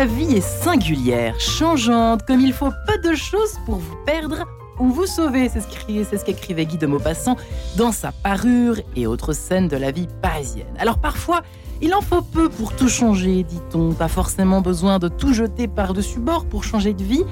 la 0.00 0.06
vie 0.06 0.34
est 0.34 0.40
singulière, 0.40 1.38
changeante, 1.38 2.24
comme 2.26 2.40
il 2.40 2.54
faut 2.54 2.70
peu 2.86 2.96
de 3.06 3.14
choses 3.14 3.60
pour 3.66 3.74
vous 3.74 3.96
perdre 4.06 4.46
ou 4.78 4.88
vous 4.88 5.04
sauver, 5.04 5.50
c'est 5.50 5.60
ce 5.60 6.24
qu'écrivait 6.24 6.64
Guy 6.64 6.78
de 6.78 6.86
Maupassant 6.86 7.36
dans 7.76 7.92
sa 7.92 8.10
parure 8.10 8.76
et 8.96 9.06
autres 9.06 9.34
scènes 9.34 9.68
de 9.68 9.76
la 9.76 9.90
vie 9.90 10.08
parisienne. 10.22 10.74
Alors 10.78 10.96
parfois, 10.96 11.42
il 11.82 11.92
en 11.94 12.00
faut 12.00 12.22
peu 12.22 12.48
pour 12.48 12.74
tout 12.74 12.88
changer, 12.88 13.42
dit-on, 13.42 13.92
pas 13.92 14.08
forcément 14.08 14.62
besoin 14.62 14.98
de 14.98 15.08
tout 15.08 15.34
jeter 15.34 15.68
par-dessus 15.68 16.20
bord 16.20 16.46
pour 16.46 16.64
changer 16.64 16.94
de 16.94 17.04
vie, 17.04 17.24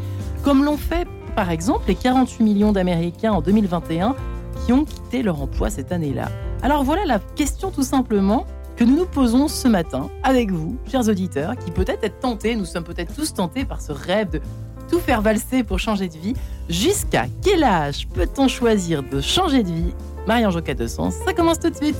comme 0.43 0.63
l'ont 0.63 0.77
fait 0.77 1.09
par 1.35 1.51
exemple 1.51 1.85
les 1.89 1.95
48 1.95 2.45
millions 2.45 2.73
d'Américains 2.73 3.33
en 3.33 3.41
2021 3.41 4.15
qui 4.67 4.75
ont 4.75 4.85
quitté 4.85 5.23
leur 5.23 5.41
emploi 5.41 5.71
cette 5.71 5.91
année-là. 5.91 6.29
Alors 6.61 6.85
voilà 6.85 7.07
la 7.07 7.19
question 7.19 7.71
tout 7.71 7.83
simplement 7.83 8.45
que 8.79 8.85
nous 8.85 8.95
nous 8.95 9.07
posons 9.07 9.49
ce 9.49 9.67
matin 9.67 10.09
avec 10.23 10.53
vous, 10.53 10.79
chers 10.89 11.09
auditeurs, 11.09 11.57
qui 11.57 11.73
peut-être 11.73 12.05
êtes 12.05 12.21
tentés, 12.21 12.55
nous 12.55 12.65
sommes 12.65 12.85
peut-être 12.85 13.13
tous 13.13 13.35
tentés 13.35 13.65
par 13.65 13.81
ce 13.81 13.91
rêve 13.91 14.31
de 14.31 14.41
tout 14.89 15.01
faire 15.01 15.21
valser 15.21 15.65
pour 15.65 15.81
changer 15.81 16.09
de 16.09 16.17
vie. 16.17 16.35
Jusqu'à 16.69 17.27
quel 17.43 17.65
âge 17.65 18.07
peut-on 18.15 18.47
choisir 18.47 19.03
de 19.03 19.21
changer 19.21 19.65
de 19.65 19.69
vie? 19.69 19.95
Marianne 20.29 20.53
Jocat 20.53 20.75
de 20.75 20.87
Sens, 20.87 21.15
ça 21.27 21.33
commence 21.33 21.59
tout 21.59 21.71
de 21.71 21.75
suite. 21.75 21.97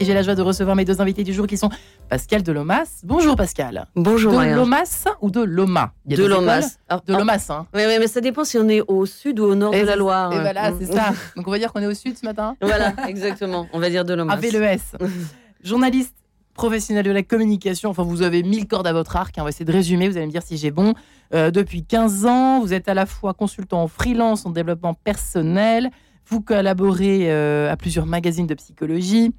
Et 0.00 0.04
j'ai 0.04 0.12
la 0.12 0.22
joie 0.22 0.34
de 0.34 0.42
recevoir 0.42 0.74
mes 0.74 0.84
deux 0.84 1.00
invités 1.00 1.22
du 1.22 1.32
jour 1.32 1.46
qui 1.46 1.56
sont 1.56 1.70
Pascal 2.08 2.42
Delomas. 2.42 3.02
Bonjour 3.04 3.36
Pascal. 3.36 3.86
Bonjour 3.94 4.32
De 4.32 4.52
Lomas 4.52 5.04
ou 5.20 5.30
de 5.30 5.42
Loma? 5.42 5.92
De 6.06 6.24
Lomas. 6.24 6.76
De 7.06 7.14
Lomas, 7.14 7.46
hein. 7.50 7.66
Oui, 7.72 7.82
mais 7.86 8.08
ça 8.08 8.20
dépend 8.20 8.42
si 8.42 8.58
on 8.58 8.68
est 8.68 8.80
au 8.88 9.06
sud 9.06 9.38
ou 9.38 9.44
au 9.44 9.54
nord 9.54 9.70
de 9.70 9.78
la 9.78 9.94
Loire. 9.94 10.32
Et 10.32 10.40
voilà, 10.40 10.72
c'est 10.76 10.92
ça. 10.92 11.12
Donc 11.36 11.46
on 11.46 11.52
va 11.52 11.58
dire 11.58 11.72
qu'on 11.72 11.82
est 11.82 11.86
au 11.86 11.94
sud 11.94 12.18
ce 12.18 12.26
matin. 12.26 12.56
Voilà, 12.60 12.94
exactement. 13.06 13.68
On 13.72 13.78
va 13.78 13.90
dire 13.90 14.04
de 14.04 14.14
Lomas. 14.14 14.32
Avec 14.32 14.52
le 14.52 14.62
S. 14.62 14.96
Journaliste 15.62 16.16
professionnel 16.54 17.04
de 17.04 17.10
la 17.10 17.22
communication. 17.22 17.90
Enfin, 17.90 18.02
vous 18.02 18.22
avez 18.22 18.42
mille 18.42 18.66
cordes 18.66 18.86
à 18.86 18.92
votre 18.92 19.16
arc. 19.16 19.36
Hein. 19.36 19.42
On 19.42 19.44
va 19.44 19.50
essayer 19.50 19.64
de 19.64 19.72
résumer. 19.72 20.08
Vous 20.08 20.16
allez 20.16 20.26
me 20.26 20.30
dire 20.30 20.42
si 20.42 20.56
j'ai 20.56 20.70
bon. 20.70 20.94
Euh, 21.34 21.50
depuis 21.50 21.84
15 21.84 22.26
ans, 22.26 22.60
vous 22.60 22.72
êtes 22.72 22.88
à 22.88 22.94
la 22.94 23.06
fois 23.06 23.34
consultant 23.34 23.82
en 23.82 23.88
freelance, 23.88 24.46
en 24.46 24.50
développement 24.50 24.94
personnel. 24.94 25.90
Vous 26.26 26.40
collaborez 26.40 27.30
euh, 27.30 27.70
à 27.70 27.76
plusieurs 27.76 28.06
magazines 28.06 28.46
de 28.46 28.54
psychologie. 28.54 29.32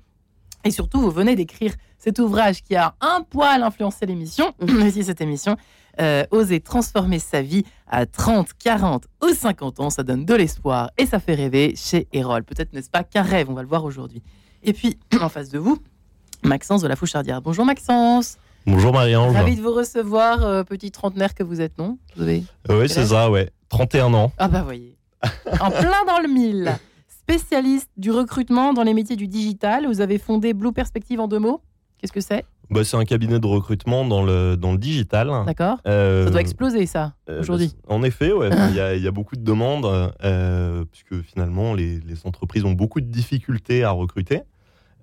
Et 0.63 0.71
surtout, 0.71 0.99
vous 0.99 1.11
venez 1.11 1.35
d'écrire 1.35 1.73
cet 1.97 2.19
ouvrage 2.19 2.63
qui 2.63 2.75
a 2.75 2.95
un 3.01 3.21
poil 3.21 3.63
influencé 3.63 4.05
l'émission, 4.05 4.53
aussi 4.85 5.03
cette 5.03 5.21
émission, 5.21 5.55
euh, 5.99 6.23
Oser 6.31 6.59
transformer 6.59 7.19
sa 7.19 7.41
vie 7.41 7.63
à 7.87 8.05
30, 8.05 8.49
40 8.57 9.05
ou 9.23 9.29
50 9.33 9.79
ans. 9.79 9.89
Ça 9.89 10.03
donne 10.03 10.25
de 10.25 10.33
l'espoir 10.33 10.91
et 10.97 11.05
ça 11.05 11.19
fait 11.19 11.35
rêver 11.35 11.73
chez 11.75 12.07
Erol. 12.13 12.43
Peut-être 12.43 12.73
n'est-ce 12.73 12.89
pas 12.89 13.03
qu'un 13.03 13.23
rêve, 13.23 13.49
on 13.49 13.53
va 13.53 13.63
le 13.63 13.67
voir 13.67 13.83
aujourd'hui. 13.83 14.21
Et 14.63 14.73
puis, 14.73 14.99
en 15.21 15.29
face 15.29 15.49
de 15.49 15.59
vous, 15.59 15.77
Maxence 16.43 16.81
de 16.81 16.87
la 16.87 16.95
Fouchardière. 16.95 17.41
Bonjour 17.41 17.65
Maxence. 17.65 18.37
Bonjour 18.65 18.93
Marie-Ange. 18.93 19.35
Ravi 19.35 19.55
de 19.55 19.61
vous 19.61 19.73
recevoir, 19.73 20.45
euh, 20.45 20.63
petit 20.63 20.91
trentenaire 20.91 21.33
que 21.33 21.43
vous 21.43 21.61
êtes, 21.61 21.77
non? 21.77 21.97
Vous 22.15 22.23
avez 22.23 22.43
Oui, 22.69 22.89
c'est 22.89 23.07
ça, 23.07 23.29
ouais. 23.29 23.49
31 23.69 24.13
ans. 24.13 24.31
Ah 24.37 24.47
bah 24.47 24.61
voyez. 24.61 24.97
en 25.59 25.71
plein 25.71 26.05
dans 26.07 26.19
le 26.19 26.27
mille. 26.27 26.71
Spécialiste 27.07 27.89
du 27.97 28.11
recrutement 28.11 28.73
dans 28.73 28.83
les 28.83 28.93
métiers 28.93 29.15
du 29.15 29.27
digital. 29.27 29.85
Vous 29.87 30.01
avez 30.01 30.17
fondé 30.17 30.53
Blue 30.53 30.73
Perspective 30.73 31.19
en 31.19 31.27
deux 31.27 31.39
mots. 31.39 31.61
Qu'est-ce 31.99 32.11
que 32.11 32.21
c'est? 32.21 32.43
Bah, 32.69 32.83
C'est 32.83 32.97
un 32.97 33.05
cabinet 33.05 33.39
de 33.39 33.47
recrutement 33.47 34.05
dans 34.05 34.23
le, 34.23 34.57
dans 34.57 34.71
le 34.71 34.77
digital. 34.77 35.31
D'accord. 35.45 35.77
Euh, 35.87 36.25
ça 36.25 36.31
doit 36.31 36.41
exploser, 36.41 36.85
ça, 36.87 37.13
euh, 37.29 37.41
aujourd'hui. 37.41 37.73
Bah, 37.87 37.95
en 37.95 38.03
effet, 38.03 38.31
ouais. 38.31 38.49
il, 38.69 38.75
y 38.75 38.79
a, 38.79 38.95
il 38.95 39.03
y, 39.03 39.07
a 39.07 39.11
beaucoup 39.11 39.35
de 39.35 39.43
demandes, 39.43 39.87
puisque 40.91 41.21
finalement, 41.23 41.73
les, 41.73 41.99
les, 41.99 42.25
entreprises 42.25 42.65
ont 42.65 42.71
beaucoup 42.71 43.01
de 43.01 43.05
difficultés 43.05 43.83
à 43.83 43.91
recruter. 43.91 44.41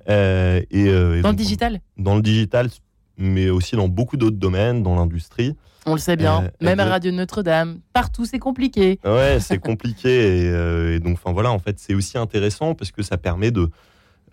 Euh, 0.09 0.63
et, 0.71 0.89
euh, 0.89 1.21
dans 1.21 1.31
le 1.31 1.37
digital 1.37 1.81
Dans 1.97 2.17
le 2.17 2.23
digital, 2.23 2.69
mais 3.17 3.51
aussi 3.51 3.77
dans 3.77 3.89
beaucoup 3.89 4.17
d'autres 4.17 4.37
domaines, 4.37 4.83
dans 4.83 4.95
l'industrie. 4.95 5.57
On 5.87 5.93
le 5.93 5.99
sait 5.99 6.17
bien, 6.17 6.45
euh, 6.45 6.49
même 6.61 6.81
à 6.81 6.85
Radio 6.85 7.13
Notre-Dame, 7.13 7.81
partout 7.93 8.25
c'est 8.25 8.39
compliqué. 8.39 8.99
Ouais, 9.05 9.39
c'est 9.41 9.59
compliqué 9.59 10.47
et, 10.47 11.01
donc, 11.01 11.15
enfin 11.15 11.33
voilà, 11.33 11.51
en 11.51 11.59
fait, 11.59 11.79
c'est 11.79 11.95
aussi 11.95 12.19
intéressant 12.19 12.75
parce 12.75 12.91
que 12.91 13.03
ça 13.03 13.17
permet 13.17 13.51
de, 13.51 13.71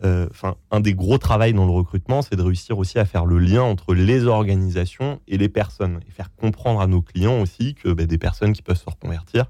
enfin, 0.03 0.55
un 0.71 0.79
des 0.79 0.93
gros 0.93 1.17
travaux 1.17 1.51
dans 1.51 1.65
le 1.65 1.71
recrutement, 1.71 2.21
c'est 2.21 2.35
de 2.35 2.41
réussir 2.41 2.77
aussi 2.77 2.99
à 2.99 3.05
faire 3.05 3.25
le 3.25 3.39
lien 3.39 3.61
entre 3.61 3.93
les 3.93 4.25
organisations 4.25 5.21
et 5.27 5.37
les 5.37 5.49
personnes 5.49 5.99
et 6.07 6.11
faire 6.11 6.29
comprendre 6.35 6.81
à 6.81 6.87
nos 6.87 7.01
clients 7.01 7.39
aussi 7.41 7.75
que 7.75 7.89
ben, 7.89 8.05
des 8.05 8.17
personnes 8.17 8.53
qui 8.53 8.61
peuvent 8.61 8.79
se 8.79 8.89
reconvertir, 8.89 9.45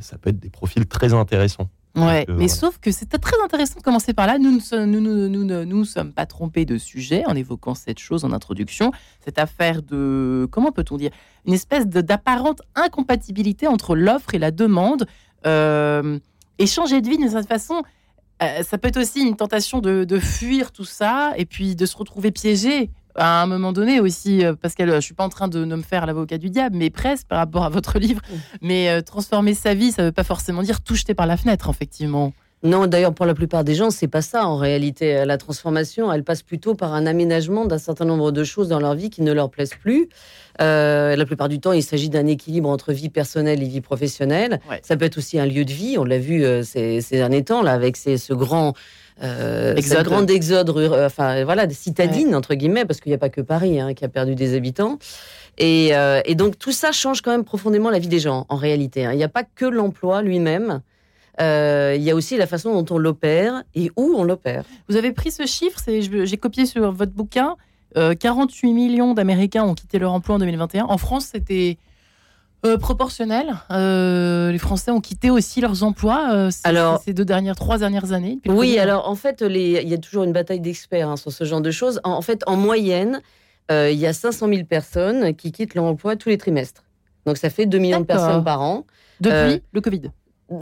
ça 0.00 0.18
peut 0.18 0.30
être 0.30 0.40
des 0.40 0.50
profils 0.50 0.86
très 0.86 1.14
intéressants. 1.14 1.70
Ouais, 1.96 2.24
mais 2.28 2.46
sauf 2.46 2.78
que 2.78 2.92
c'était 2.92 3.18
très 3.18 3.36
intéressant 3.42 3.78
de 3.78 3.82
commencer 3.82 4.14
par 4.14 4.26
là. 4.26 4.38
Nous 4.38 4.52
ne 4.52 4.84
nous, 4.84 5.00
nous, 5.00 5.28
nous, 5.28 5.64
nous, 5.64 5.84
sommes 5.84 6.12
pas 6.12 6.24
trompés 6.24 6.64
de 6.64 6.78
sujet 6.78 7.24
en 7.26 7.34
évoquant 7.34 7.74
cette 7.74 7.98
chose 7.98 8.24
en 8.24 8.32
introduction. 8.32 8.92
Cette 9.24 9.38
affaire 9.38 9.82
de, 9.82 10.46
comment 10.52 10.70
peut-on 10.70 10.96
dire, 10.96 11.10
une 11.46 11.52
espèce 11.52 11.86
d'apparente 11.86 12.62
incompatibilité 12.76 13.66
entre 13.66 13.96
l'offre 13.96 14.34
et 14.34 14.38
la 14.38 14.52
demande. 14.52 15.06
Euh, 15.46 16.18
et 16.58 16.66
changer 16.66 17.00
de 17.00 17.08
vie 17.08 17.16
d'une 17.16 17.30
certaine 17.30 17.48
façon, 17.48 17.82
euh, 18.42 18.62
ça 18.62 18.78
peut 18.78 18.88
être 18.88 19.00
aussi 19.00 19.22
une 19.22 19.36
tentation 19.36 19.80
de, 19.80 20.04
de, 20.04 20.18
fuir 20.18 20.72
tout 20.72 20.84
ça 20.84 21.32
et 21.36 21.46
puis 21.46 21.74
de 21.74 21.86
se 21.86 21.96
retrouver 21.96 22.30
piégé 22.30 22.90
à 23.14 23.42
un 23.42 23.46
moment 23.46 23.72
donné 23.72 24.00
aussi, 24.00 24.44
euh, 24.44 24.54
parce 24.60 24.74
que 24.74 24.86
je 24.86 25.00
suis 25.00 25.14
pas 25.14 25.24
en 25.24 25.28
train 25.28 25.48
de, 25.48 25.64
me 25.64 25.82
faire 25.82 26.06
l'avocat 26.06 26.38
du 26.38 26.50
diable, 26.50 26.76
mais 26.76 26.90
presque 26.90 27.26
par 27.26 27.38
rapport 27.38 27.64
à 27.64 27.68
votre 27.68 27.98
livre. 27.98 28.20
Mais 28.62 28.88
euh, 28.88 29.02
transformer 29.02 29.54
sa 29.54 29.74
vie, 29.74 29.92
ça 29.92 30.02
veut 30.02 30.12
pas 30.12 30.24
forcément 30.24 30.62
dire 30.62 30.80
tout 30.80 30.94
jeter 30.94 31.14
par 31.14 31.26
la 31.26 31.36
fenêtre, 31.36 31.68
effectivement. 31.70 32.32
Non, 32.62 32.86
d'ailleurs, 32.86 33.14
pour 33.14 33.24
la 33.24 33.32
plupart 33.32 33.64
des 33.64 33.74
gens, 33.74 33.90
c'est 33.90 34.06
pas 34.06 34.20
ça 34.20 34.46
en 34.46 34.56
réalité. 34.56 35.24
La 35.24 35.38
transformation, 35.38 36.12
elle 36.12 36.24
passe 36.24 36.42
plutôt 36.42 36.74
par 36.74 36.92
un 36.92 37.06
aménagement 37.06 37.64
d'un 37.64 37.78
certain 37.78 38.04
nombre 38.04 38.32
de 38.32 38.44
choses 38.44 38.68
dans 38.68 38.80
leur 38.80 38.94
vie 38.94 39.08
qui 39.08 39.22
ne 39.22 39.32
leur 39.32 39.48
plaisent 39.50 39.76
plus. 39.80 40.10
Euh, 40.60 41.16
la 41.16 41.24
plupart 41.24 41.48
du 41.48 41.58
temps, 41.58 41.72
il 41.72 41.82
s'agit 41.82 42.10
d'un 42.10 42.26
équilibre 42.26 42.68
entre 42.68 42.92
vie 42.92 43.08
personnelle 43.08 43.62
et 43.62 43.66
vie 43.66 43.80
professionnelle. 43.80 44.60
Ça 44.82 44.98
peut 44.98 45.06
être 45.06 45.16
aussi 45.16 45.38
un 45.38 45.46
lieu 45.46 45.64
de 45.64 45.72
vie. 45.72 45.96
On 45.96 46.04
l'a 46.04 46.18
vu 46.18 46.44
ces, 46.62 47.00
ces, 47.00 47.16
derniers 47.16 47.44
temps 47.44 47.62
là 47.62 47.72
avec 47.72 47.96
ces, 47.96 48.18
ce 48.18 48.34
grand 48.34 48.74
euh, 49.22 49.74
exode. 49.76 50.04
grande 50.04 50.30
exode, 50.30 50.70
euh, 50.70 51.06
enfin 51.06 51.44
voilà, 51.44 51.68
citadine 51.70 52.34
entre 52.34 52.54
guillemets, 52.54 52.84
parce 52.84 53.00
qu'il 53.00 53.10
n'y 53.10 53.14
a 53.14 53.18
pas 53.18 53.28
que 53.28 53.40
Paris 53.40 53.80
hein, 53.80 53.94
qui 53.94 54.04
a 54.04 54.08
perdu 54.08 54.34
des 54.34 54.54
habitants. 54.54 54.98
Et, 55.58 55.90
euh, 55.92 56.22
et, 56.24 56.34
donc 56.34 56.58
tout 56.58 56.72
ça 56.72 56.90
change 56.92 57.20
quand 57.20 57.30
même 57.30 57.44
profondément 57.44 57.90
la 57.90 57.98
vie 57.98 58.08
des 58.08 58.18
gens 58.18 58.46
en 58.48 58.56
réalité. 58.56 59.04
Hein. 59.04 59.12
Il 59.12 59.16
n'y 59.16 59.24
a 59.24 59.28
pas 59.28 59.44
que 59.44 59.66
l'emploi 59.66 60.22
lui-même. 60.22 60.80
Euh, 61.40 61.94
il 61.96 62.02
y 62.02 62.10
a 62.10 62.14
aussi 62.14 62.36
la 62.36 62.46
façon 62.46 62.80
dont 62.80 62.94
on 62.94 62.98
l'opère 62.98 63.62
et 63.74 63.90
où 63.96 64.14
on 64.16 64.24
l'opère. 64.24 64.64
Vous 64.88 64.96
avez 64.96 65.12
pris 65.12 65.30
ce 65.30 65.46
chiffre, 65.46 65.80
j'ai 65.86 66.36
copié 66.36 66.66
sur 66.66 66.92
votre 66.92 67.12
bouquin. 67.12 67.56
48 67.94 68.72
millions 68.72 69.14
d'Américains 69.14 69.64
ont 69.64 69.74
quitté 69.74 69.98
leur 69.98 70.12
emploi 70.12 70.36
en 70.36 70.38
2021. 70.38 70.84
En 70.84 70.98
France, 70.98 71.30
c'était 71.32 71.76
euh, 72.66 72.76
proportionnel. 72.76 73.54
Euh, 73.70 74.52
les 74.52 74.58
Français 74.58 74.90
ont 74.90 75.00
quitté 75.00 75.30
aussi 75.30 75.62
leurs 75.62 75.82
emplois 75.82 76.28
euh, 76.30 76.50
ces 77.02 77.14
deux 77.14 77.24
dernières, 77.24 77.56
trois 77.56 77.78
dernières 77.78 78.12
années. 78.12 78.38
Oui, 78.46 78.78
alors 78.78 79.08
en 79.08 79.14
fait, 79.14 79.42
il 79.48 79.88
y 79.88 79.94
a 79.94 79.98
toujours 79.98 80.24
une 80.24 80.32
bataille 80.32 80.60
d'experts 80.60 81.08
hein, 81.08 81.16
sur 81.16 81.32
ce 81.32 81.44
genre 81.44 81.62
de 81.62 81.70
choses. 81.70 82.00
En, 82.04 82.20
fait, 82.20 82.42
en 82.46 82.56
moyenne, 82.56 83.22
il 83.70 83.94
y 83.94 84.06
a 84.06 84.12
500 84.12 84.48
000 84.48 84.64
personnes 84.64 85.34
qui 85.34 85.52
quittent 85.52 85.74
leur 85.74 85.84
emploi 85.84 86.16
tous 86.16 86.28
les 86.28 86.36
trimestres. 86.36 86.84
Donc 87.24 87.38
ça 87.38 87.48
fait 87.48 87.66
2 87.66 87.78
millions 87.78 88.00
de 88.00 88.04
personnes 88.04 88.44
par 88.44 88.60
an. 88.60 88.84
Depuis 89.20 89.62
le 89.72 89.80
Covid 89.80 90.10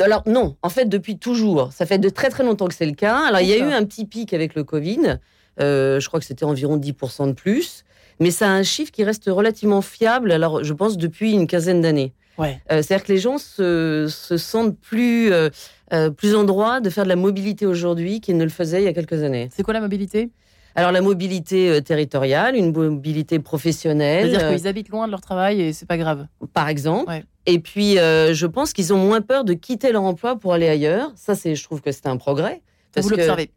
alors 0.03 0.23
non, 0.27 0.55
en 0.61 0.69
fait 0.69 0.85
depuis 0.85 1.19
toujours. 1.19 1.73
Ça 1.73 1.87
fait 1.87 1.97
de 1.97 2.11
très 2.11 2.29
très 2.29 2.45
longtemps 2.45 2.67
que 2.67 2.75
c'est 2.75 2.85
le 2.85 2.93
cas. 2.93 3.27
Alors 3.27 3.41
il 3.41 3.49
y 3.49 3.55
a 3.55 3.57
eu 3.57 3.73
un 3.73 3.83
petit 3.87 4.05
pic 4.05 4.35
avec 4.35 4.55
le 4.55 4.63
Covid. 4.63 5.17
je 5.59 6.07
crois 6.07 6.21
que 6.21 6.27
c'était 6.27 6.45
environ 6.45 6.77
10% 6.77 7.29
de 7.29 7.33
plus 7.33 7.85
mais 8.21 8.31
ça 8.31 8.49
a 8.49 8.51
un 8.51 8.63
chiffre 8.63 8.91
qui 8.91 9.05
reste 9.05 9.25
relativement 9.27 9.83
fiable, 9.83 10.33
alors 10.33 10.65
je 10.65 10.73
pense 10.73 10.97
depuis 10.97 11.33
une 11.33 11.47
quinzaine 11.47 11.81
d'années. 11.81 12.13
Ouais. 12.39 12.61
Euh, 12.71 12.83
c'est-à-dire 12.83 13.05
que 13.05 13.13
les 13.13 13.19
gens 13.19 13.39
se, 13.39 14.07
se 14.09 14.37
sentent 14.37 14.79
plus, 14.79 15.33
euh, 15.33 15.51
euh, 15.93 16.11
plus 16.11 16.37
en 16.37 16.45
droit 16.45 16.81
de 16.81 16.89
faire 16.89 17.03
de 17.03 17.09
la 17.09 17.17
mobilité 17.17 17.67
aujourd'hui 17.67 18.21
qu'ils 18.21 18.37
ne 18.37 18.45
le 18.45 18.51
faisaient 18.51 18.81
il 18.81 18.85
y 18.85 18.89
a 18.89 18.93
quelques 18.93 19.25
années. 19.25 19.49
C'est 19.53 19.65
quoi 19.65 19.75
la 19.75 19.81
mobilité? 19.81 20.31
Alors 20.77 20.93
la 20.93 21.01
mobilité 21.01 21.83
territoriale, 21.83 22.55
une 22.55 22.73
mobilité 22.73 23.41
professionnelle. 23.41 24.31
C'est-à-dire 24.31 24.57
qu'ils 24.57 24.69
habitent 24.69 24.91
loin 24.91 25.07
de 25.07 25.11
leur 25.11 25.21
travail 25.21 25.61
et 25.61 25.73
c'est 25.73 25.87
pas 25.87 25.99
grave. 25.99 26.29
Par 26.53 26.69
exemple. 26.69 27.13
Et 27.47 27.59
puis 27.59 27.95
je 27.95 28.47
pense 28.47 28.73
qu'ils 28.73 28.93
ont 28.95 28.99
moins 28.99 29.21
peur 29.21 29.43
de 29.43 29.55
quitter 29.55 29.91
leur 29.91 30.05
emploi 30.05 30.37
pour 30.37 30.53
aller 30.53 30.69
ailleurs. 30.69 31.11
Ça, 31.17 31.35
c'est, 31.35 31.57
je 31.57 31.65
trouve 31.65 31.81
que 31.81 31.91
c'est 31.91 32.07
un 32.07 32.17
progrès. 32.17 32.63
Vous 32.97 33.09
l'observez? 33.09 33.51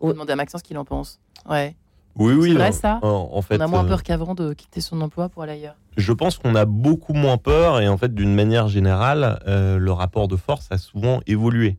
Vous 0.00 0.12
demandez 0.12 0.32
à 0.32 0.36
Maxence 0.36 0.62
ce 0.62 0.64
qu'il 0.64 0.78
en 0.78 0.84
pense. 0.84 1.20
Ouais. 1.48 1.76
Oui, 2.18 2.32
oui. 2.34 2.48
C'est 2.50 2.54
vrai, 2.54 2.72
ça? 2.72 2.98
En, 3.02 3.42
fait, 3.42 3.58
On 3.58 3.60
a 3.60 3.66
moins 3.66 3.84
euh, 3.84 3.88
peur 3.88 4.02
qu'avant 4.02 4.34
de 4.34 4.54
quitter 4.54 4.80
son 4.80 5.00
emploi 5.00 5.28
pour 5.28 5.42
aller 5.42 5.52
ailleurs. 5.52 5.76
Je 5.96 6.12
pense 6.12 6.38
qu'on 6.38 6.54
a 6.54 6.64
beaucoup 6.64 7.12
moins 7.12 7.36
peur 7.36 7.80
et 7.80 7.88
en 7.88 7.98
fait, 7.98 8.14
d'une 8.14 8.34
manière 8.34 8.68
générale, 8.68 9.38
euh, 9.46 9.78
le 9.78 9.92
rapport 9.92 10.28
de 10.28 10.36
force 10.36 10.68
a 10.70 10.78
souvent 10.78 11.20
évolué. 11.26 11.78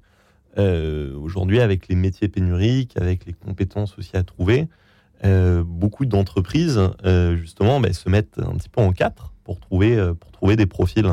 Euh, 0.58 1.16
aujourd'hui, 1.18 1.60
avec 1.60 1.88
les 1.88 1.96
métiers 1.96 2.28
pénuriques, 2.28 2.98
avec 2.98 3.26
les 3.26 3.34
compétences 3.34 3.98
aussi 3.98 4.16
à 4.16 4.24
trouver, 4.24 4.68
beaucoup 5.66 6.06
d'entreprises, 6.06 6.80
justement, 7.36 7.80
bah, 7.80 7.92
se 7.92 8.08
mettent 8.08 8.40
un 8.40 8.56
petit 8.56 8.70
peu 8.70 8.82
en 8.82 8.92
quatre 8.92 9.34
pour 9.44 9.60
trouver, 9.60 9.98
pour 10.20 10.32
trouver 10.32 10.56
des 10.56 10.68
profils. 10.68 11.12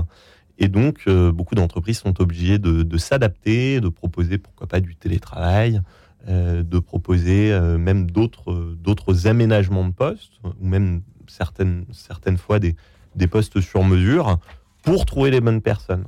Et 0.59 0.69
donc, 0.69 1.09
beaucoup 1.09 1.55
d'entreprises 1.55 2.01
sont 2.01 2.21
obligées 2.21 2.59
de, 2.59 2.83
de 2.83 2.99
s'adapter, 2.99 3.81
de 3.81 3.89
proposer, 3.89 4.37
pourquoi 4.37 4.67
pas, 4.67 4.81
du 4.81 4.95
télétravail, 4.95 5.81
de 6.27 6.79
proposer 6.79 7.53
euh, 7.53 7.77
même 7.77 8.11
d'autres 8.11 9.27
aménagements 9.27 9.87
de 9.87 9.93
postes 9.93 10.33
ou 10.45 10.67
même 10.67 11.03
certaines 11.27 11.85
certaines 11.93 12.39
fois 12.39 12.59
des 12.59 12.77
des 13.15 13.27
postes 13.27 13.61
sur 13.61 13.85
mesure 13.85 14.39
pour 14.83 15.05
trouver 15.07 15.31
les 15.31 15.41
bonnes 15.41 15.61
personnes. 15.61 16.07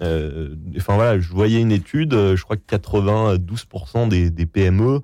Euh, 0.00 0.54
enfin 0.76 0.94
voilà, 0.94 1.18
je 1.18 1.32
voyais 1.32 1.60
une 1.60 1.72
étude, 1.72 2.12
je 2.12 2.42
crois 2.42 2.56
que 2.56 2.76
92% 2.76 4.08
des, 4.08 4.30
des 4.30 4.46
PME 4.46 5.00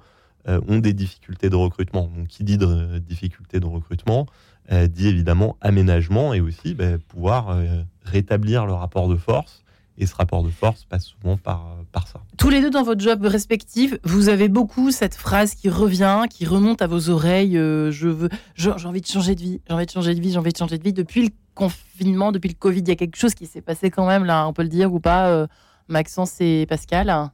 ont 0.46 0.78
des 0.78 0.92
difficultés 0.92 1.50
de 1.50 1.56
recrutement. 1.56 2.10
Donc, 2.16 2.28
qui 2.28 2.44
dit 2.44 2.56
de, 2.56 2.98
difficultés 2.98 3.60
de 3.60 3.66
recrutement 3.66 4.26
dit 4.70 5.08
évidemment 5.08 5.56
aménagement 5.60 6.34
et 6.34 6.40
aussi 6.40 6.74
ben, 6.74 6.98
pouvoir 6.98 7.58
rétablir 8.04 8.64
le 8.66 8.72
rapport 8.72 9.08
de 9.08 9.16
force 9.16 9.64
et 10.00 10.06
ce 10.06 10.14
rapport 10.14 10.42
de 10.42 10.48
force 10.48 10.84
passe 10.84 11.04
souvent 11.04 11.36
par, 11.36 11.76
par 11.92 12.08
ça. 12.08 12.20
Tous 12.38 12.48
les 12.48 12.62
deux 12.62 12.70
dans 12.70 12.82
votre 12.82 13.00
job 13.00 13.22
respectif, 13.24 13.96
vous 14.02 14.30
avez 14.30 14.48
beaucoup 14.48 14.90
cette 14.90 15.14
phrase 15.14 15.54
qui 15.54 15.68
revient, 15.68 16.24
qui 16.30 16.46
remonte 16.46 16.80
à 16.80 16.86
vos 16.86 17.10
oreilles. 17.10 17.58
Euh, 17.58 17.90
je 17.90 18.08
veux, 18.08 18.30
j'ai 18.54 18.70
envie 18.70 19.02
de 19.02 19.06
changer 19.06 19.34
de 19.34 19.40
vie, 19.40 19.60
j'ai 19.68 19.74
envie 19.74 19.86
de 19.86 19.90
changer 19.90 20.14
de 20.14 20.20
vie, 20.20 20.32
j'ai 20.32 20.38
envie 20.38 20.52
de 20.52 20.56
changer 20.56 20.78
de 20.78 20.82
vie. 20.82 20.94
Depuis 20.94 21.24
le 21.24 21.30
confinement, 21.54 22.32
depuis 22.32 22.48
le 22.48 22.54
Covid, 22.54 22.80
il 22.80 22.88
y 22.88 22.92
a 22.92 22.96
quelque 22.96 23.16
chose 23.16 23.34
qui 23.34 23.46
s'est 23.46 23.60
passé 23.60 23.90
quand 23.90 24.06
même 24.06 24.24
là, 24.24 24.48
on 24.48 24.54
peut 24.54 24.62
le 24.62 24.68
dire 24.68 24.92
ou 24.92 25.00
pas, 25.00 25.28
euh, 25.28 25.46
Maxence 25.88 26.40
et 26.40 26.64
Pascal? 26.66 27.30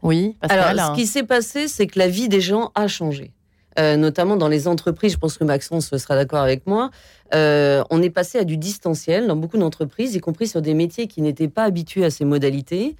Oui, 0.00 0.36
Pascal? 0.40 0.60
Alors, 0.60 0.96
ce 0.96 1.00
qui 1.00 1.06
s'est 1.06 1.24
passé, 1.24 1.68
c'est 1.68 1.86
que 1.86 1.98
la 1.98 2.08
vie 2.08 2.28
des 2.28 2.40
gens 2.40 2.72
a 2.74 2.88
changé. 2.88 3.34
Euh, 3.78 3.96
notamment 3.96 4.36
dans 4.36 4.48
les 4.48 4.68
entreprises, 4.68 5.12
je 5.12 5.18
pense 5.18 5.38
que 5.38 5.44
Maxence 5.44 5.96
sera 5.96 6.14
d'accord 6.14 6.42
avec 6.42 6.66
moi, 6.66 6.90
euh, 7.34 7.82
on 7.90 8.02
est 8.02 8.10
passé 8.10 8.38
à 8.38 8.44
du 8.44 8.56
distanciel 8.56 9.26
dans 9.26 9.36
beaucoup 9.36 9.56
d'entreprises, 9.56 10.14
y 10.14 10.20
compris 10.20 10.46
sur 10.46 10.60
des 10.60 10.74
métiers 10.74 11.06
qui 11.06 11.22
n'étaient 11.22 11.48
pas 11.48 11.64
habitués 11.64 12.04
à 12.04 12.10
ces 12.10 12.24
modalités. 12.24 12.96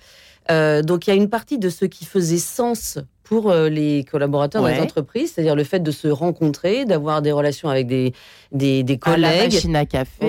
Euh, 0.51 0.83
donc 0.83 1.07
il 1.07 1.11
y 1.11 1.13
a 1.13 1.17
une 1.17 1.29
partie 1.29 1.59
de 1.59 1.69
ce 1.69 1.85
qui 1.85 2.05
faisait 2.05 2.39
sens 2.39 2.99
pour 3.23 3.53
les 3.55 4.05
collaborateurs 4.05 4.63
des 4.67 4.79
entreprises, 4.79 5.33
c'est-à-dire 5.33 5.55
le 5.55 5.65
fait 5.65 5.81
de 5.81 5.91
se 5.91 6.09
rencontrer, 6.09 6.85
d'avoir 6.85 7.23
des 7.23 7.33
relations 7.33 7.71
avec 7.71 7.87
des, 7.87 8.13
des, 8.51 8.99
collègues. 8.99 9.25
À 9.25 9.37
la 9.37 9.45
machine 9.45 9.77
à 9.77 9.87
café, 9.87 10.27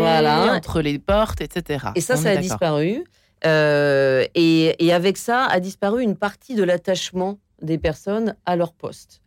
entre 0.55 0.81
les 0.81 0.99
portes, 0.99 1.41
etc. 1.41 1.87
Et 1.95 2.01
ça, 2.01 2.15
ça 2.15 2.29
a 2.29 2.37
disparu. 2.37 3.03
et, 3.43 4.75
et 4.85 4.93
avec 4.93 5.17
ça 5.17 5.45
a 5.45 5.59
disparu 5.59 6.01
une 6.01 6.15
partie 6.15 6.55
de 6.55 6.63
l'attachement 6.63 7.39
des 7.61 7.77
personnes 7.77 8.35
à 8.45 8.55
leur 8.55 8.71
poste 8.71 9.22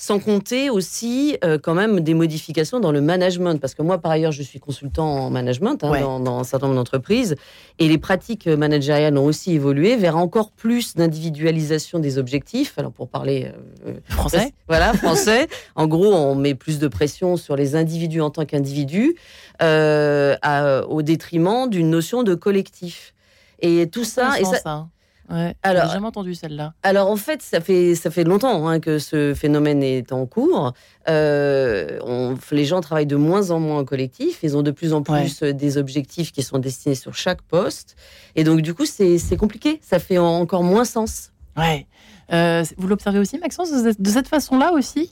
sans 0.00 0.20
compter 0.20 0.70
aussi 0.70 1.36
euh, 1.44 1.58
quand 1.60 1.74
même 1.74 1.98
des 2.00 2.14
modifications 2.14 2.78
dans 2.78 2.92
le 2.92 3.00
management, 3.00 3.60
parce 3.60 3.74
que 3.74 3.82
moi 3.82 3.98
par 3.98 4.12
ailleurs 4.12 4.30
je 4.30 4.44
suis 4.44 4.60
consultant 4.60 5.26
en 5.26 5.30
management 5.30 5.82
hein, 5.82 6.20
dans, 6.20 6.38
un 6.38 6.44
certain 6.44 6.68
nombre 6.68 6.78
d'entreprises, 6.78 7.34
et 7.80 7.88
les 7.88 7.98
pratiques 7.98 8.46
managériales 8.46 9.18
ont 9.18 9.24
aussi 9.24 9.54
évolué 9.54 9.96
vers 9.96 10.16
encore 10.16 10.52
plus 10.52 10.94
d'individualisation 10.94 11.98
des 11.98 12.16
objectifs. 12.16 12.78
Alors 12.78 12.92
pour 12.92 13.08
parler 13.08 13.50
euh, 13.88 13.94
français, 14.08 14.54
voilà 14.68 14.92
français. 14.94 15.48
en 15.74 15.88
gros, 15.88 16.14
on 16.14 16.36
met 16.36 16.54
plus 16.54 16.78
de 16.78 16.86
pression 16.86 17.36
sur 17.36 17.56
les 17.56 17.74
individus 17.74 18.20
en 18.20 18.30
tant 18.30 18.44
qu'individus, 18.44 19.16
euh, 19.62 20.36
au 20.84 21.02
détriment 21.02 21.68
d'une 21.68 21.90
notion 21.90 22.22
de 22.22 22.36
collectif. 22.36 23.14
Et 23.58 23.88
tout 23.90 24.04
ça, 24.04 24.38
et 24.38 24.44
ça, 24.44 24.86
Ouais, 25.30 25.54
alors, 25.62 25.86
j'ai 25.86 25.92
jamais 25.92 26.06
entendu 26.06 26.34
celle-là. 26.34 26.72
Alors 26.82 27.10
en 27.10 27.16
fait, 27.16 27.42
ça 27.42 27.60
fait 27.60 27.94
ça 27.94 28.10
fait 28.10 28.24
longtemps 28.24 28.66
hein, 28.66 28.80
que 28.80 28.98
ce 28.98 29.34
phénomène 29.34 29.82
est 29.82 30.12
en 30.12 30.24
cours. 30.24 30.72
Euh, 31.08 31.98
on, 32.02 32.36
les 32.50 32.64
gens 32.64 32.80
travaillent 32.80 33.06
de 33.06 33.16
moins 33.16 33.50
en 33.50 33.60
moins 33.60 33.80
en 33.80 33.84
collectif. 33.84 34.38
Ils 34.42 34.56
ont 34.56 34.62
de 34.62 34.70
plus 34.70 34.94
en 34.94 35.02
plus 35.02 35.42
des 35.42 35.76
objectifs 35.76 36.32
qui 36.32 36.42
sont 36.42 36.58
destinés 36.58 36.94
sur 36.94 37.14
chaque 37.14 37.42
poste. 37.42 37.96
Et 38.36 38.44
donc 38.44 38.62
du 38.62 38.72
coup, 38.72 38.86
c'est 38.86 39.36
compliqué. 39.36 39.80
Ça 39.82 39.98
fait 39.98 40.18
encore 40.18 40.62
moins 40.62 40.86
sens. 40.86 41.32
Ouais. 41.56 41.86
Euh, 42.32 42.62
vous 42.76 42.88
l'observez 42.88 43.18
aussi, 43.18 43.38
Maxence, 43.38 43.70
de 43.72 44.10
cette 44.10 44.28
façon-là 44.28 44.72
aussi? 44.72 45.10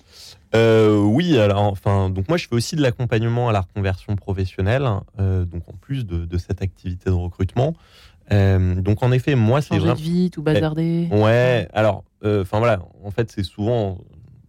Euh, 0.54 0.98
oui, 0.98 1.38
alors 1.38 1.62
enfin, 1.62 2.08
donc 2.08 2.28
moi 2.28 2.36
je 2.36 2.46
fais 2.46 2.54
aussi 2.54 2.76
de 2.76 2.82
l'accompagnement 2.82 3.48
à 3.48 3.52
la 3.52 3.62
reconversion 3.62 4.16
professionnelle, 4.16 4.88
donc 5.18 5.68
en 5.68 5.76
plus 5.80 6.06
de, 6.06 6.24
de, 6.24 6.38
cette 6.38 6.62
activité 6.62 7.10
de 7.10 7.14
recrutement. 7.14 7.74
Euh, 8.32 8.74
donc 8.76 9.02
en 9.02 9.12
effet, 9.12 9.34
moi 9.34 9.60
c'est 9.60 9.78
vraiment. 9.78 9.94
de 9.94 10.00
vie, 10.00 10.30
tout 10.30 10.42
bazarder. 10.42 11.08
Ouais. 11.10 11.68
Alors, 11.72 12.04
euh, 12.24 12.42
enfin 12.42 12.58
voilà, 12.58 12.80
en 13.04 13.10
fait 13.10 13.30
c'est 13.30 13.44
souvent 13.44 13.98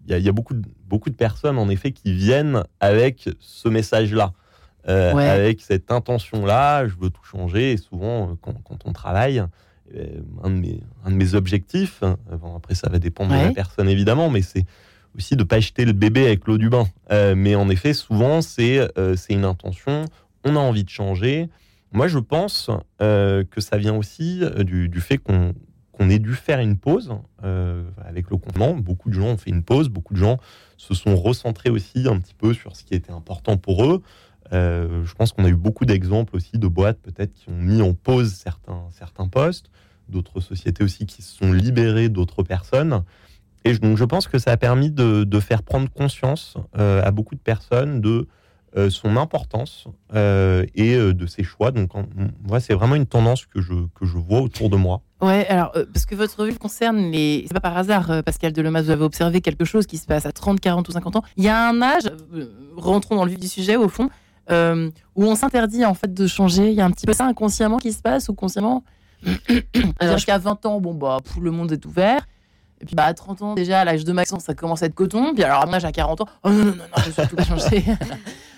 il 0.07 0.17
y, 0.17 0.29
a 0.29 0.31
beaucoup 0.31 0.53
de, 0.53 0.63
beaucoup 0.87 1.09
de 1.09 1.15
personnes 1.15 1.57
en 1.57 1.67
effet 1.67 1.91
qui 1.91 2.13
viennent 2.13 2.63
avec 2.79 3.29
ce 3.39 3.67
message-là, 3.67 4.31
euh, 4.87 5.13
avec 5.13 5.59
cette 5.61 5.91
intention-là. 5.91 6.87
Je 6.87 6.93
veux 6.97 7.09
tout 7.09 7.25
changer. 7.25 7.73
Et 7.73 7.77
souvent 7.77 8.37
quand, 8.41 8.53
quand 8.63 8.85
on 8.85 8.93
travaille, 8.93 9.39
un 10.43 10.49
de, 10.49 10.55
mes, 10.55 10.79
un 11.05 11.11
de 11.11 11.15
mes 11.15 11.33
objectifs. 11.35 12.03
après 12.55 12.75
ça 12.75 12.89
va 12.89 12.99
dépendre 12.99 13.31
de 13.31 13.47
la 13.47 13.51
personne 13.51 13.89
évidemment, 13.89 14.29
mais 14.29 14.41
c'est 14.41 14.65
aussi 15.15 15.35
de 15.35 15.43
pas 15.43 15.59
jeter 15.59 15.83
le 15.83 15.93
bébé 15.93 16.25
avec 16.25 16.47
l'eau 16.47 16.57
du 16.57 16.69
bain. 16.69 16.87
mais 17.35 17.55
en 17.55 17.69
effet, 17.69 17.93
souvent 17.93 18.41
c'est 18.41 18.79
c'est 19.17 19.33
une 19.33 19.45
intention. 19.45 20.05
On 20.45 20.55
a 20.55 20.59
envie 20.59 20.85
de 20.85 20.89
changer. 20.89 21.49
Moi, 21.91 22.07
je 22.07 22.19
pense 22.19 22.69
euh, 23.01 23.43
que 23.49 23.61
ça 23.61 23.77
vient 23.77 23.95
aussi 23.95 24.39
euh, 24.43 24.63
du, 24.63 25.01
fait 25.01 25.17
qu'on 25.17 25.53
ait 26.09 26.19
dû 26.19 26.33
faire 26.33 26.59
une 26.59 26.77
pause 26.77 27.13
euh, 27.43 27.83
avec 28.05 28.29
le 28.29 28.37
confinement. 28.37 28.73
Beaucoup 28.75 29.09
de 29.09 29.13
gens 29.13 29.27
ont 29.27 29.37
fait 29.37 29.51
une 29.51 29.63
pause, 29.63 29.89
beaucoup 29.89 30.13
de 30.13 30.19
gens 30.19 30.37
se 30.77 30.93
sont 30.93 31.15
recentrés 31.15 31.69
aussi 31.69 32.07
un 32.07 32.19
petit 32.19 32.33
peu 32.33 32.53
sur 32.53 32.75
ce 32.75 32.83
qui 32.83 32.93
était 32.93 33.11
important 33.11 33.57
pour 33.57 33.85
eux. 33.85 34.01
je 34.51 35.13
pense 35.15 35.31
qu'on 35.31 35.45
a 35.45 35.49
eu 35.49 35.55
beaucoup 35.55 35.85
d'exemples 35.85 36.35
aussi 36.35 36.57
de 36.57 36.67
boîtes 36.67 36.99
peut-être 36.99 37.33
qui 37.33 37.49
ont 37.49 37.57
mis 37.57 37.81
en 37.81 37.93
pause 37.93 38.33
certains, 38.33 38.85
certains 38.91 39.27
postes, 39.27 39.71
d'autres 40.07 40.39
sociétés 40.39 40.83
aussi 40.83 41.05
qui 41.05 41.21
se 41.21 41.35
sont 41.35 41.51
libérées 41.51 42.09
d'autres 42.09 42.43
personnes. 42.43 43.03
Et 43.65 43.73
donc 43.79 43.97
je 43.97 44.05
pense 44.05 44.27
que 44.27 44.37
ça 44.37 44.51
a 44.51 44.57
permis 44.57 44.91
de, 44.91 45.39
faire 45.39 45.63
prendre 45.63 45.89
conscience 45.89 46.57
à 46.73 47.09
beaucoup 47.11 47.35
de 47.35 47.41
personnes 47.41 48.01
de 48.01 48.27
son 48.89 49.17
importance 49.17 49.85
euh, 50.13 50.65
et 50.75 50.95
euh, 50.95 51.13
de 51.13 51.25
ses 51.25 51.43
choix. 51.43 51.71
Donc, 51.71 51.91
moi, 52.47 52.59
c'est 52.59 52.73
vraiment 52.73 52.95
une 52.95 53.05
tendance 53.05 53.45
que 53.45 53.61
je, 53.61 53.73
que 53.95 54.05
je 54.05 54.17
vois 54.17 54.41
autour 54.41 54.69
de 54.69 54.75
moi. 54.75 55.01
Ouais, 55.21 55.47
alors, 55.47 55.71
parce 55.93 56.05
que 56.05 56.15
votre 56.15 56.41
revue 56.41 56.57
concerne 56.57 57.11
les. 57.11 57.45
C'est 57.47 57.53
pas 57.53 57.59
par 57.59 57.77
hasard, 57.77 58.23
Pascal 58.23 58.53
Delemasse, 58.53 58.85
vous 58.85 58.91
avez 58.91 59.03
observé 59.03 59.41
quelque 59.41 59.65
chose 59.65 59.87
qui 59.87 59.97
se 59.97 60.05
passe 60.05 60.25
à 60.25 60.31
30, 60.31 60.59
40 60.59 60.87
ou 60.87 60.91
50 60.91 61.15
ans. 61.15 61.23
Il 61.37 61.43
y 61.43 61.47
a 61.47 61.69
un 61.69 61.81
âge, 61.81 62.03
rentrons 62.75 63.15
dans 63.15 63.25
le 63.25 63.31
vif 63.31 63.39
du 63.39 63.47
sujet, 63.47 63.77
au 63.77 63.89
fond, 63.89 64.09
où 64.49 65.23
on 65.23 65.35
s'interdit 65.35 65.85
en 65.85 65.95
fait 65.95 66.13
de 66.13 66.27
changer. 66.27 66.69
Il 66.69 66.75
y 66.75 66.81
a 66.81 66.85
un 66.85 66.91
petit 66.91 67.07
peu 67.07 67.13
ça 67.13 67.25
inconsciemment 67.25 67.77
qui 67.77 67.93
se 67.93 68.01
passe 68.01 68.29
ou 68.29 68.33
consciemment? 68.33 68.83
Alors, 69.99 70.23
qu'à 70.23 70.37
20 70.37 70.65
ans, 70.67 70.79
bon, 70.79 70.93
bah, 70.93 71.17
le 71.41 71.51
monde 71.51 71.71
est 71.71 71.85
ouvert. 71.85 72.27
Et 72.79 72.85
puis 72.85 72.95
bah, 72.95 73.05
à 73.05 73.13
30 73.13 73.41
ans, 73.41 73.55
déjà, 73.55 73.81
à 73.81 73.85
l'âge 73.85 74.03
de 74.03 74.11
Maxence, 74.11 74.43
ça 74.43 74.53
commence 74.53 74.83
à 74.83 74.85
être 74.85 74.95
coton. 74.95 75.33
Puis 75.33 75.43
alors, 75.43 75.63
à 75.63 75.65
mon 75.65 75.73
âge, 75.73 75.85
à 75.85 75.91
40 75.91 76.21
ans, 76.21 76.27
oh 76.43 76.49
non, 76.49 76.57
non, 76.57 76.65
non, 76.65 76.75
non 76.75 76.83
je 76.97 77.03
vais 77.05 77.11
surtout 77.11 77.35
pas 77.35 77.43
changer. 77.43 77.83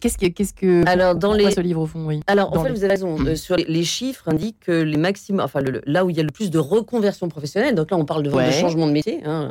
Qu'est-ce 0.00 0.18
que, 0.18 0.26
qu'est-ce 0.26 0.52
que 0.52 0.86
alors 0.88 1.14
dans 1.14 1.32
les 1.32 1.50
ce 1.50 1.60
livre 1.60 1.82
au 1.82 1.86
fond 1.86 2.04
oui. 2.06 2.20
Alors 2.26 2.56
en 2.56 2.64
fait 2.64 2.70
vous 2.70 2.84
avez 2.84 2.94
raison 2.94 3.18
mm. 3.18 3.28
euh, 3.28 3.36
sur 3.36 3.56
les, 3.56 3.84
chiffres 3.84 4.28
indiquent 4.28 4.60
que 4.60 4.72
les 4.72 4.96
maximums 4.96 5.44
enfin 5.44 5.60
là 5.86 6.04
où 6.04 6.10
il 6.10 6.16
y 6.16 6.20
a 6.20 6.22
le 6.22 6.32
plus 6.32 6.50
de 6.50 6.58
reconversion 6.58 7.28
professionnelle 7.28 7.74
donc 7.74 7.90
là 7.90 7.96
on 7.96 8.04
parle 8.04 8.24
de, 8.24 8.30
de 8.30 8.50
changement 8.50 8.86
de 8.86 8.92
métier 8.92 9.20
hein, 9.24 9.48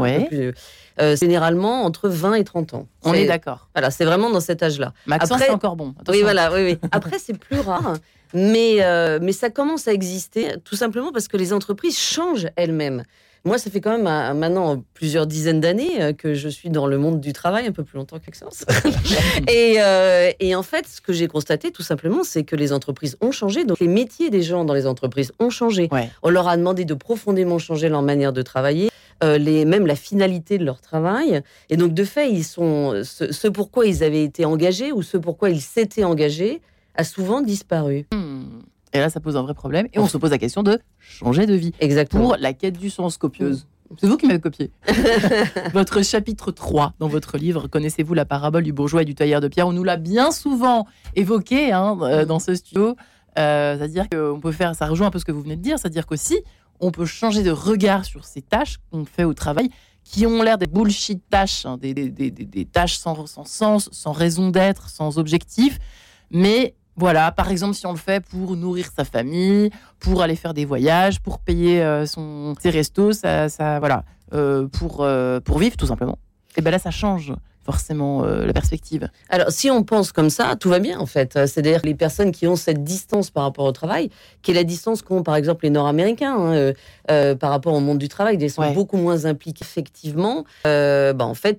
euh, 1.01 1.15
généralement 1.15 1.83
entre 1.83 2.09
20 2.09 2.35
et 2.35 2.43
30 2.43 2.73
ans. 2.73 2.87
On 3.03 3.13
est, 3.13 3.25
d'accord. 3.25 3.67
Voilà, 3.73 3.91
c'est 3.91 4.05
vraiment 4.05 4.29
dans 4.29 4.39
cet 4.39 4.63
âge-là. 4.63 4.93
Maxence 5.07 5.39
c'est 5.39 5.49
encore 5.49 5.75
bon. 5.75 5.93
Oui 6.07 6.21
voilà, 6.21 6.53
oui, 6.53 6.63
oui. 6.63 6.77
Après 6.91 7.17
c'est 7.19 7.37
plus 7.37 7.59
rare 7.59 7.95
mais 8.33 8.77
euh, 8.81 9.19
mais 9.21 9.31
ça 9.31 9.49
commence 9.49 9.87
à 9.87 9.93
exister 9.93 10.55
tout 10.63 10.75
simplement 10.75 11.11
parce 11.11 11.27
que 11.27 11.37
les 11.37 11.53
entreprises 11.53 11.97
changent 11.97 12.47
elles-mêmes. 12.55 13.03
Moi, 13.45 13.59
ça 13.59 13.69
fait 13.69 13.79
quand 13.79 13.95
même 13.95 14.07
euh, 14.07 14.33
maintenant 14.33 14.83
plusieurs 14.95 15.27
dizaines 15.27 15.61
d'années 15.61 16.01
euh, 16.01 16.13
que 16.13 16.33
je 16.33 16.49
suis 16.49 16.71
dans 16.71 16.87
le 16.87 16.97
monde 16.97 17.21
du 17.21 17.31
travail, 17.31 17.67
un 17.67 17.71
peu 17.71 17.83
plus 17.83 17.97
longtemps 17.97 18.17
qu'Axence. 18.17 18.65
et, 19.47 19.75
euh, 19.77 20.31
et 20.39 20.55
en 20.55 20.63
fait, 20.63 20.87
ce 20.87 20.99
que 20.99 21.13
j'ai 21.13 21.27
constaté, 21.27 21.71
tout 21.71 21.83
simplement, 21.83 22.23
c'est 22.23 22.43
que 22.43 22.55
les 22.55 22.73
entreprises 22.73 23.17
ont 23.21 23.31
changé. 23.31 23.63
Donc, 23.63 23.79
les 23.79 23.87
métiers 23.87 24.31
des 24.31 24.41
gens 24.41 24.65
dans 24.65 24.73
les 24.73 24.87
entreprises 24.87 25.31
ont 25.39 25.51
changé. 25.51 25.89
On 26.23 26.29
leur 26.31 26.47
a 26.47 26.57
demandé 26.57 26.85
de 26.85 26.93
profondément 26.95 27.59
changer 27.59 27.87
leur 27.87 28.01
manière 28.01 28.33
de 28.33 28.41
travailler. 28.41 28.89
les, 29.21 29.63
même 29.63 29.85
la 29.85 29.95
finalité 29.95 30.57
de 30.57 30.65
leur 30.65 30.81
travail. 30.81 31.41
Et 31.69 31.77
donc, 31.77 31.93
de 31.93 32.03
fait, 32.03 32.31
ils 32.31 32.43
sont, 32.43 33.01
ce, 33.03 33.31
ce 33.31 33.47
pourquoi 33.47 33.85
ils 33.85 34.03
avaient 34.03 34.23
été 34.23 34.43
engagés 34.45 34.91
ou 34.91 35.03
ce 35.03 35.17
pourquoi 35.17 35.51
ils 35.51 35.61
s'étaient 35.61 36.03
engagés 36.03 36.61
a 36.95 37.03
souvent 37.03 37.41
disparu. 37.41 38.05
Hmm. 38.11 38.43
Et 38.95 38.99
là, 38.99 39.09
ça 39.09 39.19
pose 39.19 39.35
un 39.35 39.41
vrai 39.41 39.53
problème. 39.53 39.87
Et 39.93 39.99
on 39.99 40.07
se 40.07 40.17
pose 40.17 40.31
la 40.31 40.37
question 40.37 40.63
de 40.63 40.79
changer 40.99 41.45
de 41.45 41.53
vie. 41.53 41.73
Exactement. 41.81 42.23
Pour 42.23 42.37
la 42.37 42.53
quête 42.53 42.77
du 42.77 42.89
sens 42.89 43.17
copieuse. 43.17 43.67
C'est 43.99 44.07
vous 44.07 44.17
qui 44.17 44.25
m'avez 44.25 44.39
copié. 44.39 44.71
votre 45.73 46.01
chapitre 46.01 46.51
3 46.51 46.93
dans 46.97 47.07
votre 47.07 47.37
livre, 47.37 47.67
connaissez-vous 47.67 48.13
la 48.13 48.25
parabole 48.25 48.63
du 48.63 48.73
bourgeois 48.73 49.03
et 49.03 49.05
du 49.05 49.13
tailleur 49.13 49.41
de 49.41 49.47
pierre 49.47 49.67
On 49.67 49.73
nous 49.73 49.83
l'a 49.83 49.97
bien 49.97 50.31
souvent 50.31 50.87
évoqué 51.15 51.71
hein, 51.71 51.97
euh, 52.01 52.25
dans 52.25 52.39
ce 52.39 52.55
studio. 52.55 52.95
Euh, 53.37 53.77
c'est-à-dire 53.77 54.07
qu'on 54.09 54.39
peut 54.39 54.53
faire, 54.53 54.73
ça 54.75 54.87
rejoint 54.87 55.07
un 55.07 55.11
peu 55.11 55.19
ce 55.19 55.25
que 55.25 55.31
vous 55.31 55.41
venez 55.41 55.57
de 55.57 55.61
dire, 55.61 55.77
c'est-à-dire 55.77 56.07
qu'aussi, 56.07 56.39
on 56.79 56.91
peut 56.91 57.05
changer 57.05 57.43
de 57.43 57.51
regard 57.51 58.05
sur 58.05 58.23
ces 58.23 58.41
tâches 58.41 58.77
qu'on 58.91 59.05
fait 59.05 59.25
au 59.25 59.33
travail 59.33 59.69
qui 60.03 60.25
ont 60.25 60.41
l'air 60.41 60.57
des 60.57 60.67
bullshit 60.67 61.21
tâches, 61.29 61.65
hein, 61.65 61.77
des, 61.77 61.93
des, 61.93 62.09
des, 62.09 62.31
des, 62.31 62.65
tâches 62.65 62.97
sans, 62.97 63.25
sans 63.25 63.43
sens, 63.43 63.89
sans 63.91 64.11
raison 64.11 64.49
d'être, 64.49 64.89
sans 64.89 65.17
objectif, 65.17 65.79
mais 66.31 66.75
voilà, 66.97 67.31
par 67.31 67.51
exemple, 67.51 67.75
si 67.75 67.85
on 67.85 67.91
le 67.91 67.97
fait 67.97 68.23
pour 68.23 68.55
nourrir 68.55 68.87
sa 68.95 69.03
famille, 69.03 69.69
pour 69.99 70.21
aller 70.21 70.35
faire 70.35 70.53
des 70.53 70.65
voyages, 70.65 71.19
pour 71.19 71.39
payer 71.39 71.81
euh, 71.81 72.05
son, 72.05 72.55
ses 72.59 72.69
restos, 72.69 73.13
ça, 73.13 73.47
voilà, 73.79 74.03
euh, 74.33 74.67
pour, 74.67 75.01
euh, 75.01 75.39
pour 75.41 75.59
vivre 75.59 75.75
tout 75.75 75.87
simplement. 75.87 76.17
Et 76.55 76.61
bien 76.61 76.71
là, 76.71 76.79
ça 76.79 76.91
change 76.91 77.33
forcément 77.65 78.23
la 78.23 78.53
perspective. 78.53 79.09
Alors, 79.29 79.49
si 79.49 79.71
on 79.71 79.83
pense 79.83 80.11
comme 80.11 80.29
ça, 80.29 80.55
tout 80.55 80.69
va 80.69 80.79
bien 80.79 80.99
en 80.99 81.05
fait. 81.05 81.33
C'est-à-dire 81.33 81.81
les 81.83 81.95
personnes 81.95 82.31
qui 82.31 82.45
ont 82.47 82.55
cette 82.55 82.83
distance 82.83 83.31
par 83.31 83.43
rapport 83.43 83.65
au 83.65 83.71
travail, 83.71 84.09
qui 84.43 84.51
est 84.51 84.53
la 84.53 84.63
distance 84.63 85.01
qu'ont 85.01 85.23
par 85.23 85.35
exemple 85.35 85.65
les 85.65 85.71
Nord-Américains 85.71 86.35
hein, 87.09 87.35
par 87.35 87.49
rapport 87.49 87.73
au 87.73 87.79
monde 87.79 87.97
du 87.97 88.07
travail, 88.07 88.37
ils 88.39 88.49
sont 88.51 88.71
beaucoup 88.71 88.97
moins 88.97 89.25
impliqués 89.25 89.65
effectivement. 89.65 90.45
bah, 90.63 91.15
en 91.19 91.33
fait, 91.33 91.57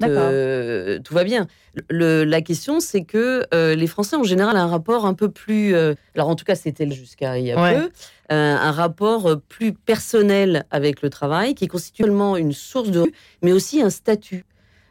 tout 1.03 1.15
va 1.15 1.25
bien. 1.25 1.47
la 1.91 2.41
question, 2.41 2.81
c'est 2.81 3.03
que 3.03 3.45
les 3.75 3.87
Français 3.87 4.17
en 4.17 4.25
général 4.25 4.57
ont 4.57 4.61
un 4.61 4.69
rapport 4.69 5.07
un 5.07 5.15
peu 5.15 5.29
plus. 5.29 5.75
alors, 6.15 6.29
en 6.29 6.37
tout 6.37 6.45
cas, 6.45 6.55
c'était 6.55 6.91
jusqu'à 6.91 7.39
il 7.39 7.47
y 7.47 7.53
a 7.53 7.57
peu. 7.57 7.91
un 8.31 8.71
rapport 8.71 9.37
plus 9.49 9.73
personnel 9.73 10.65
avec 10.71 11.03
le 11.03 11.11
travail, 11.11 11.55
qui 11.55 11.67
constitue 11.67 12.05
seulement 12.05 12.37
une 12.37 12.53
source 12.53 12.91
de, 12.91 13.11
mais 13.43 13.53
aussi 13.53 13.83
un 13.83 13.91
statut 13.91 14.45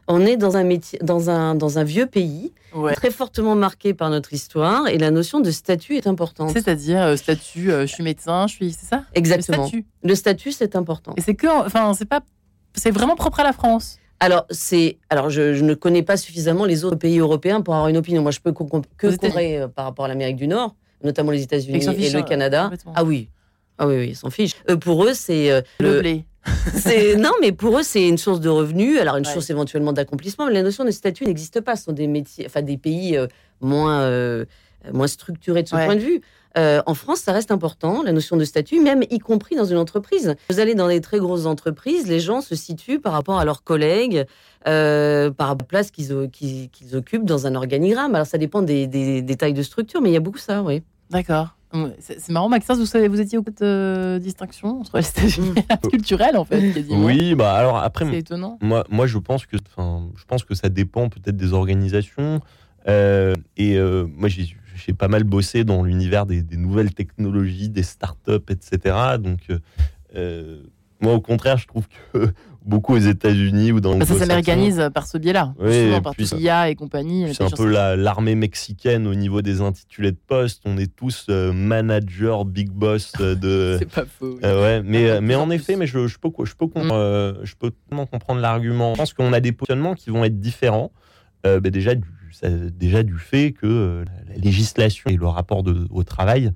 on 0.08 0.24
est 0.24 0.36
dans 0.36 0.56
un 0.56 0.64
métier, 0.64 0.98
dans 1.02 1.30
un, 1.30 1.54
dans 1.54 1.78
un 1.78 1.84
vieux 1.84 2.06
pays, 2.06 2.52
très 2.94 3.10
fortement 3.10 3.54
marqué 3.54 3.94
par 3.94 4.10
notre 4.10 4.32
histoire, 4.32 4.88
et 4.88 4.98
la 4.98 5.10
notion 5.10 5.40
de 5.40 5.50
statut 5.50 5.96
est 5.96 6.06
importante. 6.06 6.50
C'est-à-dire 6.52 7.02
euh, 7.02 7.16
statut, 7.16 7.70
euh, 7.70 7.86
je 7.86 7.92
suis 7.92 8.02
médecin, 8.02 8.46
je 8.46 8.54
suis, 8.54 8.72
c'est 8.72 8.86
ça? 8.86 9.04
Exactement. 9.14 9.64
Le 9.64 9.68
statut, 9.68 9.86
le 10.02 10.14
statut 10.14 10.52
c'est 10.52 10.76
important. 10.76 11.14
Et 11.16 11.20
c'est 11.20 11.34
que, 11.34 11.46
enfin, 11.46 11.92
c'est 11.94 12.04
pas, 12.04 12.20
c'est 12.74 12.90
vraiment 12.90 13.16
propre 13.16 13.40
à 13.40 13.44
la 13.44 13.52
France. 13.52 13.98
Alors, 14.20 14.46
c'est, 14.50 14.98
alors 15.10 15.28
je, 15.28 15.62
ne 15.62 15.74
connais 15.74 16.02
pas 16.02 16.16
suffisamment 16.16 16.64
les 16.64 16.84
autres 16.84 16.96
pays 16.96 17.18
européens 17.18 17.60
pour 17.60 17.74
avoir 17.74 17.88
une 17.88 17.98
opinion. 17.98 18.22
Moi, 18.22 18.30
je 18.30 18.40
peux 18.40 18.52
que 18.52 18.62
comparer 18.62 19.58
euh, 19.58 19.68
par 19.68 19.84
rapport 19.84 20.06
à 20.06 20.08
l'Amérique 20.08 20.36
du 20.36 20.48
Nord, 20.48 20.74
notamment 21.02 21.32
les 21.32 21.42
États-Unis 21.42 21.84
et 21.98 22.10
le 22.10 22.22
Canada. 22.22 22.70
Ah 22.94 23.04
oui, 23.04 23.28
ah 23.78 23.86
oui, 23.86 23.96
oui, 23.98 24.08
ils 24.10 24.16
s'en 24.16 24.30
fichent. 24.30 24.54
pour 24.80 25.04
eux, 25.04 25.14
c'est 25.14 25.62
le 25.80 26.00
blé. 26.00 26.24
Non, 27.16 27.32
mais 27.40 27.52
pour 27.52 27.78
eux, 27.78 27.82
c'est 27.82 28.06
une 28.08 28.18
source 28.18 28.40
de 28.40 28.48
revenus. 28.48 28.98
Alors, 28.98 29.16
une 29.16 29.24
source 29.24 29.50
éventuellement 29.50 29.92
d'accomplissement. 29.92 30.46
Mais 30.46 30.52
la 30.52 30.62
notion 30.62 30.84
de 30.84 30.90
statut 30.90 31.24
n'existe 31.24 31.60
pas. 31.60 31.76
Ce 31.76 31.84
sont 31.84 31.92
des 31.92 32.06
métiers, 32.06 32.46
enfin, 32.46 32.62
des 32.62 32.76
pays 32.76 33.16
euh, 33.16 33.26
moins, 33.60 34.00
euh, 34.02 34.44
moins 34.92 35.06
structurés 35.06 35.62
de 35.62 35.68
ce 35.68 35.74
point 35.74 35.96
de 35.96 36.00
vue. 36.00 36.20
Euh, 36.58 36.80
en 36.86 36.94
France, 36.94 37.18
ça 37.18 37.32
reste 37.32 37.50
important, 37.50 38.02
la 38.02 38.12
notion 38.12 38.38
de 38.38 38.44
statut, 38.44 38.80
même 38.80 39.02
y 39.10 39.18
compris 39.18 39.56
dans 39.56 39.66
une 39.66 39.76
entreprise. 39.76 40.36
Vous 40.48 40.58
allez 40.58 40.74
dans 40.74 40.88
des 40.88 41.02
très 41.02 41.18
grosses 41.18 41.44
entreprises, 41.44 42.06
les 42.06 42.18
gens 42.18 42.40
se 42.40 42.54
situent 42.54 42.98
par 42.98 43.12
rapport 43.12 43.38
à 43.38 43.44
leurs 43.44 43.62
collègues, 43.62 44.24
par 44.64 44.72
rapport 45.36 45.46
à 45.48 45.48
la 45.48 45.64
place 45.68 45.90
qu'ils 45.90 46.12
occupent 46.94 47.26
dans 47.26 47.46
un 47.46 47.54
organigramme. 47.56 48.14
Alors, 48.14 48.26
ça 48.26 48.38
dépend 48.38 48.62
des, 48.62 48.86
des, 48.86 49.20
des 49.20 49.36
tailles 49.36 49.52
de 49.52 49.62
structure, 49.62 50.00
mais 50.00 50.08
il 50.08 50.14
y 50.14 50.16
a 50.16 50.20
beaucoup 50.20 50.38
ça, 50.38 50.62
oui. 50.62 50.82
D'accord. 51.10 51.56
C'est 52.00 52.28
marrant, 52.30 52.48
Maxence, 52.48 52.78
vous, 52.78 53.20
étiez 53.20 53.38
au 53.38 53.42
de 53.42 53.52
euh, 53.62 54.18
distinction 54.18 54.80
entre 54.80 54.98
les 54.98 55.08
États-Unis 55.08 55.54
culturelle, 55.90 56.36
en 56.36 56.44
fait, 56.44 56.72
quasiment. 56.72 57.04
Oui, 57.04 57.34
bah 57.34 57.54
alors 57.54 57.78
après, 57.78 58.04
c'est 58.10 58.18
étonnant. 58.18 58.58
Moi, 58.60 58.84
moi, 58.90 59.06
je 59.06 59.18
pense 59.18 59.46
que, 59.46 59.56
je 59.56 60.24
pense 60.26 60.44
que 60.44 60.54
ça 60.54 60.68
dépend 60.68 61.08
peut-être 61.08 61.36
des 61.36 61.52
organisations. 61.52 62.40
Euh, 62.88 63.34
et 63.56 63.76
euh, 63.76 64.06
moi, 64.16 64.28
j'ai 64.28 64.92
pas 64.92 65.08
mal 65.08 65.24
bossé 65.24 65.64
dans 65.64 65.82
l'univers 65.82 66.26
des, 66.26 66.42
des, 66.42 66.56
nouvelles 66.56 66.94
technologies, 66.94 67.68
des 67.68 67.82
startups, 67.82 68.44
etc. 68.48 69.18
Donc, 69.18 69.48
moi, 71.00 71.12
au 71.12 71.20
contraire, 71.20 71.58
je 71.58 71.66
trouve 71.66 71.86
que 72.12 72.32
beaucoup 72.66 72.94
aux 72.94 72.98
États-Unis 72.98 73.72
ou 73.72 73.80
dans 73.80 73.96
le. 73.96 74.04
Ça 74.04 74.18
s'américanise 74.18 74.90
par 74.92 75.06
ce 75.06 75.16
biais-là. 75.18 75.54
Oui, 75.58 75.84
souvent 75.84 76.02
par 76.02 76.14
et 76.68 76.74
compagnie. 76.74 77.32
C'est 77.32 77.44
un 77.44 77.50
peu 77.50 77.66
l'armée 77.66 78.34
mexicaine 78.34 79.06
au 79.06 79.14
niveau 79.14 79.40
des 79.40 79.60
intitulés 79.60 80.12
de 80.12 80.18
poste. 80.26 80.62
On 80.64 80.76
est 80.76 80.94
tous 80.94 81.26
euh, 81.30 81.52
managers, 81.52 82.42
big 82.46 82.70
boss 82.70 83.12
euh, 83.20 83.34
de. 83.34 83.76
C'est 83.78 83.90
pas 83.90 84.04
faux. 84.04 84.38
Euh, 84.42 84.62
ouais, 84.62 84.82
mais, 84.84 85.20
mais 85.20 85.36
en 85.36 85.50
effet, 85.50 85.76
mais 85.76 85.86
je, 85.86 86.06
je 86.06 86.18
peux, 86.18 86.30
je 86.44 86.54
peux, 86.54 86.66
mm. 86.66 87.44
je 87.44 87.54
peux 87.54 87.70
comprendre 88.10 88.40
l'argument. 88.40 88.94
Je 88.94 88.98
pense 88.98 89.14
qu'on 89.14 89.32
a 89.32 89.40
des 89.40 89.52
positionnements 89.52 89.94
qui 89.94 90.10
vont 90.10 90.24
être 90.24 90.40
différents. 90.40 90.92
Bah, 91.44 91.60
déjà, 91.60 91.94
du, 91.94 92.08
déjà 92.72 93.04
du 93.04 93.16
fait 93.18 93.52
que 93.52 94.04
la 94.28 94.36
législation 94.36 95.08
et 95.10 95.16
le 95.16 95.28
rapport 95.28 95.62
de, 95.62 95.86
au 95.90 96.02
travail 96.02 96.50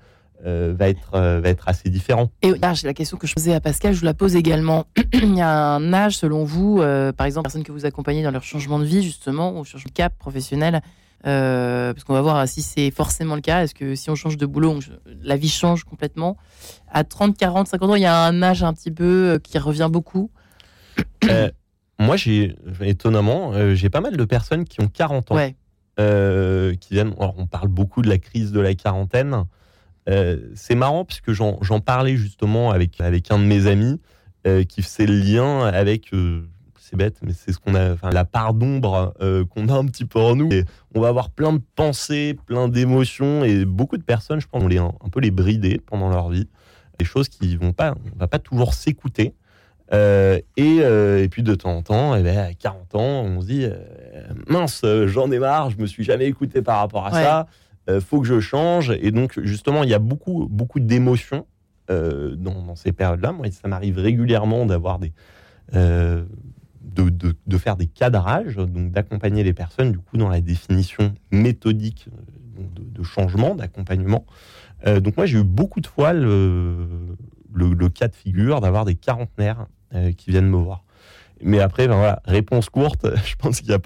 euh, 0.47 0.73
va, 0.75 0.89
être, 0.89 1.15
euh, 1.15 1.41
va 1.41 1.51
être 1.51 1.69
assez 1.69 1.91
différent. 1.91 2.31
Et 2.41 2.53
la 2.59 2.95
question 2.95 3.19
que 3.19 3.27
je 3.27 3.35
posais 3.35 3.53
à 3.53 3.61
Pascal, 3.61 3.93
je 3.93 4.01
vous 4.01 4.07
la 4.07 4.15
pose 4.15 4.37
également. 4.37 4.87
Il 5.13 5.37
y 5.37 5.43
a 5.43 5.75
un 5.75 5.93
âge, 5.93 6.17
selon 6.17 6.45
vous, 6.45 6.81
euh, 6.81 7.13
par 7.13 7.27
exemple, 7.27 7.45
personnes 7.45 7.63
que 7.63 7.73
vous 7.73 7.85
accompagnez 7.85 8.23
dans 8.23 8.31
leur 8.31 8.43
changement 8.43 8.79
de 8.79 8.85
vie, 8.85 9.03
justement, 9.03 9.59
ou 9.59 9.65
changement 9.65 9.89
de 9.89 9.95
cap 9.95 10.17
professionnel, 10.19 10.81
parce 11.23 12.05
qu'on 12.05 12.15
va 12.15 12.23
voir 12.23 12.49
si 12.49 12.63
c'est 12.63 12.91
forcément 12.91 13.35
le 13.35 13.43
cas. 13.43 13.65
Est-ce 13.65 13.75
que 13.75 13.95
si 13.95 14.09
on 14.09 14.15
change 14.15 14.39
de 14.39 14.47
boulot, 14.47 14.79
la 15.23 15.37
vie 15.37 15.51
change 15.51 15.85
complètement? 15.85 16.39
À 16.91 17.05
30, 17.05 17.37
40, 17.37 17.69
50 17.69 17.91
ans, 17.91 17.95
il 17.95 18.03
y 18.03 18.07
a 18.07 18.25
un 18.25 18.43
âge 18.43 18.63
un 18.63 18.73
petit 18.73 18.91
peu 18.91 19.39
qui 19.43 19.59
revient 19.59 19.89
beaucoup. 19.93 20.31
moi, 21.99 22.17
j'ai 22.17 22.57
étonnamment, 22.81 23.75
j'ai 23.75 23.91
pas 23.91 24.01
mal 24.01 24.17
de 24.17 24.25
personnes 24.25 24.65
qui 24.65 24.81
ont 24.81 24.89
40 24.89 25.33
ans. 25.33 25.37
qui 25.99 26.95
viennent. 26.95 27.13
on 27.19 27.47
parle 27.47 27.69
beaucoup 27.69 28.01
de 28.01 28.09
la 28.09 28.17
crise 28.17 28.53
de 28.53 28.61
la 28.61 28.73
quarantaine. 28.73 29.45
Euh, 30.11 30.39
c'est 30.55 30.75
marrant 30.75 31.05
puisque 31.05 31.33
j'en 31.33 31.81
parlais 31.81 32.17
justement 32.17 32.71
avec, 32.71 33.01
avec 33.01 33.31
un 33.31 33.39
de 33.39 33.45
mes 33.45 33.67
amis 33.67 34.01
euh, 34.47 34.65
qui 34.65 34.83
faisait 34.83 35.07
le 35.07 35.19
lien 35.19 35.67
avec 35.67 36.13
euh, 36.13 36.43
c'est 36.79 36.97
bête, 36.97 37.19
mais 37.23 37.33
c'est 37.33 37.53
ce 37.53 37.59
qu'on 37.59 37.77
a, 37.77 37.93
enfin, 37.93 38.11
la 38.11 38.25
part 38.25 38.53
d'ombre 38.53 39.15
qu'on 39.51 39.69
a 39.69 39.75
un 39.75 39.87
petit 39.87 40.05
peu 40.05 40.19
en 40.19 40.35
nous. 40.35 40.53
Et 40.53 40.65
on 40.93 41.01
va 41.01 41.07
avoir 41.07 41.31
plein 41.31 41.53
de 41.53 41.61
pensées, 41.77 42.37
plein 42.47 42.67
d'émotions, 42.67 43.45
et 43.45 43.65
beaucoup 43.65 43.97
de 43.97 44.03
personnes, 44.03 44.41
je 44.41 44.49
pense, 44.49 44.65
on 44.65 44.67
les 44.67 44.79
un, 44.79 44.93
peu 45.13 45.21
les 45.21 45.31
brider 45.31 45.81
pendant 45.87 46.09
leur 46.09 46.31
vie. 46.31 46.49
Des 46.99 47.05
choses 47.05 47.29
qui 47.29 47.55
vont 47.57 47.73
pas, 47.73 47.95
on 48.17 48.19
va 48.19 48.27
pas 48.27 48.41
toujours 48.41 48.75
s'écouter. 48.75 49.37
et, 49.93 50.47
et, 50.57 51.29
puis 51.31 51.45
de 51.45 51.55
temps 51.55 51.77
en 51.77 51.83
temps, 51.83 52.17
et 52.17 52.21
eh 52.21 52.23
ben, 52.25 52.39
à 52.39 52.55
40 52.55 52.95
ans, 52.97 53.23
on 53.23 53.41
se 53.41 53.47
dit 53.47 53.67
mince, 54.49 54.85
j'en 55.07 55.31
ai 55.31 55.39
marre, 55.39 55.71
je 55.71 55.77
me 55.77 55.87
suis 55.87 56.03
jamais 56.03 56.27
écouté 56.27 56.61
par 56.61 56.79
rapport 56.79 57.07
à 57.07 57.13
ça. 57.13 57.47
Euh, 57.89 58.01
faut 58.01 58.21
que 58.21 58.27
je 58.27 58.41
change. 58.41 58.91
Et 59.01 59.11
donc, 59.11 59.39
justement, 59.43 59.83
il 59.83 59.91
y 59.91 59.95
a 59.95 59.99
beaucoup, 59.99 60.49
beaucoup 60.51 60.81
d'émotions 60.81 61.47
euh, 61.91 62.37
dans, 62.37 62.77
ces 62.77 62.93
périodes-là. 62.93 63.33
Moi, 63.33 63.51
ça 63.51 63.69
m'arrive 63.69 63.99
régulièrement 63.99 64.67
d'avoir 64.67 64.99
des. 64.99 65.13
Euh, 65.75 66.25
de, 66.83 67.57
faire 67.57 67.77
des 67.77 67.87
cadrages, 67.87 68.57
donc 68.57 68.91
d'accompagner 68.91 69.43
les 69.43 69.55
personnes 69.55 69.93
du 69.93 69.99
coup 69.99 70.17
dans 70.17 70.29
la 70.29 70.41
définition 70.41 71.15
méthodique 71.31 72.09
de, 72.59 73.03
changement, 73.03 73.55
d'accompagnement. 73.55 74.27
donc 74.85 75.17
moi 75.17 75.25
j'ai 75.25 75.39
eu 75.39 75.45
beaucoup 75.45 75.81
de 75.81 75.87
fois 75.87 76.13
le, 76.13 77.17
le, 77.55 77.89
cas 77.89 78.09
de 78.09 78.15
figure 78.15 78.61
d'avoir 78.61 78.85
des 78.85 78.97
quarantenaires 78.97 79.67
qui 80.19 80.31
viennent 80.31 80.49
me 80.49 80.57
voir. 80.57 80.85
Mais 81.43 81.61
après, 81.61 81.89
ben 81.89 82.19
réponse 82.27 82.69
courte, 82.69 83.07
je 83.25 83.35
pense 83.37 83.61
qu'il 83.61 83.69
n'y 83.69 83.75
a 83.75 83.79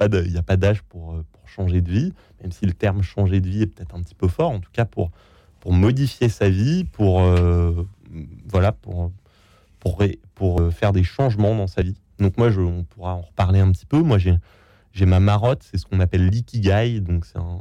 pas 0.42 0.56
d'âge 0.56 0.82
pour 0.82 1.22
changer 1.54 1.80
de 1.80 1.90
vie 1.90 2.12
même 2.44 2.52
si 2.52 2.66
le 2.66 2.74
terme 2.74 3.02
changer 3.02 3.40
de 3.40 3.48
vie 3.48 3.62
est 3.62 3.66
peut-être 3.66 3.94
un 3.94 4.02
petit 4.02 4.14
peu 4.14 4.28
fort, 4.28 4.50
en 4.50 4.60
tout 4.60 4.70
cas 4.70 4.84
pour, 4.84 5.10
pour 5.60 5.72
modifier 5.72 6.28
sa 6.28 6.50
vie, 6.50 6.84
pour, 6.84 7.22
euh, 7.22 7.86
voilà, 8.46 8.72
pour, 8.72 9.10
pour, 9.80 10.02
pour 10.34 10.60
euh, 10.60 10.70
faire 10.70 10.92
des 10.92 11.02
changements 11.02 11.56
dans 11.56 11.66
sa 11.66 11.80
vie. 11.80 11.96
Donc 12.18 12.36
moi, 12.36 12.50
je, 12.50 12.60
on 12.60 12.84
pourra 12.84 13.14
en 13.14 13.22
reparler 13.22 13.60
un 13.60 13.72
petit 13.72 13.86
peu. 13.86 14.02
Moi, 14.02 14.18
j'ai, 14.18 14.34
j'ai 14.92 15.06
ma 15.06 15.20
marotte, 15.20 15.62
c'est 15.62 15.78
ce 15.78 15.86
qu'on 15.86 16.00
appelle 16.00 16.28
l'ikigai, 16.28 17.00
donc 17.00 17.24
c'est 17.24 17.38
un, 17.38 17.60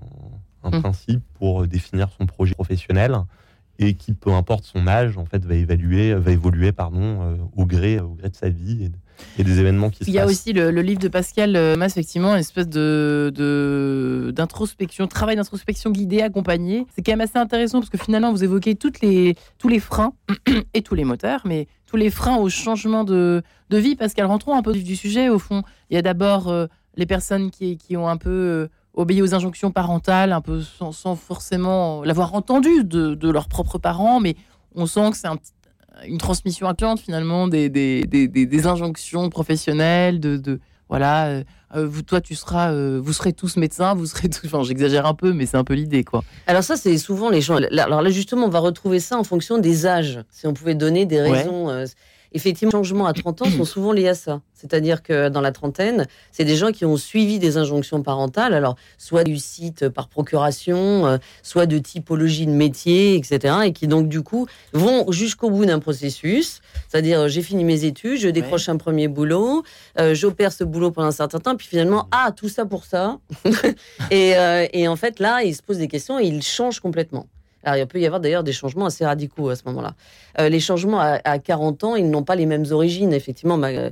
un 0.64 0.70
mmh. 0.70 0.82
principe 0.82 1.24
pour 1.36 1.66
définir 1.66 2.10
son 2.10 2.26
projet 2.26 2.54
professionnel 2.54 3.16
et 3.80 3.94
qui, 3.94 4.14
peu 4.14 4.34
importe 4.34 4.66
son 4.66 4.86
âge, 4.86 5.18
en 5.18 5.26
fait, 5.26 5.46
va 5.46 5.56
évaluer, 5.56 6.14
va 6.14 6.32
évoluer, 6.32 6.74
pardon, 6.74 7.22
euh, 7.22 7.38
au 7.56 7.66
gré, 7.66 8.02
au 8.02 8.16
gré 8.16 8.30
de 8.30 8.36
sa 8.36 8.50
vie 8.50 8.84
et, 8.84 8.92
des 9.38 9.60
événements 9.60 9.90
qui 9.90 10.04
se. 10.04 10.10
Il 10.10 10.14
y 10.14 10.20
a 10.20 10.26
aussi 10.26 10.54
le, 10.54 10.70
livre 10.82 11.00
de 11.00 11.08
Pascal 11.08 11.56
euh, 11.56 11.76
Mas, 11.76 11.92
effectivement, 11.92 12.34
une 12.34 12.40
espèce 12.40 12.68
de 12.68 14.32
d'introspection, 14.36 15.08
travail 15.08 15.36
d'introspection 15.36 15.92
guidé, 15.92 16.22
accompagné. 16.22 16.86
C'est 16.96 17.02
quand 17.02 17.12
même 17.14 17.22
assez 17.22 17.38
intéressant 17.38 17.80
parce 17.80 17.90
que 17.90 17.98
finalement, 17.98 18.32
vous 18.32 18.44
évoquez 18.44 18.76
toutes 18.76 19.02
les, 19.02 19.36
tous 19.58 19.68
les 19.68 19.80
freins 19.80 20.14
et 20.74 20.82
tous 20.82 20.96
les 20.96 21.04
moteurs, 21.04 21.42
mais 21.46 21.68
tous 21.86 21.98
les 21.98 22.10
freins 22.10 22.38
au 22.38 22.50
changement 22.50 23.04
de, 23.04 23.42
de 23.70 23.78
vie. 23.78 23.96
Pascal, 23.96 24.26
rentrons 24.26 24.56
un 24.56 24.62
peu 24.62 24.74
du 24.74 24.96
sujet. 24.96 25.30
Au 25.30 25.40
fond, 25.40 25.64
il 25.90 25.96
y 25.96 25.98
a 25.98 26.02
d'abord 26.02 26.50
euh, 26.50 26.68
les 26.96 27.06
personnes 27.06 27.52
qui, 27.52 27.78
qui 27.78 27.98
ont 27.98 28.08
un 28.08 28.18
peu 28.18 28.70
obéir 28.94 29.24
aux 29.24 29.34
injonctions 29.34 29.72
parentales, 29.72 30.32
un 30.32 30.42
peu 30.42 30.62
sans, 30.62 31.16
forcément 31.16 32.04
l'avoir 32.04 32.34
entendu 32.36 32.84
de, 32.84 33.16
de, 33.16 33.30
leurs 33.30 33.48
propres 33.48 33.80
parents, 33.80 34.20
mais 34.20 34.36
on 34.76 34.86
sent 34.86 35.12
que 35.12 35.18
c'est 35.18 35.28
un, 35.28 35.38
une 36.08 36.18
transmission 36.18 36.68
incluante 36.68 37.00
finalement 37.00 37.48
des, 37.48 37.70
des, 37.70 38.04
des, 38.04 38.28
des 38.28 38.68
injonctions 38.68 39.30
professionnelles, 39.30 40.20
de, 40.20 40.38
de 40.38 40.60
voilà, 40.90 41.28
euh, 41.28 41.44
euh, 41.76 41.88
vous, 41.88 42.04
toi, 42.04 42.22
tu 42.22 42.36
seras, 42.36 42.72
euh, 42.72 43.00
vous 43.04 43.14
serez 43.14 43.34
tous 43.34 43.58
médecins, 43.58 43.96
vous 43.96 44.06
serez 44.06 44.30
tous. 44.30 44.42
Enfin, 44.46 44.64
j'exagère 44.64 45.06
un 45.06 45.16
peu, 45.16 45.34
mais 45.34 45.46
c'est 45.46 45.58
un 45.58 45.64
peu 45.64 45.74
l'idée, 45.74 46.04
quoi. 46.04 46.24
Alors 46.46 46.64
ça, 46.64 46.76
c'est 46.78 46.98
souvent 46.98 47.30
les 47.30 47.42
gens. 47.42 47.56
Alors 47.56 48.02
là, 48.02 48.10
justement, 48.12 48.46
on 48.46 48.50
va 48.50 48.60
retrouver 48.60 49.00
ça 49.00 49.18
en 49.18 49.24
fonction 49.24 49.58
des 49.58 49.88
âges. 49.88 50.20
Si 50.30 50.46
on 50.46 50.54
pouvait 50.54 50.76
donner 50.76 51.06
des 51.06 51.22
raisons. 51.22 51.86
Effectivement, 52.34 52.70
les 52.70 52.78
changements 52.78 53.06
à 53.06 53.14
30 53.14 53.44
ans 53.44 53.50
sont 53.50 53.66
souvent 53.66 53.92
liés 53.92 54.08
à 54.08 54.16
ça. 54.16 54.42
C'est-à-dire 54.54 55.04
que 55.04 55.28
dans 55.28 55.42
la 55.42 55.52
trentaine, 55.52 56.08
c'est 56.32 56.46
des 56.46 56.56
gens 56.56 56.72
qui 56.72 56.86
ont 56.86 56.96
suivi 56.96 57.38
des 57.38 57.58
injonctions 57.58 58.02
parentales, 58.02 58.54
alors 58.54 58.76
soit 58.98 59.26
du 59.26 59.38
site 59.38 59.90
par 59.90 60.08
procuration, 60.08 61.06
euh, 61.06 61.18
soit 61.42 61.66
de 61.66 61.78
typologie 61.80 62.46
de 62.46 62.52
métier, 62.52 63.16
etc. 63.16 63.56
Et 63.66 63.74
qui 63.74 63.88
donc 63.88 64.08
du 64.08 64.22
coup 64.22 64.48
vont 64.72 65.12
jusqu'au 65.12 65.50
bout 65.50 65.66
d'un 65.66 65.80
processus. 65.80 66.62
C'est-à-dire, 66.88 67.28
j'ai 67.28 67.42
fini 67.42 67.66
mes 67.66 67.84
études, 67.84 68.20
je 68.20 68.30
décroche 68.30 68.70
un 68.70 68.78
premier 68.78 69.10
boulot, 69.10 69.64
euh, 70.00 70.16
j'opère 70.16 70.54
ce 70.54 70.64
boulot 70.64 70.92
pendant 70.92 71.08
un 71.08 71.12
certain 71.12 71.40
temps, 71.40 71.56
puis 71.58 71.68
finalement, 71.68 72.08
ah, 72.12 72.32
tout 72.36 72.50
ça 72.50 72.66
pour 72.66 72.86
ça. 72.86 73.20
et, 74.12 74.38
euh, 74.38 74.66
et 74.72 74.88
en 74.88 74.96
fait, 74.96 75.20
là, 75.20 75.44
ils 75.44 75.56
se 75.56 75.62
posent 75.62 75.80
des 75.80 75.90
questions 75.90 76.20
et 76.20 76.26
ils 76.26 76.42
changent 76.42 76.80
complètement. 76.80 77.28
Alors, 77.64 77.78
il 77.78 77.88
peut 77.88 78.00
y 78.00 78.06
avoir 78.06 78.20
d'ailleurs 78.20 78.44
des 78.44 78.52
changements 78.52 78.86
assez 78.86 79.06
radicaux 79.06 79.50
à 79.50 79.56
ce 79.56 79.64
moment-là. 79.68 79.94
Euh, 80.40 80.50
les 80.50 80.60
changements 80.60 81.00
à, 81.00 81.40
40 81.40 81.84
ans, 81.84 81.96
ils 81.96 82.10
n'ont 82.10 82.24
pas 82.24 82.36
les 82.36 82.46
mêmes 82.46 82.66
origines. 82.72 83.14
Effectivement, 83.14 83.60
euh, 83.64 83.90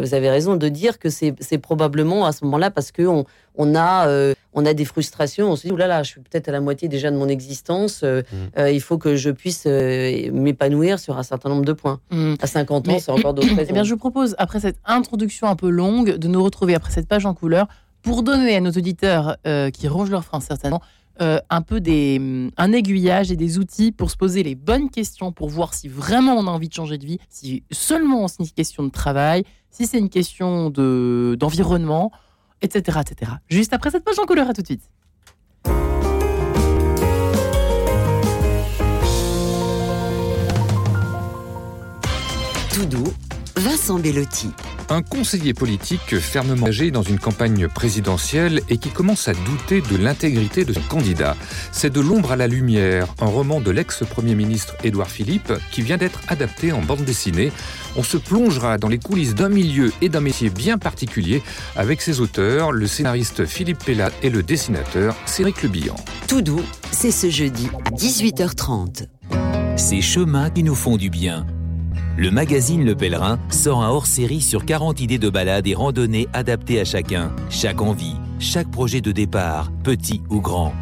vous 0.00 0.14
avez 0.14 0.30
raison 0.30 0.56
de 0.56 0.68
dire 0.68 0.98
que 0.98 1.08
c'est 1.08 1.58
probablement 1.58 2.26
à 2.26 2.32
ce 2.32 2.44
moment-là 2.44 2.70
parce 2.70 2.92
qu'on 2.92 3.24
on 3.56 3.74
a, 3.74 4.08
euh, 4.08 4.34
on 4.52 4.66
a 4.66 4.74
des 4.74 4.84
frustrations. 4.84 5.50
On 5.50 5.56
se 5.56 5.68
dit, 5.68 5.74
là 5.74 5.86
là, 5.86 6.02
je 6.02 6.10
suis 6.10 6.20
peut-être 6.20 6.48
à 6.48 6.52
la 6.52 6.60
moitié 6.60 6.88
déjà 6.88 7.10
de 7.10 7.16
mon 7.16 7.28
existence. 7.28 8.02
Mmh. 8.02 8.68
il 8.70 8.80
faut 8.80 8.98
que 8.98 9.16
je 9.16 9.30
puisse 9.30 9.66
m'épanouir 9.66 10.98
sur 10.98 11.18
un 11.18 11.22
certain 11.22 11.48
nombre 11.48 11.64
de 11.64 11.72
points. 11.72 12.00
Mmh. 12.10 12.34
À 12.40 12.46
50 12.46 12.88
ans, 12.88 12.98
c'est 12.98 13.12
encore 13.12 13.34
d'autres 13.34 13.48
raisons. 13.56 13.66
Eh 13.70 13.72
bien, 13.72 13.84
je 13.84 13.92
vous 13.92 13.98
propose, 13.98 14.34
après 14.38 14.60
cette 14.60 14.78
introduction 14.84 15.46
un 15.46 15.56
peu 15.56 15.70
longue, 15.70 16.16
de 16.16 16.28
nous 16.28 16.42
retrouver 16.42 16.74
après 16.74 16.92
cette 16.92 17.08
page 17.08 17.26
en 17.26 17.34
couleur 17.34 17.68
pour 18.02 18.22
donner 18.22 18.56
à 18.56 18.60
nos 18.60 18.70
auditeurs 18.70 19.36
qui 19.72 19.88
rongent 19.88 20.10
leur 20.10 20.24
frein 20.24 20.40
certainement 20.40 20.82
euh, 21.20 21.40
un 21.50 21.62
peu 21.62 21.80
des, 21.80 22.18
mm, 22.18 22.50
un 22.56 22.72
aiguillage 22.72 23.32
et 23.32 23.36
des 23.36 23.58
outils 23.58 23.92
pour 23.92 24.10
se 24.10 24.16
poser 24.16 24.42
les 24.42 24.54
bonnes 24.54 24.90
questions, 24.90 25.32
pour 25.32 25.48
voir 25.48 25.74
si 25.74 25.88
vraiment 25.88 26.34
on 26.34 26.46
a 26.46 26.50
envie 26.50 26.68
de 26.68 26.74
changer 26.74 26.98
de 26.98 27.04
vie, 27.04 27.18
si 27.28 27.64
seulement 27.70 28.28
c'est 28.28 28.42
une 28.42 28.50
question 28.50 28.84
de 28.84 28.90
travail, 28.90 29.44
si 29.70 29.86
c'est 29.86 29.98
une 29.98 30.10
question 30.10 30.70
de, 30.70 31.36
d'environnement, 31.38 32.12
etc., 32.62 33.00
etc. 33.00 33.32
Juste 33.48 33.72
après 33.72 33.90
cette 33.90 34.04
page 34.04 34.18
en 34.18 34.26
couleur, 34.26 34.48
à 34.48 34.54
tout 34.54 34.62
de 34.62 34.66
suite. 34.66 34.90
Tout 42.72 42.86
doux, 42.86 43.12
Vincent 43.56 43.98
Bellotti 43.98 44.50
un 44.90 45.02
conseiller 45.02 45.54
politique 45.54 46.18
fermement 46.18 46.64
engagé 46.64 46.90
dans 46.90 47.02
une 47.02 47.18
campagne 47.18 47.68
présidentielle 47.68 48.60
et 48.68 48.78
qui 48.78 48.90
commence 48.90 49.28
à 49.28 49.32
douter 49.32 49.80
de 49.80 49.96
l'intégrité 49.96 50.64
de 50.64 50.72
son 50.72 50.80
candidat. 50.82 51.36
C'est 51.72 51.92
de 51.92 52.00
l'ombre 52.00 52.32
à 52.32 52.36
la 52.36 52.46
lumière, 52.46 53.14
un 53.20 53.26
roman 53.26 53.60
de 53.60 53.70
l'ex-premier 53.70 54.34
ministre 54.34 54.76
Édouard 54.82 55.10
Philippe 55.10 55.52
qui 55.70 55.82
vient 55.82 55.96
d'être 55.96 56.20
adapté 56.28 56.72
en 56.72 56.80
bande 56.80 57.04
dessinée. 57.04 57.52
On 57.96 58.02
se 58.02 58.16
plongera 58.16 58.78
dans 58.78 58.88
les 58.88 58.98
coulisses 58.98 59.34
d'un 59.34 59.48
milieu 59.48 59.92
et 60.00 60.08
d'un 60.08 60.20
métier 60.20 60.50
bien 60.50 60.78
particulier 60.78 61.42
avec 61.76 62.02
ses 62.02 62.20
auteurs, 62.20 62.72
le 62.72 62.86
scénariste 62.86 63.46
Philippe 63.46 63.84
Pellat 63.84 64.10
et 64.22 64.30
le 64.30 64.42
dessinateur 64.42 65.16
Cédric 65.26 65.62
Lebihan. 65.62 65.96
Tout 66.26 66.42
doux, 66.42 66.64
c'est 66.90 67.12
ce 67.12 67.30
jeudi, 67.30 67.68
18h30. 67.92 69.06
Ces 69.76 70.00
chemins 70.02 70.50
qui 70.50 70.62
nous 70.62 70.74
font 70.74 70.96
du 70.96 71.10
bien 71.10 71.46
le 72.18 72.32
magazine 72.32 72.84
Le 72.84 72.96
Pèlerin 72.96 73.38
sort 73.48 73.80
un 73.80 73.90
hors-série 73.90 74.40
sur 74.40 74.64
40 74.64 75.00
idées 75.00 75.20
de 75.20 75.30
balades 75.30 75.68
et 75.68 75.74
randonnées 75.74 76.26
adaptées 76.32 76.80
à 76.80 76.84
chacun, 76.84 77.30
chaque 77.48 77.80
envie, 77.80 78.16
chaque 78.40 78.70
projet 78.72 79.00
de 79.00 79.12
départ, 79.12 79.70
petit 79.84 80.20
ou 80.28 80.40
grand. 80.40 80.72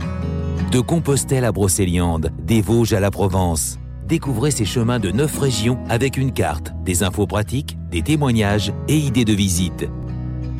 De 0.72 0.80
Compostelle 0.80 1.44
à 1.44 1.52
Brocéliande, 1.52 2.32
des 2.42 2.62
Vosges 2.62 2.94
à 2.94 3.00
la 3.00 3.10
Provence. 3.10 3.78
Découvrez 4.08 4.50
ces 4.50 4.64
chemins 4.64 4.98
de 4.98 5.10
9 5.10 5.38
régions 5.38 5.78
avec 5.90 6.16
une 6.16 6.32
carte, 6.32 6.72
des 6.84 7.02
infos 7.02 7.26
pratiques, 7.26 7.76
des 7.90 8.00
témoignages 8.00 8.72
et 8.88 8.96
idées 8.96 9.26
de 9.26 9.34
visite. 9.34 9.90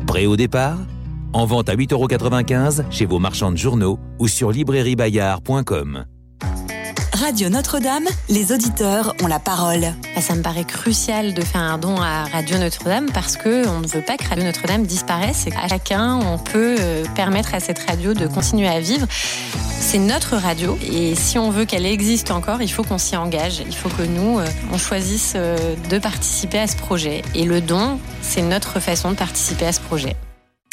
Prêt 0.05 0.27
au 0.27 0.35
départ? 0.35 0.77
En 1.33 1.45
vente 1.45 1.69
à 1.69 1.75
8,95€ 1.75 2.83
chez 2.91 3.05
vos 3.07 3.19
marchands 3.19 3.51
de 3.51 3.57
journaux 3.57 3.99
ou 4.19 4.27
sur 4.27 4.51
librairiebayard.com. 4.51 6.05
Radio 7.19 7.49
Notre-Dame, 7.49 8.05
les 8.29 8.51
auditeurs 8.51 9.15
ont 9.23 9.27
la 9.27 9.39
parole. 9.39 9.81
Bah, 10.13 10.21
ça 10.21 10.35
me 10.35 10.43
paraît 10.43 10.65
crucial 10.65 11.33
de 11.33 11.41
faire 11.41 11.61
un 11.61 11.79
don 11.79 11.99
à 11.99 12.25
Radio 12.25 12.59
Notre-Dame 12.59 13.07
parce 13.11 13.37
que 13.37 13.67
on 13.67 13.79
ne 13.79 13.87
veut 13.87 14.03
pas 14.03 14.17
que 14.17 14.29
Radio 14.29 14.43
Notre-Dame 14.43 14.85
disparaisse 14.85 15.47
et 15.47 15.49
qu'à 15.49 15.67
chacun 15.67 16.15
on 16.17 16.37
peut 16.37 16.75
euh, 16.79 17.03
permettre 17.15 17.55
à 17.55 17.59
cette 17.59 17.79
radio 17.79 18.13
de 18.13 18.27
continuer 18.27 18.67
à 18.67 18.79
vivre. 18.79 19.07
C'est 19.79 19.97
notre 19.97 20.35
radio 20.35 20.77
et 20.87 21.15
si 21.15 21.39
on 21.39 21.49
veut 21.49 21.65
qu'elle 21.65 21.87
existe 21.87 22.29
encore, 22.29 22.61
il 22.61 22.71
faut 22.71 22.83
qu'on 22.83 22.99
s'y 22.99 23.17
engage. 23.17 23.63
Il 23.65 23.75
faut 23.75 23.89
que 23.89 24.03
nous, 24.03 24.37
euh, 24.37 24.45
on 24.71 24.77
choisisse 24.77 25.33
euh, 25.35 25.75
de 25.89 25.97
participer 25.97 26.59
à 26.59 26.67
ce 26.67 26.75
projet. 26.75 27.23
Et 27.33 27.45
le 27.45 27.61
don, 27.61 27.99
c'est 28.21 28.43
notre 28.43 28.79
façon 28.79 29.09
de 29.09 29.15
participer 29.15 29.65
à 29.65 29.73
ce 29.73 29.79
projet. 29.79 30.15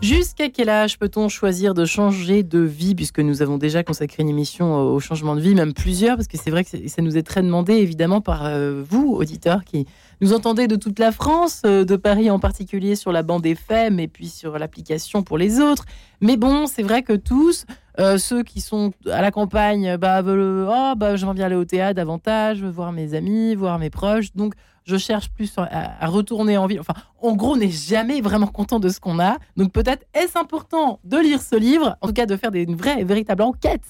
Jusqu'à 0.00 0.48
quel 0.48 0.68
âge 0.68 0.96
peut-on 0.96 1.28
choisir 1.28 1.74
de 1.74 1.84
changer 1.84 2.44
de 2.44 2.60
vie, 2.60 2.94
puisque 2.94 3.18
nous 3.18 3.42
avons 3.42 3.58
déjà 3.58 3.82
consacré 3.82 4.22
une 4.22 4.28
émission 4.28 4.76
au 4.76 5.00
changement 5.00 5.34
de 5.34 5.40
vie, 5.40 5.56
même 5.56 5.74
plusieurs, 5.74 6.14
parce 6.14 6.28
que 6.28 6.38
c'est 6.38 6.50
vrai 6.50 6.62
que 6.62 6.70
ça 6.86 7.02
nous 7.02 7.18
est 7.18 7.24
très 7.24 7.42
demandé, 7.42 7.74
évidemment, 7.74 8.20
par 8.20 8.46
euh, 8.46 8.80
vous, 8.88 9.12
auditeurs, 9.12 9.64
qui 9.64 9.86
nous 10.20 10.34
entendez 10.34 10.68
de 10.68 10.76
toute 10.76 11.00
la 11.00 11.10
France, 11.10 11.62
euh, 11.66 11.84
de 11.84 11.96
Paris 11.96 12.30
en 12.30 12.38
particulier 12.38 12.94
sur 12.94 13.10
la 13.10 13.24
bande 13.24 13.44
FM 13.44 13.98
et 13.98 14.06
puis 14.06 14.28
sur 14.28 14.56
l'application 14.56 15.24
pour 15.24 15.36
les 15.36 15.58
autres. 15.58 15.84
Mais 16.20 16.36
bon, 16.36 16.68
c'est 16.68 16.84
vrai 16.84 17.02
que 17.02 17.14
tous, 17.14 17.66
euh, 17.98 18.18
ceux 18.18 18.44
qui 18.44 18.60
sont 18.60 18.92
à 19.10 19.20
la 19.20 19.32
campagne, 19.32 19.96
bah, 19.96 20.22
veulent, 20.22 20.68
oh, 20.70 20.92
bah, 20.96 21.16
j'ai 21.16 21.26
envie 21.26 21.40
d'aller 21.40 21.56
au 21.56 21.64
théâtre 21.64 21.96
davantage, 21.96 22.62
voir 22.62 22.92
mes 22.92 23.14
amis, 23.14 23.56
voir 23.56 23.80
mes 23.80 23.90
proches. 23.90 24.32
Donc, 24.36 24.54
je 24.88 24.96
cherche 24.96 25.30
plus 25.30 25.52
à, 25.58 26.06
retourner 26.06 26.56
en 26.56 26.66
ville. 26.66 26.80
Enfin, 26.80 26.94
en 27.20 27.36
gros, 27.36 27.52
on 27.52 27.56
n'est 27.56 27.70
jamais 27.70 28.20
vraiment 28.20 28.46
content 28.46 28.80
de 28.80 28.88
ce 28.88 29.00
qu'on 29.00 29.20
a. 29.20 29.36
Donc, 29.56 29.72
peut-être 29.72 30.06
est-ce 30.14 30.38
important 30.38 30.98
de 31.04 31.18
lire 31.18 31.42
ce 31.42 31.56
livre, 31.56 31.96
en 32.00 32.08
tout 32.08 32.14
cas 32.14 32.26
de 32.26 32.36
faire 32.36 32.50
des, 32.50 32.62
une 32.62 32.74
vraie 32.74 33.00
et 33.00 33.04
véritable 33.04 33.42
enquête 33.42 33.82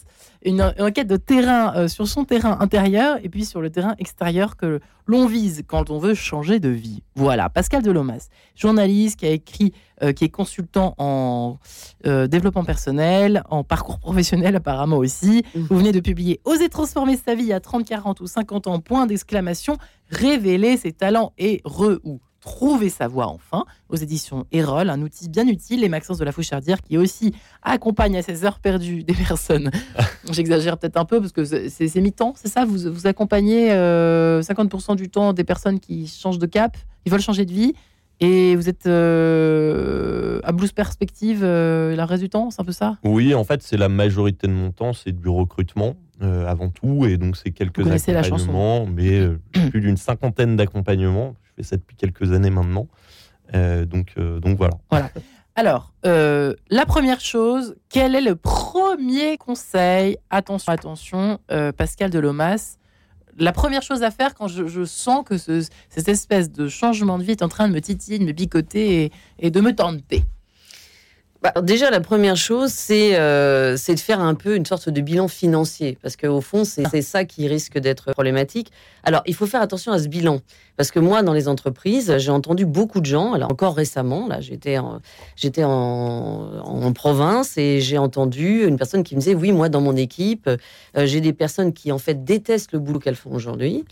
une, 0.45 0.63
enquête 0.79 1.07
de 1.07 1.17
terrain 1.17 1.75
euh, 1.75 1.89
sur 1.89 2.07
son 2.07 2.25
terrain 2.25 2.59
intérieur 2.61 3.19
et 3.23 3.29
puis 3.29 3.45
sur 3.45 3.61
le 3.61 3.71
terrain 3.71 3.95
extérieur 3.99 4.57
que 4.57 4.81
l'on 5.07 5.27
vise 5.27 5.63
quand 5.67 5.91
on 5.91 5.99
veut 5.99 6.15
changer 6.15 6.61
de 6.61 6.69
vie. 6.69 7.03
Voilà, 7.17 7.49
Pascal 7.49 7.83
Delomas, 7.83 8.29
journaliste 8.55 9.19
qui 9.19 9.27
a 9.27 9.31
écrit, 9.31 9.73
euh, 10.03 10.13
qui 10.13 10.25
est 10.25 10.29
consultant 10.29 10.95
en 10.99 11.59
euh, 12.07 12.27
développement 12.27 12.65
personnel, 12.65 13.43
en 13.49 13.65
parcours 13.65 13.99
professionnel 13.99 14.55
apparemment 14.55 14.99
aussi. 14.99 15.43
Mmh. 15.55 15.61
Vous 15.71 15.79
venez 15.79 15.93
de 15.93 16.01
publier 16.01 16.41
Oser 16.45 16.69
transformer 16.69 17.17
sa 17.17 17.35
vie 17.35 17.53
à 17.53 17.61
30, 17.61 17.87
40 17.87 18.21
ou 18.21 18.27
50 18.27 18.67
ans, 18.67 18.79
point 18.81 19.07
d'exclamation, 19.07 19.77
révéler 20.11 20.77
ses 20.77 20.93
talents 20.93 21.33
et 21.39 21.61
re 21.65 21.99
ou 22.05 22.21
Trouver 22.41 22.89
sa 22.89 23.09
voie 23.09 23.27
enfin, 23.27 23.65
aux 23.89 23.97
éditions 23.97 24.47
Erol, 24.53 24.91
un 24.91 25.03
outil 25.03 25.29
bien 25.29 25.49
utile, 25.49 25.83
et 25.83 25.89
Maxence 25.89 26.19
de 26.19 26.25
la 26.25 26.31
Fouchardière, 26.31 26.81
qui 26.83 26.97
aussi 26.97 27.35
accompagne 27.63 28.17
à 28.17 28.23
ces 28.23 28.45
heures 28.45 28.61
perdues 28.61 29.03
des 29.03 29.15
personnes. 29.15 29.73
J'exagère 30.31 30.79
peut-être 30.79 30.99
un 30.99 31.05
peu, 31.05 31.21
parce 31.21 31.33
que 31.33 31.45
c'est 31.45 32.01
mi-temps, 32.01 32.35
c'est 32.37 32.47
ça? 32.47 32.65
Vous, 32.65 32.93
vous 32.93 33.07
accompagnez 33.09 33.71
50% 33.71 33.73
euh, 33.73 34.95
du 34.95 35.11
temps 35.11 35.33
des 35.33 35.43
personnes 35.43 35.81
qui 35.81 36.07
changent 36.07 36.39
de 36.39 36.47
cap, 36.47 36.77
qui 37.05 37.11
veulent 37.11 37.21
changer 37.21 37.45
de 37.45 37.53
vie, 37.53 37.75
et 38.21 38.57
vous 38.57 38.69
êtes 38.69 38.87
euh, 38.87 40.41
à 40.45 40.53
Blues 40.53 40.73
Perspective 40.73 41.41
euh, 41.43 41.95
la 41.95 42.07
c'est 42.07 42.61
un 42.61 42.65
peu 42.65 42.73
ça? 42.73 42.99
Oui, 43.05 43.35
en 43.35 43.45
fait, 43.45 43.63
c'est 43.63 43.77
la 43.77 43.89
majorité 43.89 44.47
de 44.47 44.53
mon 44.53 44.71
temps, 44.73 44.93
c'est 44.93 45.13
du 45.13 45.29
recrutement 45.29 45.95
avant 46.21 46.69
tout, 46.69 47.07
et 47.07 47.17
donc 47.17 47.37
c'est 47.37 47.53
quelques 47.53 47.79
accompagnements, 47.79 48.87
mais 48.87 49.21
plus 49.71 49.81
d'une 49.81 49.97
cinquantaine 49.97 50.57
d'accompagnements 50.57 51.37
ça 51.63 51.77
depuis 51.77 51.97
quelques 51.97 52.33
années 52.33 52.51
maintenant. 52.51 52.87
Euh, 53.55 53.85
donc, 53.85 54.13
euh, 54.19 54.41
donc 54.41 54.59
voilà. 54.59 54.75
Voilà. 54.91 55.11
Alors, 55.55 55.93
euh, 56.07 56.55
la 56.71 56.87
première 56.87 57.21
chose, 57.21 57.77
quel 57.89 58.15
est 58.15 58.21
le 58.21 58.37
premier 58.37 59.37
conseil? 59.39 60.17
Attention, 60.31 60.73
attention, 60.73 61.41
Pascal 61.77 62.11
Delomas. 62.11 62.77
La 63.39 63.53
première 63.53 63.83
chose 63.83 64.03
à 64.03 64.11
faire 64.11 64.35
quand 64.35 64.49
je, 64.49 64.85
sens 64.85 65.25
que 65.25 65.37
cette 65.39 66.09
espèce 66.09 66.51
de 66.51 66.69
changement 66.69 67.19
de 67.19 67.25
vie 67.25 67.33
est 67.33 67.43
en 67.43 67.49
train 67.49 67.69
de 67.69 67.73
me 67.73 67.81
titiller, 67.81 68.19
de 68.19 68.25
me 68.25 68.33
bicoter 68.33 69.05
et, 69.05 69.13
et 69.39 69.51
de 69.51 69.61
me 69.61 69.75
tenter. 69.75 70.25
Bah, 71.41 71.53
déjà, 71.63 71.89
la 71.91 72.01
première 72.01 72.37
chose, 72.37 72.75
euh, 72.91 73.77
c'est 73.77 73.95
de 73.95 74.01
faire 74.01 74.21
un 74.21 74.35
peu 74.35 74.57
une 74.57 74.67
sorte 74.67 74.89
de 74.89 75.01
bilan 75.01 75.29
financier, 75.29 75.97
parce 76.03 76.17
qu'au 76.17 76.41
fond, 76.41 76.65
c'est 76.65 77.03
ça 77.03 77.25
qui 77.25 77.47
risque 77.47 77.79
d'être 77.79 78.13
problématique. 78.13 78.73
Alors, 79.05 79.23
il 79.25 79.35
faut 79.37 79.47
faire 79.47 79.63
attention 79.63 79.93
à 79.93 80.01
ce 80.01 80.09
bilan, 80.09 80.41
parce 80.79 80.93
que 80.93 81.01
moi, 81.01 81.25
dans 81.25 81.33
les 81.33 81.49
entreprises, 81.49 82.17
j'ai 82.19 82.31
entendu 82.31 82.65
beaucoup 82.65 83.01
de 83.01 83.07
gens, 83.07 83.33
alors 83.33 83.51
encore 83.51 83.75
récemment, 83.75 84.29
là, 84.29 84.39
j'étais 84.41 84.79
en, 84.79 85.01
en, 85.65 86.93
province 86.93 87.59
et 87.59 87.81
j'ai 87.81 87.99
entendu 87.99 88.65
une 88.65 88.77
personne 88.77 89.03
qui 89.03 89.17
me 89.17 89.21
disait, 89.21 89.35
oui, 89.35 89.51
moi, 89.51 89.69
dans 89.69 89.81
mon 89.81 89.97
équipe, 89.97 90.49
euh, 90.49 91.07
j'ai 91.07 91.21
des 91.21 91.33
personnes 91.33 91.73
qui, 91.73 91.91
en 91.91 91.99
fait, 91.99 92.25
détestent 92.25 92.71
le 92.71 92.79
boulot 92.79 93.01
qu'elles 93.01 93.17
font 93.17 93.33
aujourd'hui. 93.33 93.85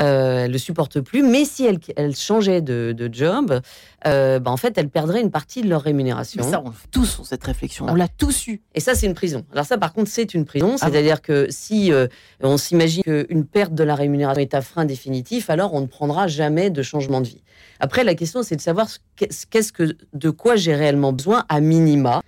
euh, 0.00 0.44
elle 0.44 0.52
le 0.52 0.58
supporte 0.58 1.00
plus. 1.00 1.22
Mais 1.22 1.44
si 1.44 1.66
elle, 1.66 1.78
elle 1.96 2.14
changeait 2.14 2.60
de, 2.60 2.94
de 2.96 3.12
job, 3.12 3.60
euh, 4.06 4.38
bah, 4.38 4.50
en 4.50 4.56
fait, 4.56 4.78
elle 4.78 4.88
perdrait 4.88 5.20
une 5.20 5.30
partie 5.30 5.62
de 5.62 5.68
leur 5.68 5.82
rémunération. 5.82 6.42
Mais 6.44 6.50
ça, 6.50 6.62
on 6.64 6.72
tous 6.90 7.18
ont 7.18 7.24
cette 7.24 7.44
réflexion. 7.44 7.86
On 7.88 7.94
l'a 7.94 8.08
tous 8.08 8.46
eu. 8.46 8.60
Et 8.74 8.80
ça, 8.80 8.94
c'est 8.94 9.06
une 9.06 9.14
prison. 9.14 9.44
Alors 9.52 9.66
ça, 9.66 9.78
par 9.78 9.92
contre, 9.92 10.10
c'est 10.10 10.34
une 10.34 10.44
prison. 10.44 10.76
C'est-à-dire 10.76 11.20
que 11.20 11.46
si 11.50 11.92
euh, 11.92 12.06
on 12.42 12.56
s'imagine 12.56 13.02
qu'une 13.02 13.44
perte 13.44 13.74
de 13.74 13.84
la 13.84 13.94
rémunération 13.94 14.40
est 14.40 14.54
un 14.54 14.60
frein 14.60 14.84
définitif, 14.84 15.50
alors 15.50 15.74
on 15.74 15.80
ne 15.80 15.86
prendra 15.86 16.27
jamais 16.28 16.70
de 16.70 16.82
changement 16.82 17.20
de 17.20 17.28
vie. 17.28 17.42
Après, 17.80 18.04
la 18.04 18.14
question, 18.14 18.42
c'est 18.42 18.56
de 18.56 18.60
savoir 18.60 18.88
ce 18.88 18.98
qu'est-ce 19.16 19.72
que, 19.72 19.96
de 20.12 20.30
quoi 20.30 20.56
j'ai 20.56 20.74
réellement 20.74 21.12
besoin 21.12 21.44
à 21.48 21.60
minima. 21.60 22.22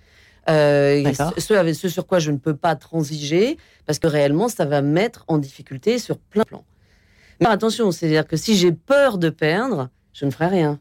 Euh, 0.49 1.11
ce, 1.37 1.53
avec, 1.53 1.75
ce 1.75 1.87
sur 1.87 2.07
quoi 2.07 2.19
je 2.19 2.31
ne 2.31 2.37
peux 2.37 2.55
pas 2.55 2.75
transiger, 2.75 3.57
parce 3.85 3.99
que 3.99 4.07
réellement, 4.07 4.49
ça 4.49 4.65
va 4.65 4.81
me 4.81 4.91
mettre 4.91 5.23
en 5.27 5.37
difficulté 5.37 5.99
sur 5.99 6.17
plein 6.17 6.41
de 6.43 6.47
plans. 6.47 6.65
Mais 7.39 7.47
attention, 7.47 7.91
c'est-à-dire 7.91 8.27
que 8.27 8.37
si 8.37 8.55
j'ai 8.55 8.71
peur 8.71 9.17
de 9.17 9.29
perdre, 9.29 9.89
je 10.13 10.25
ne 10.25 10.31
ferai 10.31 10.47
rien. 10.47 10.79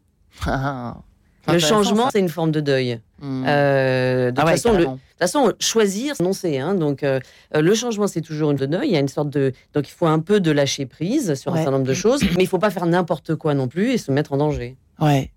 Le 1.48 1.58
changement, 1.58 2.08
c'est 2.12 2.20
une 2.20 2.28
forme 2.28 2.50
de 2.52 2.60
deuil. 2.60 3.00
Hmm. 3.20 3.44
Euh, 3.46 4.30
de 4.30 4.40
Ah 4.40 4.44
ouais, 4.46 4.54
toute 4.54 4.62
façon, 4.62 4.76
le- 4.78 4.84
de 4.86 4.98
façon, 5.18 5.52
choisir, 5.60 6.14
c'est 6.16 6.22
annoncer. 6.22 6.58
Hein, 6.58 6.74
donc, 6.74 7.02
euh, 7.02 7.20
euh, 7.54 7.60
le 7.60 7.74
changement, 7.74 8.06
c'est 8.06 8.20
toujours 8.20 8.50
une 8.50 8.56
de 8.56 8.66
deuil. 8.66 8.88
Il 8.88 8.92
y 8.92 8.96
a 8.96 9.00
une 9.00 9.08
sorte 9.08 9.30
de. 9.30 9.52
Donc, 9.74 9.88
il 9.88 9.92
faut 9.92 10.06
un 10.06 10.20
peu 10.20 10.40
de 10.40 10.50
lâcher 10.50 10.86
prise 10.86 11.34
sur 11.34 11.52
un 11.52 11.56
certain 11.56 11.72
nombre 11.72 11.86
de 11.86 11.94
choses, 11.94 12.22
mais 12.36 12.44
il 12.44 12.46
faut 12.46 12.58
pas 12.58 12.70
faire 12.70 12.86
n'importe 12.86 13.34
quoi 13.34 13.54
non 13.54 13.68
plus 13.68 13.90
et 13.90 13.98
se 13.98 14.10
mettre 14.12 14.32
en 14.32 14.36
danger. 14.38 14.76
Ouais. 15.00 15.30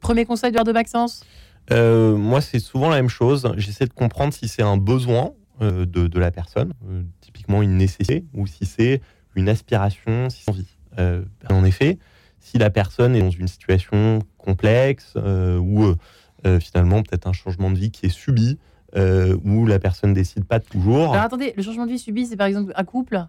Premier 0.00 0.24
conseil 0.24 0.50
de 0.52 0.62
de 0.62 0.72
Maxence? 0.72 1.22
Euh, 1.72 2.16
moi, 2.16 2.40
c'est 2.40 2.58
souvent 2.58 2.88
la 2.90 2.96
même 2.96 3.08
chose. 3.08 3.50
J'essaie 3.56 3.86
de 3.86 3.92
comprendre 3.92 4.32
si 4.34 4.48
c'est 4.48 4.62
un 4.62 4.76
besoin 4.76 5.32
euh, 5.62 5.84
de, 5.86 6.06
de 6.06 6.18
la 6.18 6.30
personne, 6.30 6.72
euh, 6.90 7.02
typiquement 7.20 7.62
une 7.62 7.76
nécessité, 7.76 8.24
ou 8.34 8.46
si 8.46 8.66
c'est 8.66 9.00
une 9.34 9.48
aspiration, 9.48 10.30
si 10.30 10.42
c'est 10.44 10.50
une 10.52 10.56
envie. 10.58 10.66
Euh, 10.98 11.22
en 11.50 11.64
effet, 11.64 11.98
si 12.38 12.58
la 12.58 12.70
personne 12.70 13.16
est 13.16 13.20
dans 13.20 13.30
une 13.30 13.48
situation 13.48 14.20
complexe, 14.44 15.14
euh, 15.16 15.58
ou 15.58 15.84
euh, 15.84 15.94
euh, 16.46 16.60
finalement 16.60 17.02
peut-être 17.02 17.26
un 17.26 17.32
changement 17.32 17.70
de 17.70 17.78
vie 17.78 17.90
qui 17.90 18.06
est 18.06 18.10
subi, 18.10 18.58
où 19.44 19.66
la 19.66 19.80
personne 19.80 20.12
décide 20.14 20.44
pas 20.44 20.60
toujours, 20.60 21.12
Alors 21.14 21.24
attendez, 21.24 21.52
le 21.56 21.62
changement 21.64 21.84
de 21.84 21.90
vie 21.90 21.98
subi, 21.98 22.26
c'est 22.26 22.36
par 22.36 22.46
exemple 22.46 22.72
un 22.76 22.84
couple? 22.84 23.26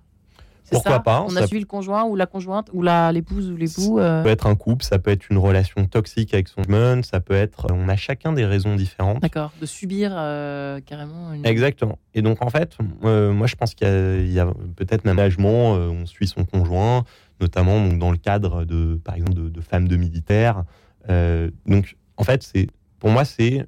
Pourquoi 0.69 0.95
ça? 0.95 0.99
pas, 0.99 1.23
On 1.27 1.35
a 1.35 1.41
ça- 1.41 1.47
suivi 1.47 1.59
le 1.61 1.67
conjoint 1.67 2.05
ou 2.05 2.15
la 2.15 2.25
conjointe 2.25 2.69
ou 2.73 2.81
la 2.81 3.11
l'épouse 3.11 3.51
ou 3.51 3.55
l'époux. 3.55 3.99
euh, 3.99 4.19
Ça 4.19 4.23
peut 4.23 4.29
être 4.29 4.47
un 4.47 4.55
couple, 4.55 4.83
ça 4.83 4.97
peut 4.99 5.11
être 5.11 5.25
une 5.29 5.37
relation 5.37 5.85
toxique 5.85 6.33
avec 6.33 6.47
son 6.47 6.63
humain, 6.63 7.01
ça 7.03 7.19
peut 7.19 7.35
être. 7.35 7.67
On 7.71 7.87
a 7.87 7.95
chacun 7.95 8.33
des 8.33 8.45
raisons 8.45 8.75
différentes. 8.75 9.21
D'accord, 9.21 9.53
de 9.59 9.65
subir 9.67 10.11
euh, 10.15 10.79
carrément 10.85 11.33
une. 11.33 11.45
Exactement. 11.45 11.97
Et 12.15 12.21
donc 12.23 12.43
en 12.43 12.49
fait, 12.49 12.77
euh, 13.03 13.31
moi 13.31 13.45
je 13.47 13.55
pense 13.55 13.73
qu'il 13.75 14.31
y 14.31 14.39
a, 14.39 14.47
peut-être 14.75 15.05
un 15.05 15.11
aménagement, 15.11 15.75
euh, 15.75 15.89
on 15.89 16.05
suit 16.07 16.27
son 16.27 16.45
conjoint, 16.45 17.03
notamment 17.39 17.79
donc, 17.87 17.99
dans 17.99 18.11
le 18.11 18.17
cadre 18.17 18.65
de, 18.65 18.99
par 19.03 19.13
exemple, 19.15 19.33
de, 19.35 19.49
de 19.49 19.61
femmes 19.61 19.87
de 19.87 19.97
militaires. 19.97 20.63
Euh, 21.09 21.51
donc 21.65 21.95
en 22.17 22.23
fait, 22.23 22.43
c'est 22.43 22.67
pour 22.99 23.09
moi 23.09 23.25
c'est 23.25 23.65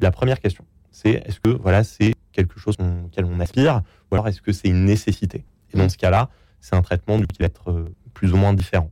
la 0.00 0.10
première 0.10 0.40
question. 0.40 0.64
C'est 0.90 1.22
est-ce 1.26 1.40
que 1.40 1.50
voilà 1.50 1.84
c'est 1.84 2.14
quelque 2.32 2.58
chose 2.58 2.76
auquel 3.04 3.24
on 3.24 3.40
aspire, 3.40 3.82
ou 4.10 4.14
alors 4.14 4.28
est-ce 4.28 4.42
que 4.42 4.52
c'est 4.52 4.68
une 4.68 4.84
nécessité? 4.84 5.44
Et 5.72 5.78
dans 5.78 5.88
ce 5.88 5.96
cas-là, 5.98 6.30
c'est 6.60 6.76
un 6.76 6.82
traitement 6.82 7.18
qui 7.18 7.38
va 7.40 7.46
être 7.46 7.70
euh, 7.70 7.94
plus 8.14 8.32
ou 8.32 8.36
moins 8.36 8.52
différent. 8.52 8.90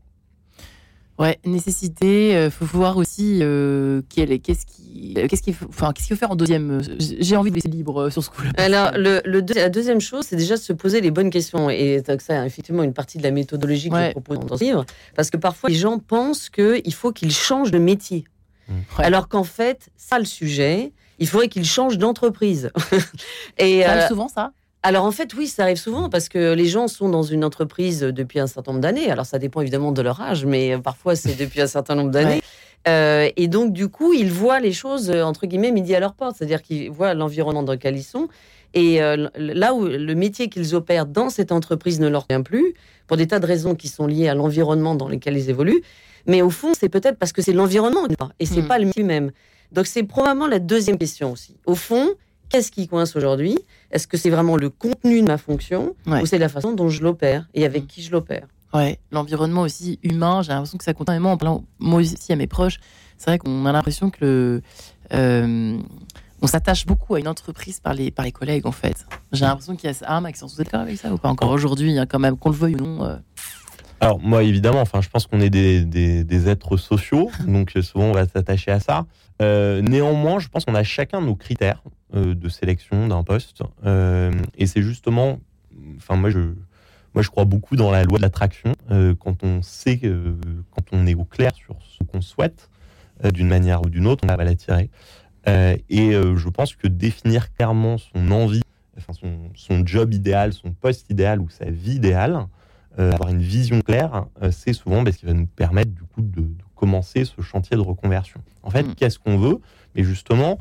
Ouais, 1.19 1.39
nécessité. 1.47 2.37
euh, 2.37 2.51
faut 2.51 2.67
voir 2.67 2.97
aussi 2.99 3.39
euh, 3.41 4.03
quel 4.09 4.31
est- 4.33 4.39
qu'est-ce 4.39 4.67
qui, 4.67 5.15
euh, 5.17 5.27
qu'est-ce 5.29 5.43
qu'il 5.43 5.55
faut, 5.55 5.67
enfin 5.69 5.93
qu'est-ce 5.93 6.07
qu'il 6.09 6.17
faut 6.17 6.21
faire 6.21 6.31
en 6.31 6.37
deuxième. 6.37 6.71
euh, 6.73 6.97
J'ai 6.99 7.37
envie 7.37 7.51
de 7.51 7.55
laisser 7.57 7.69
libre 7.69 8.03
euh, 8.03 8.11
sur 8.11 8.23
ce 8.23 8.29
coup-là. 8.31 8.51
Alors, 8.59 8.91
le, 8.97 9.23
le 9.25 9.41
deux- 9.41 9.55
la 9.55 9.71
deuxième 9.71 10.01
chose, 10.01 10.27
c'est 10.29 10.37
déjà 10.37 10.57
de 10.57 10.61
se 10.61 10.73
poser 10.75 11.01
les 11.01 11.11
bonnes 11.11 11.31
questions. 11.31 11.71
Et 11.71 12.03
donc 12.03 12.21
ça, 12.21 12.45
effectivement, 12.45 12.83
une 12.83 12.93
partie 12.93 13.17
de 13.19 13.23
la 13.23 13.31
méthodologie 13.31 13.89
que 13.89 13.95
Ouais. 13.95 14.07
je 14.09 14.13
propose 14.21 14.41
dans 14.41 14.57
ce 14.59 14.65
livre. 14.65 14.85
Parce 15.15 15.31
que 15.31 15.39
parfois, 15.39 15.71
les 15.71 15.77
gens 15.77 15.99
pensent 15.99 16.51
qu'il 16.51 16.93
faut 16.95 17.13
qu'ils 17.13 17.33
changent 17.33 17.71
de 17.71 17.79
métier. 17.79 18.25
Mmh. 18.69 18.73
Ouais. 18.99 19.05
Alors 19.05 19.29
qu'en 19.29 19.45
fait, 19.45 19.89
ça, 19.97 20.19
le 20.19 20.25
sujet, 20.27 20.93
il 21.19 21.27
faudrait 21.29 21.49
qu'ils 21.49 21.65
changent 21.65 21.97
d'entreprise. 21.99 22.71
Et 23.59 23.83
Ça 23.83 23.93
euh, 24.05 24.09
souvent 24.09 24.29
ça? 24.29 24.53
Alors 24.87 25.05
en 25.05 25.11
fait, 25.11 25.35
oui, 25.35 25.49
ça 25.49 25.65
arrive 25.65 25.79
souvent 25.79 26.09
parce 26.09 26.29
que 26.29 26.53
les 26.55 26.67
gens 26.67 26.87
sont 26.87 27.09
dans 27.09 27.25
une 27.25 27.45
entreprise 27.45 28.01
depuis 28.03 28.39
un 28.39 28.47
certain 28.47 28.71
nombre 28.71 28.83
d'années. 28.83 29.11
Alors 29.11 29.27
ça 29.27 29.41
dépend 29.41 29.61
évidemment 29.61 29.91
de 29.91 30.01
leur 30.01 30.21
âge, 30.21 30.47
mais 30.47 30.75
euh, 30.75 30.79
parfois 30.79 31.17
c'est 31.17 31.35
depuis 31.45 31.61
un 31.61 31.67
certain 31.67 31.97
nombre 31.97 32.13
d'années. 32.13 32.41
Euh, 32.87 33.29
et 33.37 33.49
donc 33.49 33.73
du 33.73 33.89
coup, 33.89 34.13
ils 34.13 34.31
voient 34.31 34.61
les 34.61 34.73
choses 34.73 35.11
euh, 35.11 35.25
entre 35.25 35.47
guillemets 35.47 35.73
midi 35.73 35.93
à 35.97 35.99
leur 35.99 36.15
porte, 36.15 36.37
c'est-à-dire 36.37 36.63
qu'ils 36.63 36.89
voient 36.91 37.15
l'environnement 37.15 37.65
dans 37.65 37.73
lequel 37.73 37.97
ils 37.97 38.05
sont. 38.05 38.29
Et 38.75 39.03
euh, 39.03 39.29
là 39.37 39.75
où 39.75 39.87
le 39.87 40.15
métier 40.15 40.49
qu'ils 40.49 40.77
opèrent 40.77 41.07
dans 41.07 41.31
cette 41.31 41.51
entreprise 41.51 41.99
ne 41.99 42.09
leur 42.09 42.27
vient 42.31 42.43
plus, 42.43 42.75
pour 43.09 43.17
des 43.17 43.27
tas 43.27 43.41
de 43.41 43.47
raisons 43.47 43.75
qui 43.75 43.89
sont 43.89 44.07
liées 44.07 44.29
à 44.29 44.35
l'environnement 44.37 44.95
dans 44.95 45.09
lequel 45.09 45.37
ils 45.37 45.51
évoluent, 45.51 45.83
mais 46.27 46.43
au 46.43 46.51
fond, 46.51 46.75
c'est 46.79 46.89
peut-être 46.89 47.19
parce 47.19 47.33
que 47.33 47.43
c'est 47.43 47.53
l'environnement 47.53 48.07
et 48.39 48.47
c'est 48.47 48.63
Hmm. 48.63 48.69
pas 48.69 48.79
le 48.79 48.87
métier 48.87 49.03
même. 49.03 49.33
Donc 49.73 49.87
c'est 49.87 50.05
probablement 50.05 50.47
la 50.47 50.59
deuxième 50.61 50.99
question 50.99 51.33
aussi. 51.33 51.57
Au 51.67 51.75
fond, 51.75 52.11
qu'est-ce 52.51 52.71
qui 52.71 52.87
coince 52.87 53.17
aujourd'hui? 53.17 53.59
Est-ce 53.91 54.07
que 54.07 54.17
c'est 54.17 54.31
vraiment 54.31 54.57
le 54.57 54.71
contenu 54.71 55.21
de 55.23 55.27
ma 55.27 55.39
fonction 55.39 55.95
Ouais. 56.07 56.23
ou 56.23 56.27
c'est 56.27 56.39
la 56.39 56.49
façon 56.49 56.73
dont 56.73 56.89
je 56.89 57.03
l'opère 57.03 57.47
et 57.55 57.65
avec 57.65 57.87
qui 57.87 58.03
je 58.03 58.11
l'opère? 58.11 58.47
Ouais, 58.75 58.99
l'environnement 59.13 59.63
aussi 59.63 59.99
humain, 60.03 60.43
j'ai 60.43 60.53
l'impression 60.53 60.77
que 60.77 60.85
ça 60.85 60.93
compte 60.93 61.09
énormément. 61.09 61.33
En 61.33 61.37
parlant, 61.37 61.65
moi 61.79 62.01
aussi 62.01 62.33
à 62.33 62.37
mes 62.37 62.47
proches, 62.49 62.79
c'est 63.17 63.31
vrai 63.31 63.39
qu'on 63.39 63.65
a 63.65 63.73
l'impression 63.73 64.11
que 64.11 64.19
le, 64.25 64.63
euh, 65.15 65.79
on 66.43 66.47
s'attache 66.47 66.85
beaucoup 66.85 67.15
à 67.15 67.21
une 67.21 67.29
entreprise 67.29 67.81
par 67.81 67.95
les, 67.95 68.11
par 68.11 68.25
les 68.25 68.33
collègues 68.33 68.67
en 68.67 68.73
fait. 68.73 69.07
J'ai 69.33 69.45
l'impression 69.47 69.77
qu'il 69.77 69.87
y 69.89 69.91
a 69.91 69.95
ça. 69.95 70.07
Ah, 70.09 70.21
Maxence, 70.21 70.55
vous 70.55 70.61
êtes 70.61 70.67
d'accord 70.67 70.81
avec 70.81 70.99
ça 70.99 71.13
ou 71.13 71.17
pas 71.17 71.29
encore 71.29 71.51
aujourd'hui, 71.51 71.97
hein, 71.99 72.07
quand 72.07 72.19
même, 72.19 72.37
qu'on 72.37 72.51
le 72.51 72.57
veuille 72.57 72.75
ou 72.75 72.81
non 72.85 73.05
euh, 73.05 73.17
Alors 74.01 74.19
moi 74.21 74.43
évidemment, 74.43 74.81
enfin 74.81 75.01
je 75.01 75.09
pense 75.09 75.27
qu'on 75.27 75.41
est 75.41 75.49
des, 75.49 75.85
des, 75.85 76.25
des 76.25 76.49
êtres 76.49 76.77
sociaux, 76.77 77.31
donc 77.47 77.73
euh, 77.77 77.83
souvent 77.83 78.07
on 78.07 78.13
va 78.13 78.27
s'attacher 78.27 78.73
à 78.73 78.81
ça. 78.81 79.07
Euh, 79.41 79.81
néanmoins, 79.81 80.39
je 80.39 80.49
pense 80.49 80.65
qu'on 80.65 80.75
a 80.75 80.83
chacun 80.83 81.21
nos 81.21 81.37
critères 81.37 81.83
de 82.13 82.49
sélection 82.49 83.09
d'un 83.09 83.23
poste, 83.25 83.63
Euh, 83.85 84.33
et 84.57 84.67
c'est 84.67 84.83
justement, 84.83 85.41
enfin 85.97 86.17
moi 86.17 86.31
je, 86.31 86.41
moi 87.15 87.23
je 87.23 87.31
crois 87.31 87.45
beaucoup 87.45 87.77
dans 87.77 87.91
la 87.91 88.05
loi 88.05 88.19
de 88.19 88.23
l'attraction. 88.23 88.75
Euh, 88.91 89.15
quand 89.15 89.43
on 89.43 89.63
sait, 89.63 89.99
quand 89.99 90.85
on 90.93 91.07
est 91.07 91.15
au 91.15 91.25
clair 91.25 91.53
sur 91.55 91.77
ce 91.83 92.05
qu'on 92.05 92.21
souhaite, 92.21 92.71
euh, 93.25 93.31
d'une 93.31 93.49
manière 93.49 93.83
ou 93.83 93.89
d'une 93.89 94.07
autre, 94.07 94.25
on 94.25 94.35
va 94.35 94.45
l'attirer. 94.45 94.91
Euh, 95.49 95.77
et 95.89 96.15
euh, 96.15 96.37
je 96.37 96.49
pense 96.49 96.75
que 96.75 96.89
définir 96.89 97.53
clairement 97.53 97.99
son 97.99 98.31
envie, 98.31 98.63
enfin 98.99 99.13
son, 99.13 99.51
son 99.55 99.87
job 99.87 100.13
idéal, 100.13 100.53
son 100.53 100.73
poste 100.73 101.09
idéal 101.11 101.41
ou 101.41 101.49
sa 101.49 101.71
vie 101.71 101.95
idéale, 101.97 102.47
euh, 102.99 103.13
avoir 103.13 103.29
une 103.31 103.43
vision 103.43 103.81
claire, 103.81 104.27
euh, 104.43 104.51
c'est 104.51 104.73
souvent 104.73 105.03
bah, 105.03 105.13
ce 105.13 105.19
qui 105.19 105.27
va 105.27 105.35
nous 105.35 105.47
permettre 105.47 105.93
du 105.93 106.03
coup 106.03 106.23
de, 106.23 106.41
de 106.41 106.55
commencer 106.75 107.25
ce 107.25 107.41
chantier 107.43 107.77
de 107.77 107.83
reconversion. 107.83 108.41
En 108.63 108.71
fait, 108.71 108.83
Mm. 108.83 108.95
qu'est-ce 108.95 109.19
qu'on 109.19 109.39
veut? 109.39 109.61
Mais 109.95 110.03
justement, 110.03 110.59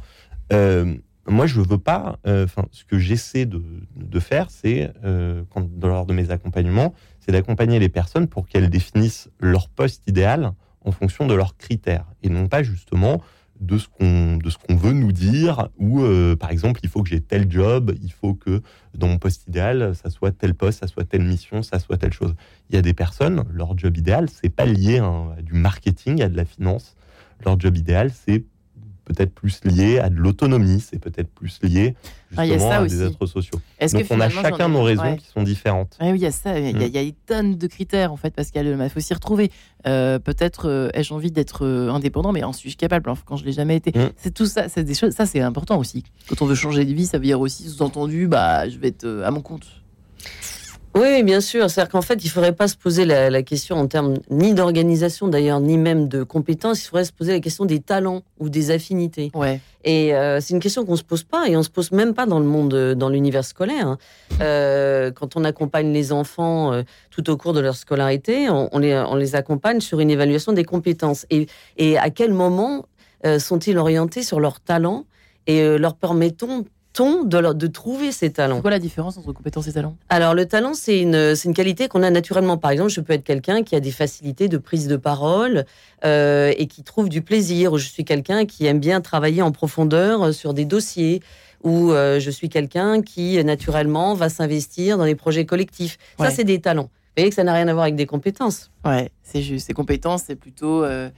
euh, 0.53 0.95
moi, 1.27 1.47
je 1.47 1.59
veux 1.61 1.77
pas. 1.77 2.19
euh, 2.27 2.45
Enfin, 2.45 2.65
ce 2.71 2.85
que 2.85 2.97
j'essaie 2.97 3.45
de, 3.45 3.61
faire, 4.19 4.49
c'est 4.49 4.91
euh, 5.03 5.43
lors 5.81 6.05
de 6.05 6.13
mes 6.13 6.31
accompagnements, 6.31 6.93
c'est 7.19 7.31
d'accompagner 7.31 7.79
les 7.79 7.89
personnes 7.89 8.27
pour 8.27 8.47
qu'elles 8.47 8.69
définissent 8.69 9.29
leur 9.39 9.69
poste 9.69 10.03
idéal 10.07 10.53
en 10.81 10.91
fonction 10.91 11.25
de 11.27 11.33
leurs 11.33 11.57
critères 11.57 12.05
et 12.23 12.29
non 12.29 12.47
pas 12.47 12.63
justement 12.63 13.21
de 13.59 13.77
ce 13.77 13.87
qu'on 13.87 14.37
de 14.37 14.49
ce 14.49 14.57
qu'on 14.57 14.75
veut 14.75 14.91
nous 14.91 15.11
dire 15.13 15.69
ou 15.77 16.01
euh, 16.01 16.35
par 16.35 16.51
exemple 16.51 16.81
il 16.83 16.89
faut 16.89 17.03
que 17.03 17.09
j'ai 17.09 17.21
tel 17.21 17.49
job 17.49 17.95
il 18.03 18.11
faut 18.11 18.33
que 18.33 18.61
dans 18.93 19.07
mon 19.07 19.17
poste 19.17 19.47
idéal 19.47 19.95
ça 19.95 20.09
soit 20.09 20.31
tel 20.31 20.53
poste 20.53 20.81
ça 20.81 20.87
soit 20.87 21.05
telle 21.05 21.23
mission 21.23 21.63
ça 21.63 21.79
soit 21.79 21.97
telle 21.97 22.11
chose 22.11 22.35
il 22.69 22.75
y 22.75 22.77
a 22.77 22.81
des 22.81 22.93
personnes 22.93 23.45
leur 23.49 23.77
job 23.77 23.95
idéal 23.97 24.29
c'est 24.29 24.49
pas 24.49 24.65
lié 24.65 24.99
hein, 24.99 25.29
à 25.37 25.41
du 25.41 25.53
marketing 25.53 26.21
à 26.21 26.27
de 26.27 26.35
la 26.35 26.43
finance 26.45 26.95
leur 27.45 27.57
job 27.59 27.77
idéal 27.77 28.11
c'est 28.11 28.43
peut-être 29.05 29.33
plus 29.33 29.63
lié 29.63 29.99
à 29.99 30.09
de 30.09 30.15
l'autonomie 30.15 30.79
c'est 30.81 30.99
peut-être 30.99 31.29
plus 31.29 31.59
lié 31.63 31.95
Ah, 32.35 32.45
justement 32.45 32.71
à 32.71 32.85
des 32.87 33.01
aussi. 33.01 33.13
êtres 33.13 33.25
sociaux 33.27 33.59
Est-ce 33.79 33.95
donc 33.95 34.07
que 34.07 34.13
on 34.13 34.19
a 34.19 34.29
chacun 34.29 34.67
nos 34.67 34.83
raisons 34.83 35.03
ouais. 35.03 35.17
qui 35.17 35.27
sont 35.27 35.43
différentes 35.43 35.97
Ouais, 36.01 36.11
oui, 36.11 36.17
il 36.17 36.23
y 36.23 36.25
a 36.25 36.31
ça. 36.31 36.59
Il 36.59 36.65
y, 36.65 36.69
a- 36.83 36.87
Mm. 36.87 36.91
y 36.91 36.97
a 36.97 37.01
des 37.03 37.57
de 37.57 37.67
critères, 37.67 38.11
en 38.11 38.17
fait, 38.17 38.33
parce 38.35 38.51
qu'il 38.51 38.89
faut 38.89 38.99
s'y 38.99 39.13
retrouver. 39.13 39.51
Euh, 39.87 40.17
Peut-être 40.19 40.67
euh, 40.67 40.89
ai-je 40.93 41.13
envie 41.13 41.31
d'être 41.31 41.65
euh, 41.65 41.89
indépendant, 41.91 42.31
mais 42.31 42.43
en 42.43 42.51
suis-je 42.53 42.77
capable 42.77 43.09
hein, 43.09 43.15
quand 43.25 43.37
je 43.37 43.45
l'ai 43.45 43.51
jamais 43.53 43.75
été 43.77 43.91
Mm. 43.97 44.09
C'est 44.17 44.33
tout 44.33 44.47
ça. 44.47 44.67
C'est 44.69 44.83
des 44.83 44.95
choses. 44.95 45.13
Ça, 45.13 45.25
c'est 45.25 45.39
important 45.41 45.77
aussi. 45.77 46.03
Quand 46.27 46.41
on 46.41 46.45
veut 46.45 46.55
changer 46.55 46.83
de 46.85 46.93
vie, 46.93 47.05
ça 47.05 47.17
veut 47.19 47.23
dire 47.25 47.39
aussi 47.39 47.69
sous-entendu, 47.69 48.27
bah, 48.27 48.67
je 48.67 48.77
vais 48.79 48.87
être 48.89 49.07
à 49.23 49.31
mon 49.31 49.41
compte. 49.41 49.65
Oui, 50.97 51.23
bien 51.23 51.41
sûr. 51.41 51.69
C'est-à-dire 51.69 51.91
qu'en 51.91 52.01
fait, 52.01 52.23
il 52.23 52.27
ne 52.27 52.31
faudrait 52.31 52.53
pas 52.55 52.69
se 52.69 52.77
poser 52.77 53.03
la, 53.03 53.29
la 53.29 53.43
question 53.43 53.75
en 53.75 53.85
termes 53.87 54.13
ni 54.29 54.53
d'organisation 54.53 55.27
d'ailleurs, 55.27 55.59
ni 55.59 55.77
même 55.77 56.07
de 56.07 56.23
compétences. 56.23 56.85
Il 56.85 56.87
faudrait 56.87 57.03
se 57.03 57.11
poser 57.11 57.33
la 57.33 57.41
question 57.41 57.65
des 57.65 57.81
talents 57.81 58.21
ou 58.39 58.47
des 58.47 58.71
affinités. 58.71 59.29
Ouais. 59.33 59.59
Et 59.83 60.15
euh, 60.15 60.39
c'est 60.39 60.53
une 60.53 60.61
question 60.61 60.85
qu'on 60.85 60.95
se 60.95 61.03
pose 61.03 61.23
pas 61.23 61.49
et 61.49 61.57
on 61.57 61.63
se 61.63 61.69
pose 61.69 61.91
même 61.91 62.13
pas 62.13 62.25
dans 62.25 62.39
le 62.39 62.45
monde, 62.45 62.73
euh, 62.73 62.95
dans 62.95 63.09
l'univers 63.09 63.43
scolaire. 63.43 63.87
hein. 63.87 63.97
Euh, 64.41 65.11
quand 65.11 65.35
on 65.35 65.43
accompagne 65.43 65.91
les 65.91 66.13
enfants 66.13 66.71
euh, 66.71 66.83
tout 67.11 67.29
au 67.29 67.35
cours 67.35 67.51
de 67.51 67.59
leur 67.59 67.75
scolarité, 67.75 68.49
on, 68.49 68.69
on 68.71 68.79
les, 68.79 68.95
on 68.95 69.15
les 69.15 69.35
accompagne 69.35 69.81
sur 69.81 69.99
une 69.99 70.09
évaluation 70.09 70.53
des 70.53 70.63
compétences. 70.63 71.25
Et, 71.29 71.47
et 71.77 71.97
à 71.97 72.09
quel 72.09 72.33
moment 72.33 72.85
sont-ils 73.39 73.77
orientés 73.79 74.21
sur 74.21 74.39
leurs 74.39 74.59
talents 74.59 75.05
et 75.47 75.79
leur 75.79 75.95
permettons 75.95 76.63
temps 76.95 77.23
de, 77.23 77.37
leur- 77.37 77.55
de 77.55 77.67
trouver 77.67 78.11
ces 78.11 78.31
talents. 78.31 78.55
C'est 78.57 78.61
quoi 78.61 78.71
la 78.71 78.79
différence 78.79 79.17
entre 79.17 79.31
compétences 79.33 79.67
et 79.67 79.73
talents? 79.73 79.95
Alors, 80.09 80.33
le 80.33 80.45
talent, 80.45 80.73
c'est 80.73 80.99
une, 80.99 81.35
une 81.45 81.53
qualité 81.53 81.87
qu'on 81.87 82.03
a 82.03 82.09
naturellement. 82.09 82.57
Par 82.57 82.71
exemple, 82.71 82.89
je 82.91 83.01
peux 83.01 83.13
être 83.13 83.23
quelqu'un 83.23 83.63
qui 83.63 83.75
a 83.75 83.79
des 83.81 83.91
facilités 83.91 84.47
de 84.47 84.57
prise 84.57 84.87
de 84.87 84.95
parole 84.95 85.65
euh, 86.05 86.53
et 86.57 86.67
qui 86.67 86.83
trouve 86.83 87.09
du 87.09 87.21
plaisir. 87.21 87.73
Ou 87.73 87.77
je 87.77 87.87
suis 87.87 88.05
quelqu'un 88.05 88.45
qui 88.45 88.65
aime 88.65 88.79
bien 88.79 89.01
travailler 89.01 89.41
en 89.41 89.51
profondeur 89.51 90.23
euh, 90.23 90.31
sur 90.31 90.53
des 90.53 90.65
dossiers. 90.65 91.21
Ou 91.63 91.91
euh, 91.91 92.19
je 92.19 92.31
suis 92.31 92.47
quelqu'un 92.49 93.01
qui, 93.01 93.43
naturellement, 93.43 94.13
va 94.13 94.29
s'investir 94.29 94.97
dans 94.97 95.05
les 95.05 95.15
projets 95.15 95.45
collectifs. 95.45 95.97
Ouais. 96.19 96.29
Ça, 96.29 96.35
c'est 96.35 96.43
des 96.43 96.61
talents. 96.61 96.83
Vous 96.89 97.21
voyez 97.21 97.29
que 97.29 97.35
ça 97.35 97.43
n'a 97.43 97.53
rien 97.53 97.67
à 97.67 97.73
voir 97.73 97.83
avec 97.83 97.95
des 97.95 98.05
compétences. 98.05 98.71
Ouais, 98.85 99.09
c'est 99.23 99.41
juste. 99.41 99.67
Ces 99.67 99.73
compétences, 99.73 100.23
c'est 100.27 100.35
plutôt. 100.35 100.83
euh, 100.83 101.09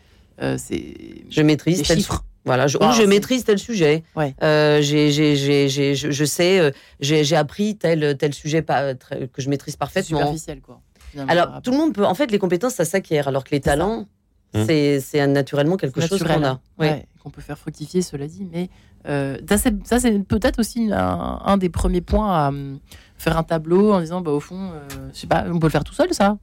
euh, 0.41 0.55
c'est. 0.57 0.93
Je 1.29 1.41
maîtrise 1.41 1.79
Des 1.79 1.83
tel 1.83 1.97
chiffres. 1.97 2.23
Voilà, 2.47 2.65
je, 2.65 2.77
ou 2.77 2.91
je 2.91 3.01
c'est- 3.01 3.07
maîtrise 3.07 3.43
tel 3.43 3.59
sujet. 3.59 4.03
Ouais. 4.15 4.33
Euh, 4.41 4.81
j'ai, 4.81 5.11
j'ai, 5.11 5.35
j'ai, 5.35 5.69
j'ai- 5.69 5.93
je, 5.93 6.09
je 6.09 6.25
sais, 6.25 6.59
euh, 6.59 6.71
j'ai, 6.99 7.23
j'ai 7.23 7.35
appris 7.35 7.77
tel, 7.77 8.17
tel 8.17 8.33
sujet 8.33 8.63
pas, 8.63 8.95
très- 8.95 9.27
que 9.27 9.41
je 9.41 9.49
maîtrise 9.49 9.73
C'est 9.73 9.79
parfaitement. 9.79 10.17
superficiel, 10.19 10.61
quoi. 10.61 10.81
Alors, 11.27 11.61
tout 11.61 11.71
le 11.71 11.77
monde 11.77 11.93
peut. 11.93 12.05
En 12.05 12.15
fait, 12.15 12.31
les 12.31 12.39
compétences, 12.39 12.73
ça 12.73 12.85
s'acquiert, 12.85 13.27
alors 13.27 13.43
que 13.43 13.51
les 13.51 13.61
talents, 13.61 14.07
Mmh. 14.53 14.63
c'est, 14.65 14.99
c'est 15.01 15.27
naturellement 15.27 15.75
quelque 15.75 15.99
chose 15.99 16.11
naturel, 16.21 16.37
qu'on 16.39 16.45
a. 16.47 16.59
Ouais, 16.79 17.05
qu'on 17.21 17.29
peut 17.29 17.41
faire 17.41 17.57
fructifier, 17.57 18.01
cela 18.01 18.27
dit. 18.27 18.47
Mais 18.49 18.69
euh, 19.09 19.37
ça, 19.49 19.57
c'est, 19.57 19.75
ça, 19.85 19.99
c'est 19.99 20.19
peut-être 20.19 20.59
aussi 20.59 20.89
un, 20.91 21.39
un 21.43 21.57
des 21.57 21.67
premiers 21.67 21.99
points 21.99 22.31
à 22.45 22.47
hum, 22.47 22.79
faire 23.17 23.37
un 23.37 23.43
tableau 23.43 23.91
en 23.91 23.99
disant, 23.99 24.21
bah, 24.21 24.31
au 24.31 24.39
fond, 24.39 24.71
euh, 24.73 25.09
je 25.13 25.19
sais 25.19 25.27
pas, 25.27 25.43
on 25.51 25.59
peut 25.59 25.67
le 25.67 25.71
faire 25.71 25.83
tout 25.83 25.93
seul, 25.93 26.13
ça? 26.13 26.37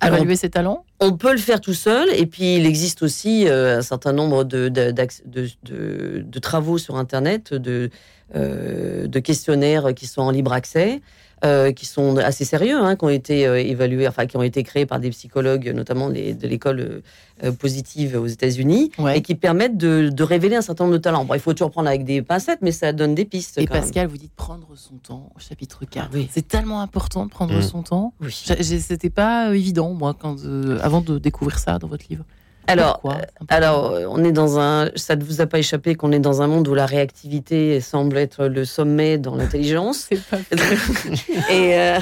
Alors, 0.00 0.16
Évaluer 0.18 0.36
ses 0.36 0.50
talents 0.50 0.84
On 0.98 1.12
peut 1.16 1.32
le 1.32 1.38
faire 1.38 1.60
tout 1.60 1.74
seul, 1.74 2.08
et 2.14 2.26
puis 2.26 2.56
il 2.56 2.66
existe 2.66 3.02
aussi 3.02 3.46
euh, 3.48 3.78
un 3.78 3.82
certain 3.82 4.12
nombre 4.12 4.44
de, 4.44 4.68
de, 4.68 4.90
d'acc- 4.90 5.22
de- 5.26 5.48
de- 5.64 6.22
de 6.26 6.38
travaux 6.38 6.78
sur 6.78 6.96
Internet, 6.96 7.52
de, 7.54 7.90
euh, 8.34 9.06
de 9.06 9.18
questionnaires 9.18 9.94
qui 9.94 10.06
sont 10.06 10.22
en 10.22 10.30
libre 10.30 10.52
accès, 10.52 11.00
euh, 11.44 11.72
qui 11.72 11.86
sont 11.86 12.16
assez 12.18 12.44
sérieux, 12.44 12.76
hein, 12.78 12.96
qui 12.96 13.04
ont 13.04 13.08
été 13.08 13.46
euh, 13.46 13.58
évalués, 13.58 14.06
enfin 14.06 14.26
qui 14.26 14.36
ont 14.36 14.42
été 14.42 14.62
créés 14.62 14.86
par 14.86 15.00
des 15.00 15.10
psychologues, 15.10 15.72
notamment 15.74 16.08
les, 16.08 16.34
de 16.34 16.46
l'école 16.46 17.02
euh, 17.42 17.52
positive 17.52 18.16
aux 18.20 18.26
États-Unis, 18.26 18.90
Ouais. 18.98 19.18
et 19.18 19.22
qui 19.22 19.34
permettent 19.34 19.76
de, 19.78 20.10
de 20.10 20.22
révéler 20.22 20.56
un 20.56 20.60
certain 20.62 20.84
nombre 20.84 20.96
de 20.98 21.02
talents. 21.02 21.24
Bon, 21.24 21.34
il 21.34 21.40
faut 21.40 21.52
toujours 21.54 21.70
prendre 21.70 21.88
avec 21.88 22.04
des 22.04 22.20
pincettes, 22.22 22.58
mais 22.60 22.72
ça 22.72 22.92
donne 22.92 23.14
des 23.14 23.24
pistes. 23.24 23.56
Et 23.58 23.66
quand 23.66 23.74
même. 23.74 23.82
Pascal, 23.84 24.06
vous 24.08 24.18
dites 24.18 24.34
prendre 24.34 24.66
son 24.76 24.96
temps 24.96 25.32
au 25.34 25.40
chapitre 25.40 25.84
4. 25.86 26.06
Ah 26.06 26.10
oui. 26.14 26.28
C'est 26.30 26.46
tellement 26.46 26.80
important 26.82 27.24
de 27.24 27.30
prendre 27.30 27.56
Mm. 27.56 27.62
son 27.62 27.82
temps. 27.82 28.12
Oui. 28.20 28.32
C'était 28.32 29.10
pas 29.10 29.54
évident, 29.54 29.94
moi, 29.94 30.14
quand, 30.18 30.36
euh, 30.44 30.78
avant 30.82 31.00
de 31.00 31.18
découvrir 31.18 31.58
ça 31.58 31.78
dans 31.78 31.88
votre 31.88 32.04
livre. 32.10 32.24
Alors, 32.66 33.00
Pourquoi 33.00 33.20
euh. 33.20 33.44
Alors, 33.48 33.90
euh, 33.90 34.06
on 34.08 34.22
est 34.24 34.32
dans 34.32 34.58
un. 34.58 34.90
Ça 34.96 35.16
ne 35.16 35.24
vous 35.24 35.40
a 35.40 35.46
pas 35.46 35.58
échappé 35.58 35.94
qu'on 35.94 36.12
est 36.12 36.20
dans 36.20 36.42
un 36.42 36.46
monde 36.46 36.68
où 36.68 36.74
la 36.74 36.86
réactivité 36.86 37.80
semble 37.80 38.16
être 38.18 38.46
le 38.46 38.64
sommet 38.64 39.18
dans 39.18 39.34
l'intelligence. 39.34 40.08
et, 41.50 41.78
euh, 41.78 41.98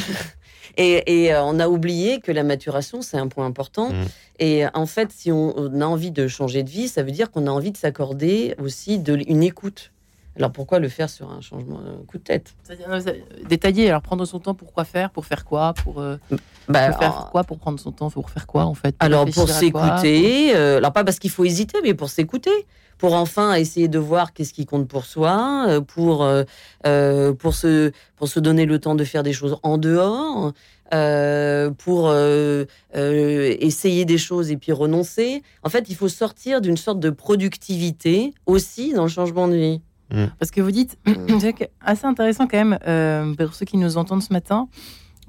et, 0.76 1.26
et, 1.26 1.34
on 1.36 1.58
a 1.58 1.68
oublié 1.68 2.20
que 2.20 2.32
la 2.32 2.42
maturation, 2.42 3.02
c'est 3.02 3.18
un 3.18 3.28
point 3.28 3.46
important. 3.46 3.90
Mm. 3.90 4.04
Et 4.40 4.64
en 4.74 4.86
fait, 4.86 5.10
si 5.12 5.32
on, 5.32 5.58
on 5.58 5.80
a 5.80 5.86
envie 5.86 6.10
de 6.10 6.28
changer 6.28 6.62
de 6.62 6.70
vie, 6.70 6.88
ça 6.88 7.02
veut 7.02 7.10
dire 7.10 7.30
qu'on 7.30 7.46
a 7.46 7.50
envie 7.50 7.72
de 7.72 7.76
s'accorder 7.76 8.54
aussi 8.58 8.98
de, 8.98 9.18
une 9.26 9.42
écoute. 9.42 9.92
Alors 10.38 10.52
pourquoi 10.52 10.78
le 10.78 10.88
faire 10.88 11.10
sur 11.10 11.30
un 11.30 11.40
changement, 11.40 11.80
un 11.80 12.04
coup 12.06 12.18
de 12.18 12.22
tête? 12.22 12.54
Détailler, 13.48 13.88
alors 13.88 14.02
prendre 14.02 14.24
son 14.24 14.38
temps 14.38 14.54
pour 14.54 14.72
quoi 14.72 14.84
faire, 14.84 15.10
pour 15.10 15.26
faire 15.26 15.44
quoi, 15.44 15.74
pour, 15.74 16.00
euh, 16.00 16.16
Bah, 16.68 16.88
pour 16.90 16.98
faire 16.98 17.12
alors- 17.12 17.30
quoi, 17.30 17.44
pour 17.44 17.58
prendre 17.58 17.78
son 17.80 17.92
temps, 17.92 18.10
pour 18.10 18.30
faire 18.30 18.46
quoi 18.46 18.64
en 18.64 18.74
fait? 18.74 18.94
Alors 19.00 19.24
pour 19.24 19.48
s'écouter, 19.48 20.54
euh, 20.54 20.76
alors 20.78 20.92
pas 20.92 21.04
parce 21.04 21.18
qu'il 21.18 21.30
faut 21.30 21.44
hésiter, 21.44 21.78
mais 21.82 21.94
pour 21.94 22.08
s'écouter, 22.08 22.50
pour 22.98 23.14
enfin 23.14 23.54
essayer 23.54 23.88
de 23.88 23.98
voir 23.98 24.32
qu'est-ce 24.32 24.52
qui 24.52 24.66
compte 24.66 24.86
pour 24.88 25.04
soi, 25.04 25.66
euh, 25.68 25.80
pour 25.80 26.22
euh, 26.24 26.44
euh, 26.86 27.32
pour 27.32 27.54
se 27.54 27.92
pour 28.16 28.28
se 28.28 28.38
donner 28.40 28.66
le 28.66 28.78
temps 28.78 28.94
de 28.94 29.04
faire 29.04 29.22
des 29.22 29.32
choses 29.32 29.56
en 29.62 29.78
dehors, 29.78 30.52
euh, 30.94 31.70
pour 31.70 32.08
euh, 32.08 32.64
euh, 32.96 33.54
essayer 33.60 34.04
des 34.04 34.18
choses 34.18 34.50
et 34.50 34.56
puis 34.56 34.72
renoncer. 34.72 35.42
En 35.62 35.68
fait, 35.68 35.86
il 35.88 35.94
faut 35.96 36.08
sortir 36.08 36.60
d'une 36.60 36.76
sorte 36.76 36.98
de 37.00 37.10
productivité 37.10 38.32
aussi 38.46 38.92
dans 38.94 39.04
le 39.04 39.08
changement 39.08 39.48
de 39.48 39.54
vie. 39.56 39.80
Parce 40.38 40.50
que 40.50 40.60
vous 40.60 40.70
dites, 40.70 40.98
que- 41.06 41.64
assez 41.80 42.06
intéressant 42.06 42.46
quand 42.46 42.56
même, 42.58 42.78
euh, 42.86 43.34
pour 43.34 43.54
ceux 43.54 43.66
qui 43.66 43.76
nous 43.76 43.96
entendent 43.96 44.22
ce 44.22 44.32
matin, 44.32 44.68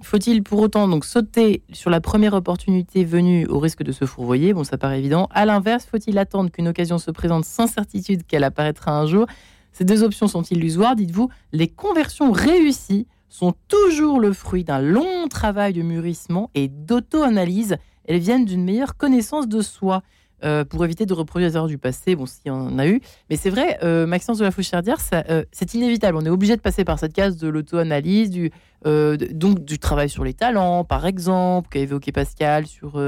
faut-il 0.01 0.43
pour 0.43 0.59
autant 0.59 0.87
donc 0.87 1.03
sauter 1.03 1.63
sur 1.73 1.89
la 1.89 1.99
première 1.99 2.33
opportunité 2.33 3.03
venue 3.03 3.45
au 3.47 3.59
risque 3.59 3.83
de 3.83 3.91
se 3.91 4.05
fourvoyer? 4.05 4.53
Bon, 4.53 4.63
ça 4.63 4.77
paraît 4.77 4.99
évident. 4.99 5.27
À 5.31 5.45
l'inverse, 5.45 5.85
faut-il 5.85 6.17
attendre 6.17 6.49
qu'une 6.51 6.69
occasion 6.69 6.97
se 6.97 7.11
présente 7.11 7.43
sans 7.43 7.67
certitude 7.67 8.25
qu'elle 8.25 8.45
apparaîtra 8.45 8.97
un 8.97 9.05
jour? 9.05 9.25
Ces 9.73 9.83
deux 9.83 10.01
options 10.03 10.27
sont 10.27 10.43
illusoires, 10.43 10.95
dites-vous. 10.95 11.29
Les 11.51 11.67
conversions 11.67 12.31
réussies 12.31 13.07
sont 13.27 13.53
toujours 13.67 14.19
le 14.19 14.31
fruit 14.33 14.63
d'un 14.63 14.79
long 14.79 15.27
travail 15.29 15.73
de 15.73 15.81
mûrissement 15.81 16.49
et 16.55 16.67
d'auto-analyse. 16.69 17.75
Elles 18.05 18.19
viennent 18.19 18.45
d'une 18.45 18.63
meilleure 18.63 18.95
connaissance 18.97 19.47
de 19.47 19.61
soi. 19.61 20.01
Euh, 20.43 20.63
pour 20.63 20.83
éviter 20.85 21.05
de 21.05 21.13
reproduire 21.13 21.49
les 21.49 21.55
erreurs 21.55 21.67
du 21.67 21.77
passé, 21.77 22.15
bon, 22.15 22.25
s'il 22.25 22.47
y 22.47 22.49
en 22.49 22.79
a 22.79 22.87
eu, 22.87 23.01
mais 23.29 23.35
c'est 23.35 23.49
vrai, 23.49 23.77
euh, 23.83 24.05
Maxence 24.05 24.37
de 24.37 24.43
la 24.43 24.51
Fouchardère, 24.51 24.97
euh, 25.13 25.43
c'est 25.51 25.73
inévitable. 25.73 26.17
On 26.17 26.25
est 26.25 26.29
obligé 26.29 26.55
de 26.55 26.61
passer 26.61 26.85
par 26.85 26.99
cette 26.99 27.13
case 27.13 27.37
de 27.37 27.47
l'auto-analyse, 27.47 28.29
du, 28.29 28.51
euh, 28.85 29.17
donc 29.17 29.65
du 29.65 29.79
travail 29.79 30.09
sur 30.09 30.23
les 30.23 30.33
talents, 30.33 30.83
par 30.83 31.05
exemple, 31.05 31.69
qu'a 31.69 31.79
évoqué 31.79 32.11
Pascal, 32.11 32.67
sur 32.67 32.99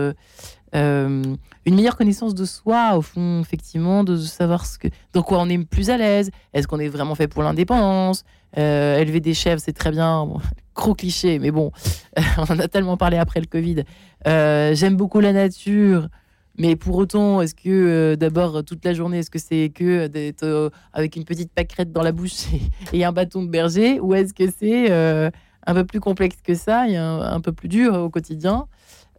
une 0.74 1.38
meilleure 1.66 1.98
connaissance 1.98 2.36
de 2.36 2.46
soi, 2.46 2.98
au 2.98 3.02
fond, 3.02 3.42
effectivement, 3.42 4.04
de 4.04 4.18
savoir 4.18 4.66
dans 5.14 5.24
quoi 5.24 5.40
on 5.40 5.50
est 5.50 5.64
plus 5.64 5.90
à 5.90 5.98
l'aise. 5.98 6.32
Est-ce 6.54 6.68
qu'on 6.68 6.80
est 6.80 6.90
vraiment 6.90 7.16
fait 7.16 7.28
pour 7.28 7.44
l'indépendance? 7.44 8.24
Élever 8.56 9.22
des 9.22 9.34
chèvres, 9.34 9.62
c'est 9.64 9.74
très 9.74 9.92
bien. 9.92 10.26
Bon, 10.26 10.40
gros 10.76 10.96
cliché, 10.96 11.40
mais 11.40 11.52
bon, 11.52 11.72
on 12.38 12.44
en 12.44 12.60
a 12.60 12.68
tellement 12.68 12.98
parlé 12.98 13.18
après 13.18 13.40
le 13.40 13.48
Covid. 13.48 13.84
J'aime 14.26 14.96
beaucoup 14.96 15.20
la 15.20 15.34
nature. 15.34 16.10
Mais 16.58 16.76
pour 16.76 16.96
autant, 16.98 17.42
est-ce 17.42 17.56
que 17.56 17.70
euh, 17.70 18.16
d'abord 18.16 18.64
toute 18.64 18.84
la 18.84 18.94
journée, 18.94 19.20
est-ce 19.20 19.32
que 19.32 19.40
c'est 19.40 19.72
que 19.74 20.08
d'être 20.08 20.44
euh, 20.44 20.70
avec 20.94 21.16
une 21.16 21.24
petite 21.24 21.52
pâquerette 21.54 21.92
dans 21.92 22.04
la 22.04 22.12
bouche 22.12 22.46
et, 22.94 23.06
un 23.06 23.12
bâton 23.12 23.44
de 23.44 23.50
berger, 23.50 24.00
ou 24.00 24.14
est-ce 24.14 24.34
que 24.34 24.52
c'est 24.52 24.92
euh, 24.92 25.30
un 25.66 25.74
peu 25.74 25.86
plus 25.86 26.00
complexe 26.00 26.38
que 26.44 26.56
ça 26.56 26.88
et 26.90 26.98
un, 26.98 27.40
peu 27.42 27.52
plus 27.52 27.70
dur 27.70 27.94
au 27.96 28.10
quotidien 28.10 28.68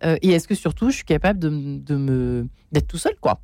Euh, 0.05 0.17
Et 0.23 0.31
est-ce 0.31 0.49
que 0.49 0.55
surtout, 0.55 0.91
je 0.91 0.97
suis 0.97 1.05
capable 1.05 1.39
de, 1.39 1.49
de 1.79 1.97
me 1.97 2.49
d'être 2.73 2.89
tout 2.89 2.99
seul, 2.99 3.15
quoi? 3.21 3.41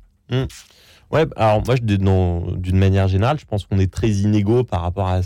Ouais, 1.11 1.25
alors 1.37 1.63
moi, 1.65 1.75
d'une 1.75 2.77
manière 2.77 3.07
générale, 3.07 3.39
je 3.39 3.45
pense 3.45 3.65
qu'on 3.65 3.79
est 3.79 3.91
très 3.91 4.09
inégaux 4.09 4.63
par 4.63 4.81
rapport 4.81 5.07
à, 5.07 5.21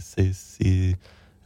c'est- 0.00 0.96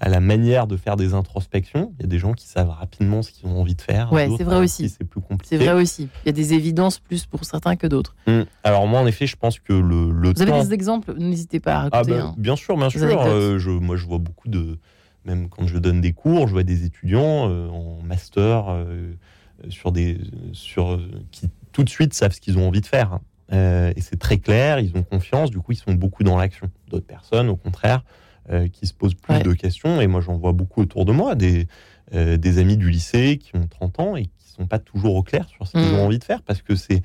à 0.00 0.08
la 0.08 0.20
manière 0.20 0.66
de 0.66 0.76
faire 0.76 0.96
des 0.96 1.12
introspections. 1.14 1.92
Il 1.98 2.02
y 2.02 2.04
a 2.06 2.08
des 2.08 2.18
gens 2.18 2.32
qui 2.32 2.46
savent 2.46 2.70
rapidement 2.70 3.22
ce 3.22 3.30
qu'ils 3.30 3.48
ont 3.48 3.60
envie 3.60 3.74
de 3.74 3.82
faire. 3.82 4.12
Ouais, 4.12 4.28
c'est 4.36 4.44
vrai 4.44 4.56
aussi. 4.58 4.88
C'est 4.88 5.04
plus 5.04 5.20
compliqué. 5.20 5.58
C'est 5.58 5.64
vrai 5.64 5.80
aussi. 5.80 6.08
Il 6.24 6.26
y 6.26 6.28
a 6.30 6.32
des 6.32 6.54
évidences 6.54 6.98
plus 6.98 7.26
pour 7.26 7.44
certains 7.44 7.76
que 7.76 7.86
d'autres. 7.86 8.16
Hum. 8.26 8.46
Alors 8.64 8.86
moi, 8.86 9.00
en 9.00 9.06
effet, 9.06 9.26
je 9.26 9.36
pense 9.36 9.58
que 9.60 9.72
le, 9.74 10.10
le 10.10 10.32
Vous 10.32 10.42
avez 10.42 10.64
des 10.64 10.72
exemples? 10.72 11.14
N'hésitez 11.18 11.60
pas 11.60 11.74
à 11.74 11.78
Ah 11.92 11.98
raconter. 11.98 12.10
bah, 12.12 12.24
hein. 12.28 12.34
bien 12.38 12.56
sûr, 12.56 12.76
bien 12.76 12.88
sûr. 12.90 13.02
Euh, 13.26 13.58
je, 13.58 13.70
moi, 13.70 13.96
je 13.96 14.06
vois 14.06 14.18
beaucoup 14.18 14.48
de, 14.48 14.78
même 15.24 15.48
quand 15.48 15.66
je 15.66 15.76
donne 15.78 16.00
des 16.00 16.12
cours, 16.12 16.48
je 16.48 16.52
vois 16.54 16.62
des 16.62 16.84
étudiants 16.84 17.48
euh, 17.50 17.68
en 17.68 18.02
master 18.02 18.66
euh, 18.70 19.12
sur 19.68 19.92
des, 19.92 20.18
sur 20.52 20.98
qui 21.30 21.50
tout 21.72 21.84
de 21.84 21.90
suite 21.90 22.14
savent 22.14 22.32
ce 22.32 22.40
qu'ils 22.40 22.56
ont 22.58 22.66
envie 22.66 22.80
de 22.80 22.86
faire. 22.86 23.18
Euh, 23.52 23.92
et 23.96 24.00
c'est 24.00 24.18
très 24.18 24.38
clair, 24.38 24.78
ils 24.78 24.96
ont 24.96 25.02
confiance. 25.02 25.50
Du 25.50 25.58
coup, 25.58 25.72
ils 25.72 25.76
sont 25.76 25.92
beaucoup 25.92 26.22
dans 26.24 26.36
l'action. 26.38 26.70
D'autres 26.88 27.06
personnes, 27.06 27.48
au 27.48 27.56
contraire, 27.56 28.02
euh, 28.50 28.68
qui 28.68 28.86
se 28.86 28.94
posent 28.94 29.14
plus 29.14 29.34
Ouais. 29.34 29.42
de 29.42 29.52
questions. 29.52 30.00
Et 30.00 30.06
moi, 30.06 30.20
j'en 30.20 30.36
vois 30.36 30.52
beaucoup 30.52 30.82
autour 30.82 31.04
de 31.04 31.12
moi, 31.12 31.34
des, 31.34 31.66
euh, 32.14 32.36
des 32.36 32.58
amis 32.58 32.76
du 32.76 32.90
lycée 32.90 33.38
qui 33.38 33.54
ont 33.56 33.66
30 33.68 34.00
ans 34.00 34.16
et 34.16 34.24
qui 34.24 34.48
sont 34.56 34.66
pas 34.66 34.78
toujours 34.78 35.14
au 35.14 35.22
clair 35.22 35.46
sur 35.48 35.66
ce 35.66 35.72
qu'ils 35.72 35.82
Mhm. 35.88 35.94
ont 35.94 36.06
envie 36.06 36.18
de 36.18 36.24
faire 36.24 36.42
parce 36.42 36.60
que 36.62 36.74
c'est 36.74 37.02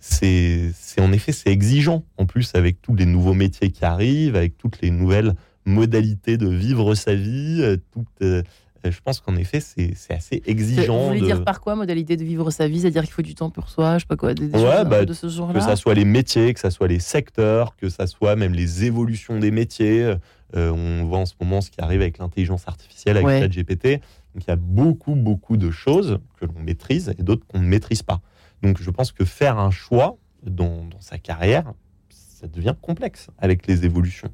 c'est 0.00 0.70
c'est- 0.74 1.00
en 1.00 1.12
effet 1.12 1.32
c'est 1.32 1.50
exigeant 1.50 2.02
en 2.18 2.26
plus 2.26 2.54
avec 2.54 2.82
tous 2.82 2.94
les 2.94 3.06
nouveaux 3.06 3.34
métiers 3.34 3.70
qui 3.70 3.84
arrivent 3.84 4.34
avec 4.36 4.58
toutes 4.58 4.80
les 4.82 4.90
nouvelles 4.90 5.34
modalités 5.64 6.36
de 6.36 6.48
vivre 6.48 6.94
sa 6.94 7.14
vie 7.14 7.60
euh, 7.62 7.76
toutes, 7.92 8.06
euh, 8.22 8.42
je 8.84 8.98
pense 9.04 9.20
qu'en 9.20 9.36
effet 9.36 9.60
c'est 9.60 9.92
c'est 9.94 10.12
assez 10.12 10.42
Vous 10.44 10.50
exigeant 10.50 11.06
voulez 11.06 11.20
de- 11.20 11.26
dire 11.26 11.44
par 11.44 11.60
quoi 11.60 11.76
modalité 11.76 12.16
de 12.16 12.24
vivre 12.24 12.50
sa 12.50 12.66
vie? 12.66 12.80
C'est-à-dire 12.80 13.04
qu'il 13.04 13.12
faut 13.12 13.22
du 13.22 13.36
temps 13.36 13.50
pour 13.50 13.68
soi, 13.68 13.94
je 13.98 14.00
sais 14.00 14.06
pas 14.08 14.16
quoi, 14.16 14.34
des, 14.34 14.48
des 14.48 14.58
Ouais, 14.58 14.78
choses 14.78 14.88
bah, 14.88 15.04
de 15.04 15.12
ce 15.12 15.26
que 15.26 15.32
genre-là 15.32 15.60
ça 15.60 15.76
soit 15.76 15.94
les 15.94 16.04
métiers 16.04 16.52
que 16.52 16.58
ça 16.60 16.70
soit 16.72 16.88
les 16.88 16.98
secteurs 16.98 17.76
que 17.76 17.88
ça 17.88 18.08
soit 18.08 18.34
même 18.34 18.54
les 18.54 18.84
évolutions 18.84 19.38
des 19.38 19.52
métiers 19.52 20.14
Euh, 20.54 20.70
on 20.70 21.04
voit 21.06 21.18
en 21.18 21.26
ce 21.26 21.34
moment 21.40 21.60
ce 21.62 21.70
qui 21.70 21.80
arrive 21.80 22.02
avec 22.02 22.18
l'intelligence 22.18 22.68
artificielle 22.68 23.16
avec 23.16 23.26
Ouais. 23.26 23.40
ChatGPT 23.40 24.00
donc 24.34 24.44
il 24.44 24.48
y 24.48 24.50
a 24.50 24.56
beaucoup 24.56 25.14
beaucoup 25.14 25.56
de 25.56 25.70
choses 25.70 26.18
que 26.38 26.44
l'on 26.44 26.60
maîtrise 26.60 27.14
et 27.18 27.22
d'autres 27.22 27.46
qu'on 27.46 27.58
ne 27.60 27.66
maîtrise 27.66 28.02
pas 28.02 28.20
donc 28.62 28.80
je 28.80 28.90
pense 28.90 29.12
que 29.12 29.24
faire 29.24 29.58
un 29.58 29.70
choix 29.70 30.18
dans, 30.44 30.84
dans 30.84 31.00
sa 31.00 31.16
carrière 31.18 31.72
ça 32.10 32.46
devient 32.48 32.74
complexe 32.82 33.28
avec 33.38 33.66
les 33.66 33.84
évolutions 33.86 34.28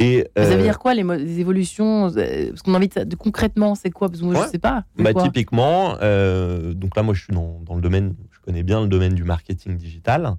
et 0.00 0.26
Ça 0.36 0.42
euh, 0.42 0.56
veut 0.56 0.62
dire 0.62 0.80
quoi 0.80 0.92
les, 0.94 1.38
évolutions 1.38 2.10
euh, 2.16 2.48
Parce 2.48 2.62
qu'on 2.62 2.74
a 2.74 2.78
envie 2.78 2.88
de, 2.88 3.04
de- 3.04 3.14
concrètement, 3.14 3.76
c'est 3.76 3.90
quoi? 3.90 4.08
Parce 4.08 4.20
que 4.20 4.24
moi, 4.24 4.34
Ouais. 4.34 4.46
je 4.46 4.50
sais 4.50 4.58
pas. 4.58 4.82
Bah, 4.98 5.14
typiquement, 5.14 5.96
euh, 6.02 6.74
donc 6.74 6.96
là, 6.96 7.04
moi, 7.04 7.14
je 7.14 7.22
suis 7.22 7.32
dans, 7.32 7.60
dans 7.64 7.76
le 7.76 7.80
domaine, 7.80 8.16
je 8.32 8.40
connais 8.40 8.64
bien 8.64 8.80
le 8.82 8.88
domaine 8.88 9.14
du 9.14 9.22
marketing 9.22 9.76
digital. 9.76 10.34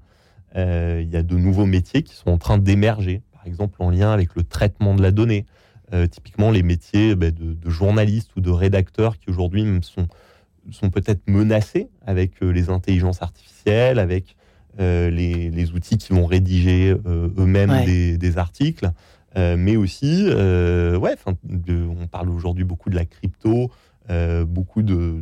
Euh, 0.57 0.99
Il 1.01 1.09
y 1.09 1.15
a 1.15 1.23
de 1.23 1.35
nouveaux 1.37 1.65
métiers 1.65 2.03
qui 2.03 2.15
sont 2.15 2.31
en 2.31 2.37
train 2.37 2.57
d'émerger. 2.57 3.21
Par 3.45 3.51
exemple 3.51 3.75
en 3.83 3.91
lien 3.91 4.11
avec 4.11 4.33
le 4.35 4.41
traitement 4.41 4.95
de 4.95 5.03
la 5.03 5.11
donnée. 5.11 5.45
Euh, 5.93 6.07
typiquement 6.07 6.49
les 6.49 6.63
métiers 6.63 7.13
bah, 7.13 7.29
de, 7.29 7.53
de 7.53 7.69
journalistes 7.69 8.35
ou 8.35 8.41
de 8.41 8.49
rédacteurs 8.49 9.19
qui 9.19 9.29
aujourd'hui 9.29 9.63
sont, 9.83 10.07
sont 10.71 10.89
peut-être 10.89 11.21
menacés 11.29 11.89
avec 12.07 12.41
euh, 12.41 12.49
les 12.49 12.71
intelligences 12.71 13.21
artificielles, 13.21 13.99
avec 13.99 14.35
euh, 14.79 15.11
les, 15.11 15.51
les 15.51 15.71
outils 15.73 15.99
qui 15.99 16.11
vont 16.11 16.25
rédiger 16.25 16.95
eux-mêmes 17.05 17.69
Ouais. 17.69 17.85
des, 17.85 18.17
des 18.17 18.37
articles, 18.39 18.89
mais 19.35 19.75
aussi, 19.75 20.25
ouais, 20.27 21.15
de- 21.43 21.87
on 21.87 22.07
parle 22.07 22.29
aujourd'hui 22.29 22.63
beaucoup 22.63 22.89
de 22.89 22.95
la 22.95 23.05
crypto, 23.05 23.69
beaucoup 24.47 24.81
de, 24.81 25.21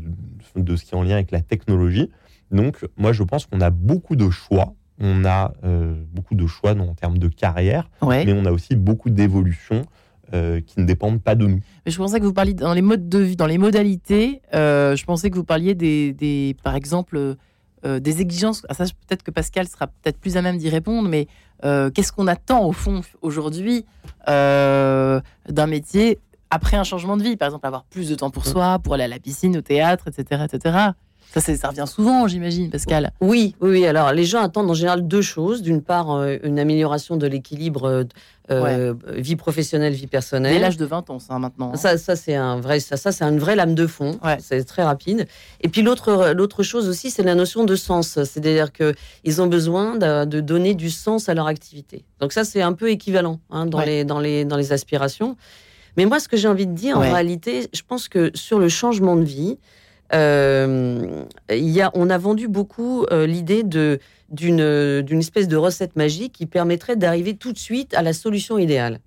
de 0.56 0.76
ce 0.78 0.86
qui 0.86 0.92
est 0.94 0.98
en 0.98 1.04
lien 1.04 1.16
avec 1.16 1.32
la 1.32 1.42
technologie. 1.42 2.10
Donc, 2.52 2.86
moi, 2.96 3.12
je 3.12 3.24
pense 3.24 3.48
qu'on 3.48 3.60
a 3.60 3.70
beaucoup 3.72 4.16
de 4.16 4.30
choix. 4.30 4.76
On 5.00 5.26
a 5.26 5.54
euh, 5.64 5.96
beaucoup 6.14 6.36
de 6.36 6.46
choix 6.48 6.72
en 6.72 6.94
termes 6.94 7.18
de 7.18 7.28
carrière, 7.28 7.90
Ouais. 8.02 8.26
mais 8.26 8.34
on 8.34 8.46
a 8.46 8.52
aussi 8.52 8.76
beaucoup 8.76 9.10
d'évolutions 9.10 9.86
euh, 10.34 10.62
qui 10.62 10.80
ne 10.80 10.86
dépendent 10.86 11.22
pas 11.22 11.36
de 11.36 11.46
nous. 11.48 11.60
Mais 11.86 11.92
je 11.92 11.98
pensais 11.98 12.20
que 12.20 12.26
vous 12.26 12.34
parliez 12.34 12.54
dans 12.54 12.74
les 12.74 12.82
modes 12.82 13.10
de 13.10 13.20
vie, 13.20 13.36
dans 13.36 13.48
les 13.48 13.58
modalités. 13.58 14.42
euh, 14.54 14.96
je 14.96 15.04
pensais 15.06 15.30
que 15.30 15.36
vous 15.36 15.44
parliez 15.44 15.76
des, 15.76 16.14
des 16.14 16.56
par 16.64 16.76
exemple, 16.76 17.36
des 17.84 18.22
exigences. 18.22 18.66
Ah, 18.70 18.74
ça, 18.76 18.86
peut-être 18.86 19.24
que 19.24 19.32
Pascal 19.32 19.68
sera 19.68 19.88
peut-être 19.88 20.18
plus 20.18 20.38
à 20.38 20.42
même 20.42 20.58
d'y 20.58 20.70
répondre, 20.70 21.10
mais 21.10 21.28
qu'est-ce 21.62 22.14
qu'on 22.14 22.28
attend 22.28 22.66
au 22.66 22.72
fond 22.72 23.02
aujourd'hui 23.22 23.86
d'un 24.28 25.68
métier 25.68 26.20
après 26.50 26.78
un 26.78 26.84
changement 26.84 27.18
de 27.18 27.24
vie? 27.24 27.36
Par 27.36 27.48
exemple, 27.50 27.66
avoir 27.68 27.84
plus 27.84 28.10
de 28.10 28.16
temps 28.16 28.30
pour 28.30 28.46
soi, 28.46 28.80
pour 28.80 28.94
aller 28.94 29.04
à 29.04 29.08
la 29.10 29.20
piscine, 29.20 29.58
au 29.58 29.62
théâtre, 29.62 30.08
etc., 30.08 30.46
etc. 30.46 30.78
Ça, 31.34 31.56
ça 31.56 31.70
revient 31.70 31.86
souvent, 31.88 32.28
j'imagine, 32.28 32.70
Pascal. 32.70 33.12
Oui, 33.20 33.56
oui. 33.60 33.86
Alors, 33.88 34.12
les 34.14 34.24
gens 34.26 34.42
attendent 34.44 34.70
en 34.70 34.76
général 34.76 35.08
deux 35.08 35.22
choses. 35.24 35.62
D'une 35.64 35.82
part, 35.82 36.12
euh, 36.12 36.38
une 36.44 36.60
amélioration 36.60 37.18
de 37.18 37.26
l'équilibre 37.26 37.88
euh, 37.88 38.04
euh, 38.52 38.94
vie 39.16 39.36
professionnelle, 39.36 39.94
vie 39.94 40.02
Dès 40.02 40.08
personnelle. 40.08 40.62
l'âge 40.62 40.78
de 40.78 40.86
20 40.86 41.10
ans, 41.10 41.18
ça 41.18 41.40
maintenant. 41.40 41.72
hein. 41.74 41.78
Ça, 41.78 41.98
ça 41.98 42.16
c'est 42.16 42.36
un 42.36 42.60
vrai, 42.60 42.80
ça, 42.80 42.98
ça 42.98 43.12
c'est 43.12 43.24
une 43.24 43.40
vraie 43.40 43.56
lame 43.56 43.74
de 43.74 43.88
fond. 43.88 44.20
Ouais. 44.24 44.38
C'est 44.42 44.64
très 44.64 44.84
rapide. 44.84 45.26
Et 45.62 45.70
puis 45.70 45.82
l'autre, 45.82 46.34
l'autre 46.36 46.62
chose 46.62 46.88
aussi, 46.88 47.10
c'est 47.10 47.24
la 47.24 47.36
notion 47.36 47.64
de 47.64 47.76
sens. 47.76 48.10
C'est-à-dire 48.24 48.72
que 48.72 48.94
ils 49.24 49.42
ont 49.42 49.48
besoin 49.48 49.96
de, 49.96 50.26
de 50.26 50.40
donner 50.40 50.76
du 50.76 50.90
sens 50.92 51.30
à 51.30 51.34
leur 51.34 51.48
activité. 51.48 52.06
Donc 52.20 52.32
ça, 52.34 52.44
c'est 52.44 52.62
un 52.62 52.74
peu 52.74 52.92
équivalent 52.92 53.40
hein, 53.50 53.66
dans 53.66 53.80
Ouais. 53.80 53.86
les, 53.88 54.04
dans 54.06 54.20
les, 54.20 54.46
dans 54.46 54.58
les 54.58 54.72
aspirations. 54.72 55.36
Mais 55.98 56.06
moi, 56.06 56.20
ce 56.20 56.28
que 56.28 56.38
j'ai 56.38 56.48
envie 56.48 56.68
de 56.68 56.74
dire, 56.74 56.98
en 56.98 57.02
réalité, 57.02 57.70
je 57.74 57.82
pense 57.88 58.08
que 58.08 58.30
sur 58.36 58.60
le 58.60 58.68
changement 58.70 59.16
de 59.16 59.24
vie, 59.24 59.58
euh, 60.14 61.24
y 61.50 61.82
a, 61.82 61.92
on 61.94 62.10
a 62.10 62.18
vendu 62.18 62.48
beaucoup 62.48 63.06
euh, 63.12 63.26
l'idée 63.26 63.64
de 63.64 64.00
d'une 64.30 65.02
d'une 65.02 65.20
espèce 65.20 65.48
de 65.48 65.58
recette 65.58 65.96
magique 65.96 66.34
qui 66.34 66.46
permettrait 66.46 66.96
d'arriver 66.96 67.36
tout 67.36 67.54
de 67.54 67.58
suite 67.60 67.94
à 67.94 68.02
la 68.02 68.14
solution 68.14 68.58
idéale. 68.58 69.00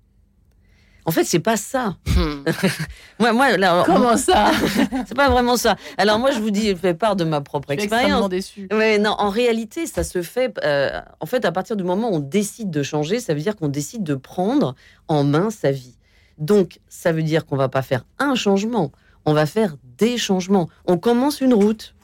En 1.05 1.11
fait, 1.11 1.23
c'est 1.23 1.39
pas 1.39 1.55
ça. 1.55 1.95
Hmm. 2.05 2.43
Moi, 3.19 3.31
moi, 3.31 3.55
là, 3.57 3.83
Comment 3.85 4.17
ça 4.17 4.51
c'est 5.07 5.15
pas 5.15 5.29
vraiment 5.29 5.55
ça. 5.55 5.77
Alors 5.97 6.19
moi, 6.19 6.31
je 6.31 6.39
vous 6.39 6.51
dis, 6.51 6.67
je 6.71 6.75
fais 6.75 6.93
part 6.93 7.15
de 7.15 7.23
ma 7.23 7.39
propre 7.39 7.69
Je 7.69 7.75
suis 7.75 7.83
expérience. 7.85 8.27
déçu. 8.27 8.67
Ouais, 8.71 8.97
non, 8.97 9.15
en 9.17 9.29
réalité, 9.29 9.85
ça 9.85 10.03
se 10.03 10.21
fait. 10.21 10.53
euh, 10.65 10.99
en 11.21 11.25
fait, 11.25 11.45
à 11.45 11.53
partir 11.53 11.77
du 11.77 11.85
moment 11.85 12.09
où 12.11 12.15
on 12.15 12.19
décide 12.19 12.71
de 12.71 12.83
changer, 12.83 13.21
ça 13.21 13.33
veut 13.33 13.39
dire 13.39 13.55
qu'on 13.55 13.69
décide 13.69 14.03
de 14.03 14.15
prendre 14.15 14.75
en 15.07 15.23
main 15.23 15.49
sa 15.49 15.71
vie. 15.71 15.95
Donc, 16.39 16.79
ça 16.89 17.13
veut 17.13 17.23
dire 17.23 17.45
qu'on 17.45 17.55
va 17.55 17.69
pas 17.69 17.81
faire 17.83 18.03
un 18.19 18.35
changement, 18.35 18.91
on 19.23 19.31
va 19.33 19.45
faire 19.45 19.77
des 19.97 20.17
changements. 20.17 20.69
On 20.85 20.97
commence 20.97 21.41
une 21.41 21.53
route, 21.53 21.95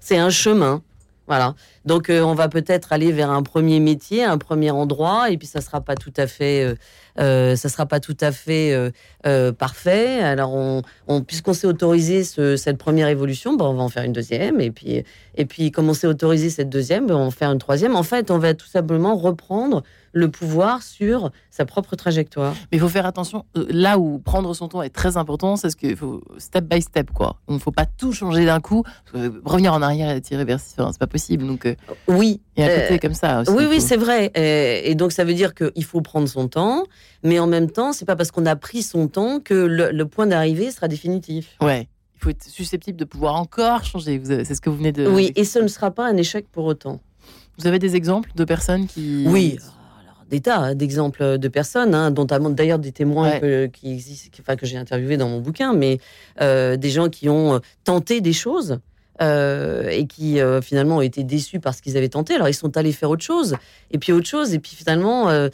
c'est 0.00 0.18
un 0.18 0.30
chemin. 0.30 0.82
Voilà. 1.28 1.54
Donc, 1.84 2.10
euh, 2.10 2.20
on 2.22 2.34
va 2.34 2.48
peut-être 2.48 2.92
aller 2.92 3.12
vers 3.12 3.30
un 3.30 3.42
premier 3.42 3.80
métier, 3.80 4.24
un 4.24 4.38
premier 4.38 4.70
endroit, 4.70 5.30
et 5.30 5.38
puis 5.38 5.46
ça 5.46 5.60
sera 5.60 5.80
pas 5.80 5.94
tout 5.94 6.12
à 6.16 6.26
fait, 6.26 6.64
euh, 6.64 6.74
ça 7.18 7.68
sera 7.68 7.86
pas 7.86 8.00
tout 8.00 8.16
à 8.20 8.32
fait 8.32 8.72
euh, 8.72 8.90
euh, 9.26 9.52
parfait. 9.52 10.20
Alors, 10.20 10.54
on, 10.54 10.82
on- 11.08 11.22
puisqu'on 11.22 11.52
s'est 11.52 11.66
autorisé 11.66 12.24
ce- 12.24 12.56
cette 12.56 12.78
première 12.78 13.08
évolution, 13.08 13.54
ben, 13.56 13.66
on 13.66 13.74
va 13.74 13.82
en 13.82 13.88
faire 13.88 14.04
une 14.04 14.12
deuxième, 14.12 14.60
et 14.60 14.70
puis, 14.70 15.04
et 15.34 15.44
puis 15.44 15.70
comme 15.70 15.88
on 15.88 15.94
s'est 15.94 16.06
autorisé 16.06 16.50
cette 16.50 16.70
deuxième, 16.70 17.06
ben, 17.06 17.14
on 17.14 17.20
va 17.20 17.24
en 17.26 17.30
faire 17.30 17.50
une 17.52 17.58
troisième. 17.58 17.96
En 17.96 18.02
fait, 18.02 18.30
on 18.30 18.38
va 18.38 18.54
tout 18.54 18.66
simplement 18.66 19.14
reprendre 19.16 19.82
le 20.14 20.28
pouvoir 20.30 20.82
sur 20.82 21.30
sa 21.50 21.64
propre 21.64 21.96
trajectoire. 21.96 22.52
Mais 22.70 22.76
il 22.76 22.80
faut 22.80 22.88
faire 22.90 23.06
attention. 23.06 23.46
euh, 23.56 23.64
Là 23.70 23.98
où 23.98 24.18
prendre 24.18 24.52
son 24.52 24.68
temps 24.68 24.82
est 24.82 24.90
très 24.90 25.16
important, 25.16 25.56
c'est 25.56 25.70
ce 25.70 25.76
qu'il 25.76 25.96
faut 25.96 26.22
step 26.36 26.64
by 26.66 26.82
step, 26.82 27.10
quoi. 27.12 27.36
Il 27.48 27.54
ne 27.54 27.58
faut 27.58 27.70
pas 27.70 27.86
tout 27.86 28.12
changer 28.12 28.44
d'un 28.44 28.60
coup. 28.60 28.82
revenir 29.44 29.72
en 29.72 29.80
arrière 29.80 30.10
et 30.10 30.16
être 30.16 30.30
irréversible, 30.30 30.82
enfin, 30.82 30.92
c'est 30.92 30.98
pas 30.98 31.06
possible. 31.06 31.46
Donc, 31.46 31.64
euh, 31.66 31.74
Oui, 32.08 32.40
a 32.58 32.64
un 32.64 32.68
côté 32.68 32.94
Euh, 32.94 32.98
comme 32.98 33.14
ça 33.14 33.40
aussi. 33.40 33.50
Oui, 33.52 33.64
oui, 33.68 33.80
c'est 33.80 33.96
vrai. 33.96 34.30
Et, 34.34 34.90
et 34.90 34.94
donc, 34.94 35.12
ça 35.12 35.24
veut 35.24 35.32
dire 35.34 35.54
qu'il 35.54 35.84
faut 35.84 36.02
prendre 36.02 36.28
son 36.28 36.46
temps, 36.46 36.84
mais 37.22 37.38
en 37.38 37.46
même 37.46 37.70
temps, 37.70 37.92
c'est 37.92 38.04
pas 38.04 38.16
parce 38.16 38.30
qu'on 38.30 38.46
a 38.46 38.56
pris 38.56 38.82
son 38.82 39.08
temps 39.08 39.40
que 39.40 39.54
le, 39.54 39.90
le 39.90 40.06
point 40.06 40.26
d'arrivée 40.26 40.70
sera 40.70 40.88
définitif. 40.88 41.56
Ouais. 41.60 41.88
Il 42.16 42.20
faut 42.24 42.30
être 42.30 42.44
susceptible 42.44 42.96
de 42.98 43.04
pouvoir 43.04 43.34
encore 43.36 43.84
changer. 43.84 44.20
C'est 44.24 44.54
ce 44.54 44.60
que 44.60 44.70
vous 44.70 44.76
venez 44.76 44.92
de. 44.92 45.06
Oui, 45.08 45.32
et 45.36 45.44
ce 45.44 45.58
ne 45.58 45.66
sera 45.68 45.90
pas 45.90 46.06
un 46.06 46.16
échec 46.16 46.46
pour 46.52 46.64
autant. 46.66 47.00
Vous 47.58 47.66
avez 47.66 47.78
des 47.78 47.96
exemples 47.96 48.30
de 48.34 48.44
personnes 48.44 48.86
qui. 48.86 49.24
Oui. 49.26 49.58
Des 50.30 50.40
tas 50.40 50.74
d'exemples 50.74 51.36
de 51.38 51.48
personnes, 51.48 51.94
hein, 51.94 52.10
dont 52.10 52.24
d'ailleurs 52.24 52.78
des 52.78 52.92
témoins 52.92 53.32
Ouais. 53.32 53.40
que, 53.40 53.66
qui 53.66 53.92
existent, 53.92 54.38
enfin, 54.40 54.56
que 54.56 54.64
j'ai 54.64 54.78
interviewés 54.78 55.18
dans 55.18 55.28
mon 55.28 55.40
bouquin, 55.40 55.74
mais 55.74 55.98
euh, 56.40 56.78
des 56.78 56.88
gens 56.88 57.10
qui 57.10 57.28
ont 57.28 57.60
tenté 57.84 58.22
des 58.22 58.32
choses 58.32 58.78
euh, 59.22 59.88
et 59.88 60.06
qui 60.06 60.40
euh, 60.40 60.60
finalement 60.60 60.96
ont 60.96 61.00
été 61.00 61.24
déçus 61.24 61.60
par 61.60 61.74
ce 61.74 61.80
qu'ils 61.80 61.96
avaient 61.96 62.08
tenté. 62.10 62.34
Alors 62.34 62.48
ils 62.48 62.54
sont 62.54 62.76
allés 62.76 62.92
faire 62.92 63.08
autre 63.08 63.24
chose, 63.24 63.56
et 63.90 63.98
puis 63.98 64.12
autre 64.12 64.26
chose, 64.28 64.52
et 64.52 64.58
puis 64.58 64.74
finalement, 64.74 65.30
euh, 65.30 65.48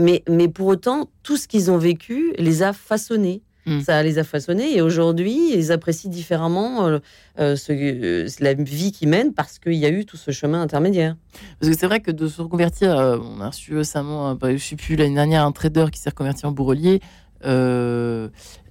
mais, 0.00 0.22
mais 0.28 0.48
pour 0.48 0.66
autant, 0.66 1.08
tout 1.22 1.36
ce 1.36 1.48
qu'ils 1.48 1.70
ont 1.70 1.78
vécu 1.78 2.34
les 2.38 2.62
a 2.62 2.72
façonnés. 2.72 3.40
Mm. 3.66 3.80
Ça 3.80 4.02
les 4.02 4.18
a 4.18 4.24
façonnés 4.24 4.76
et 4.76 4.82
aujourd'hui, 4.82 5.54
ils 5.54 5.72
apprécient 5.72 6.10
différemment 6.10 6.98
ce- 7.38 8.42
la 8.42 8.52
vie 8.52 8.92
qu'ils 8.92 9.08
mènent 9.08 9.32
parce 9.32 9.58
qu'il 9.58 9.72
y 9.74 9.86
a 9.86 9.88
eu 9.88 10.04
tout 10.04 10.18
ce 10.18 10.30
chemin 10.32 10.60
intermédiaire. 10.60 11.16
Parce 11.58 11.72
que 11.72 11.78
c'est 11.78 11.86
vrai 11.86 12.00
que 12.00 12.10
de 12.10 12.28
se 12.28 12.42
reconvertir, 12.42 12.90
on 12.90 13.40
a 13.40 13.48
reçu 13.48 13.74
récemment, 13.74 14.34
bah, 14.34 14.54
je 14.54 14.62
sais 14.62 14.76
plus, 14.76 14.96
l'année 14.96 15.14
dernière, 15.14 15.44
un 15.46 15.52
trader 15.52 15.86
qui 15.90 15.98
s'est 15.98 16.10
reconverti 16.10 16.44
en 16.44 16.52
bourrelier. 16.52 17.00
Euh, 17.44 18.28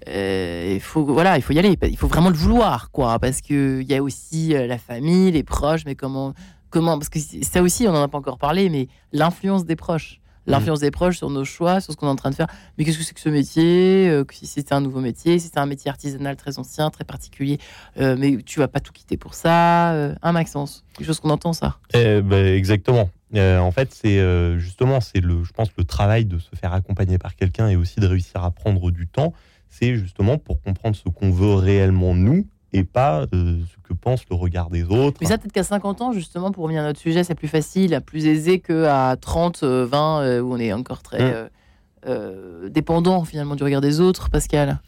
euh, 0.07 0.71
il 0.75 0.81
faut 0.81 1.05
voilà, 1.05 1.37
il 1.37 1.41
faut 1.41 1.53
y 1.53 1.59
aller. 1.59 1.77
Il 1.83 1.97
faut 1.97 2.07
vraiment 2.07 2.29
le 2.29 2.35
vouloir, 2.35 2.91
quoi, 2.91 3.19
parce 3.19 3.41
que 3.41 3.81
il 3.81 3.89
y 3.89 3.95
a 3.95 4.03
aussi 4.03 4.55
euh, 4.55 4.67
la 4.67 4.77
famille, 4.77 5.31
les 5.31 5.43
proches. 5.43 5.85
Mais 5.85 5.95
comment, 5.95 6.33
comment 6.69 6.97
Parce 6.97 7.09
que 7.09 7.19
ça 7.19 7.61
aussi, 7.61 7.87
on 7.87 7.91
en 7.91 8.01
a 8.01 8.07
pas 8.07 8.17
encore 8.17 8.37
parlé, 8.37 8.69
mais 8.69 8.87
l'influence 9.11 9.65
des 9.65 9.75
proches, 9.75 10.19
l'influence 10.45 10.79
des 10.79 10.91
proches 10.91 11.17
sur 11.17 11.29
nos 11.29 11.45
choix, 11.45 11.79
sur 11.81 11.93
ce 11.93 11.97
qu'on 11.97 12.07
est 12.07 12.11
en 12.11 12.15
train 12.15 12.29
de 12.29 12.35
faire. 12.35 12.47
Mais 12.77 12.85
qu'est-ce 12.85 12.97
que 12.97 13.03
c'est 13.03 13.13
que 13.13 13.19
ce 13.19 13.29
métier 13.29 14.09
Euh, 14.09 14.23
Si 14.31 14.47
c'était 14.47 14.73
un 14.73 14.81
nouveau 14.81 14.99
métier, 14.99 15.39
si 15.39 15.45
c'était 15.45 15.59
un 15.59 15.65
métier 15.65 15.89
artisanal 15.89 16.35
très 16.35 16.59
ancien, 16.59 16.89
très 16.89 17.03
particulier, 17.03 17.59
euh, 17.99 18.15
mais 18.17 18.37
tu 18.43 18.59
vas 18.59 18.67
pas 18.67 18.79
tout 18.79 18.91
quitter 18.91 19.17
pour 19.17 19.33
ça, 19.33 19.93
euh, 19.93 20.15
hein, 20.21 20.31
Maxence 20.31 20.83
Quelque 20.97 21.07
chose 21.07 21.19
qu'on 21.19 21.29
entend 21.29 21.53
ça. 21.53 21.77
Eh 21.93 22.21
ben, 22.21 22.55
exactement. 22.55 23.09
En 23.35 23.71
fait, 23.71 23.91
c'est 23.91 24.19
justement, 24.59 25.01
c'est 25.01 25.19
le, 25.19 25.43
je 25.43 25.51
pense, 25.53 25.69
le 25.75 25.83
travail 25.85 26.25
de 26.25 26.37
se 26.37 26.55
faire 26.55 26.71
accompagner 26.73 27.17
par 27.17 27.35
quelqu'un 27.35 27.67
et 27.67 27.75
aussi 27.75 27.99
de 27.99 28.05
réussir 28.05 28.43
à 28.43 28.51
prendre 28.51 28.91
du 28.91 29.07
temps. 29.07 29.33
C'est 29.69 29.95
justement 29.95 30.37
pour 30.37 30.61
comprendre 30.61 30.95
ce 30.95 31.09
qu'on 31.09 31.31
veut 31.31 31.55
réellement 31.55 32.13
nous 32.13 32.45
et 32.73 32.83
pas 32.83 33.21
euh, 33.33 33.57
ce 33.59 33.87
que 33.87 33.93
pense 33.93 34.21
le 34.29 34.35
regard 34.35 34.69
des 34.69 34.83
autres. 34.83 35.17
Mais 35.21 35.27
ça, 35.27 35.37
peut-être 35.37 35.53
qu'à 35.53 35.63
50 35.63 36.01
ans, 36.01 36.11
justement, 36.11 36.51
pour 36.51 36.63
revenir 36.63 36.81
à 36.83 36.85
notre 36.87 36.99
sujet, 36.99 37.23
c'est 37.23 37.35
plus 37.35 37.47
facile, 37.47 37.99
plus 38.05 38.25
aisé 38.25 38.59
qu'à 38.59 39.15
30, 39.19 39.61
euh, 39.63 39.85
20, 39.85 40.21
euh, 40.21 40.41
où 40.41 40.53
on 40.53 40.57
est 40.57 40.73
encore 40.73 41.01
très 41.03 41.19
Mm. 41.19 41.33
euh, 41.35 41.47
euh, 42.07 42.69
dépendant, 42.69 43.23
finalement, 43.23 43.55
du 43.55 43.63
regard 43.63 43.81
des 43.81 43.99
autres, 44.01 44.29
Pascal. 44.29 44.79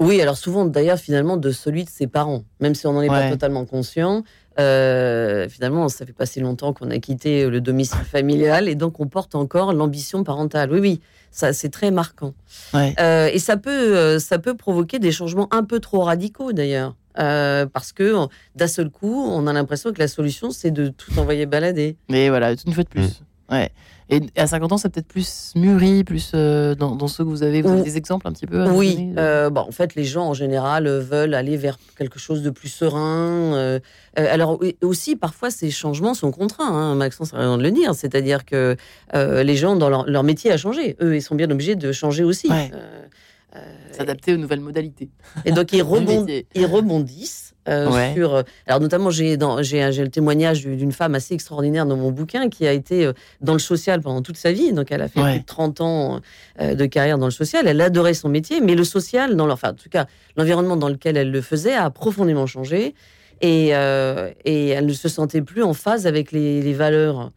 Oui, 0.00 0.20
alors 0.20 0.36
souvent 0.36 0.64
d'ailleurs 0.64 0.98
finalement 0.98 1.36
de 1.36 1.52
celui 1.52 1.84
de 1.84 1.88
ses 1.88 2.08
parents, 2.08 2.42
même 2.58 2.74
si 2.74 2.84
on 2.88 2.94
n'en 2.94 3.02
est 3.02 3.08
Ouais. 3.10 3.26
pas 3.26 3.30
totalement 3.30 3.64
conscient. 3.64 4.24
euh, 4.60 5.48
finalement, 5.48 5.88
ça 5.88 6.06
fait 6.06 6.12
pas 6.12 6.26
si 6.26 6.38
longtemps 6.40 6.72
qu'on 6.72 6.90
a 6.90 6.98
quitté 6.98 7.48
le 7.48 7.60
domicile 7.60 7.98
familial 8.04 8.68
et 8.68 8.74
donc 8.76 8.98
on 9.00 9.06
porte 9.08 9.34
encore 9.34 9.72
l'ambition 9.72 10.22
parentale. 10.24 10.70
Oui, 10.72 10.78
oui, 10.80 11.00
ça 11.32 11.52
c'est 11.52 11.70
très 11.70 11.90
marquant. 11.90 12.34
Ouais. 12.72 12.94
Euh, 13.00 13.28
et 13.32 13.38
ça 13.40 13.56
peut, 13.56 14.18
ça 14.20 14.38
peut 14.38 14.56
provoquer 14.56 14.98
des 15.00 15.10
changements 15.12 15.48
un 15.52 15.64
peu 15.64 15.80
trop 15.80 16.02
radicaux 16.02 16.52
d'ailleurs, 16.52 16.94
Euh, 17.18 17.66
parce 17.66 17.92
que 17.92 18.14
d'un 18.56 18.66
seul 18.66 18.90
coup, 18.90 19.24
on 19.28 19.46
a 19.46 19.52
l'impression 19.52 19.92
que 19.92 19.98
la 19.98 20.08
solution 20.08 20.50
c'est 20.50 20.70
de 20.70 20.88
tout 20.88 21.18
envoyer 21.18 21.46
balader. 21.46 21.96
Mais 22.08 22.28
voilà, 22.28 22.52
une 22.66 22.72
fois 22.72 22.84
de 22.84 22.88
plus. 22.88 23.22
Ouais. 23.50 23.70
Et 24.10 24.20
à 24.36 24.46
50 24.46 24.72
ans, 24.72 24.76
c'est 24.76 24.90
peut-être 24.90 25.08
plus 25.08 25.52
mûri, 25.54 26.04
plus 26.04 26.32
euh, 26.34 26.74
dans, 26.74 26.94
dans 26.94 27.08
ceux 27.08 27.24
que 27.24 27.28
vous 27.28 27.42
avez. 27.42 27.62
Vous 27.62 27.70
avez 27.70 27.82
des 27.82 27.96
exemples 27.96 28.28
un 28.28 28.32
petit 28.32 28.46
peu 28.46 28.68
Oui, 28.70 29.12
euh, 29.16 29.48
bon, 29.48 29.62
en 29.62 29.70
fait, 29.70 29.94
les 29.94 30.04
gens 30.04 30.26
en 30.28 30.34
général 30.34 30.86
veulent 30.86 31.32
aller 31.32 31.56
vers 31.56 31.78
quelque 31.96 32.18
chose 32.18 32.42
de 32.42 32.50
plus 32.50 32.68
serein. 32.68 33.54
euh, 33.54 33.80
alors 34.16 34.60
aussi, 34.82 35.16
parfois, 35.16 35.50
ces 35.50 35.70
changements 35.70 36.12
sont 36.14 36.30
contraints. 36.32 36.68
Hein, 36.68 36.94
Maxence 36.96 37.32
a 37.32 37.38
raison 37.38 37.56
de 37.56 37.62
le 37.62 37.70
dire, 37.70 37.94
c'est-à-dire 37.94 38.44
que 38.44 38.76
euh, 39.14 39.42
les 39.42 39.56
gens 39.56 39.74
dans 39.76 39.88
leur, 39.88 40.06
leur 40.06 40.22
métier 40.22 40.50
a 40.50 40.58
changé. 40.58 40.96
Eux, 41.00 41.16
ils 41.16 41.22
sont 41.22 41.34
bien 41.34 41.50
obligés 41.50 41.76
de 41.76 41.90
changer 41.92 42.24
aussi. 42.24 42.48
Ouais. 42.50 42.70
Euh, 43.56 43.60
S'adapter 43.92 44.34
aux 44.34 44.36
nouvelles 44.36 44.60
modalités. 44.60 45.10
Et 45.44 45.52
donc 45.52 45.72
ils, 45.72 45.80
rebond- 45.82 46.26
rebondissent 46.56 47.54
euh, 47.68 47.88
Ouais. 47.90 48.12
sur. 48.14 48.34
euh, 48.34 48.42
alors 48.66 48.80
notamment 48.80 49.10
j'ai 49.10 49.36
le 49.36 50.06
témoignage 50.08 50.62
du- 50.62 50.76
d'une 50.76 50.90
femme 50.90 51.14
assez 51.14 51.34
extraordinaire 51.34 51.86
dans 51.86 51.96
mon 51.96 52.10
bouquin 52.10 52.48
qui 52.48 52.66
a 52.66 52.72
été 52.72 53.08
dans 53.40 53.52
le 53.52 53.60
social 53.60 54.00
pendant 54.00 54.22
toute 54.22 54.36
sa 54.36 54.50
vie. 54.50 54.72
Donc 54.72 54.90
elle 54.90 55.02
a 55.02 55.08
fait 55.08 55.20
Ouais. 55.20 55.30
plus 55.34 55.40
de 55.40 55.44
30 55.46 55.80
ans 55.80 56.20
de 56.60 56.86
carrière 56.86 57.16
dans 57.16 57.26
le 57.26 57.30
social. 57.30 57.66
Elle 57.68 57.80
adorait 57.80 58.14
son 58.14 58.28
métier, 58.28 58.60
mais 58.60 58.74
le 58.74 58.82
social, 58.84 59.36
dans 59.36 59.46
leur, 59.46 59.54
enfin 59.54 59.70
en 59.70 59.74
tout 59.74 59.88
cas 59.88 60.06
l'environnement 60.36 60.76
dans 60.76 60.88
lequel 60.88 61.16
elle 61.16 61.30
le 61.30 61.40
faisait 61.40 61.74
a 61.74 61.88
profondément 61.90 62.46
changé 62.46 62.94
et, 63.40 63.68
euh, 63.76 64.30
et 64.44 64.68
elle 64.70 64.86
ne 64.86 64.92
se 64.92 65.08
sentait 65.08 65.42
plus 65.42 65.62
en 65.62 65.74
phase 65.74 66.06
avec 66.08 66.32
les, 66.32 66.60
les 66.60 66.72
valeurs. 66.72 67.30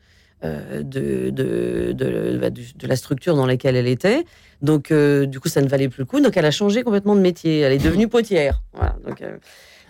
Euh, 0.43 0.83
de, 0.83 1.31
de, 1.31 2.37
bah, 2.39 2.49
de 2.51 2.87
la 2.87 2.95
structure 2.95 3.35
dans 3.35 3.45
laquelle 3.47 3.75
elle 3.75 3.87
était. 3.87 4.23
Donc, 4.61 4.91
euh, 4.91 5.25
du 5.25 5.39
coup, 5.39 5.49
ça 5.49 5.61
ne 5.61 5.67
valait 5.67 5.89
plus 5.89 6.01
le 6.01 6.05
coup. 6.05 6.19
Donc, 6.19 6.37
elle 6.37 6.45
a 6.45 6.51
changé 6.51 6.83
complètement 6.83 7.15
de 7.15 7.21
métier. 7.21 7.61
Elle 7.61 7.73
est 7.73 7.83
devenue 7.83 8.07
potière. 8.07 8.61
Voilà. 8.73 8.95
Donc, 9.05 9.21
euh, 9.21 9.37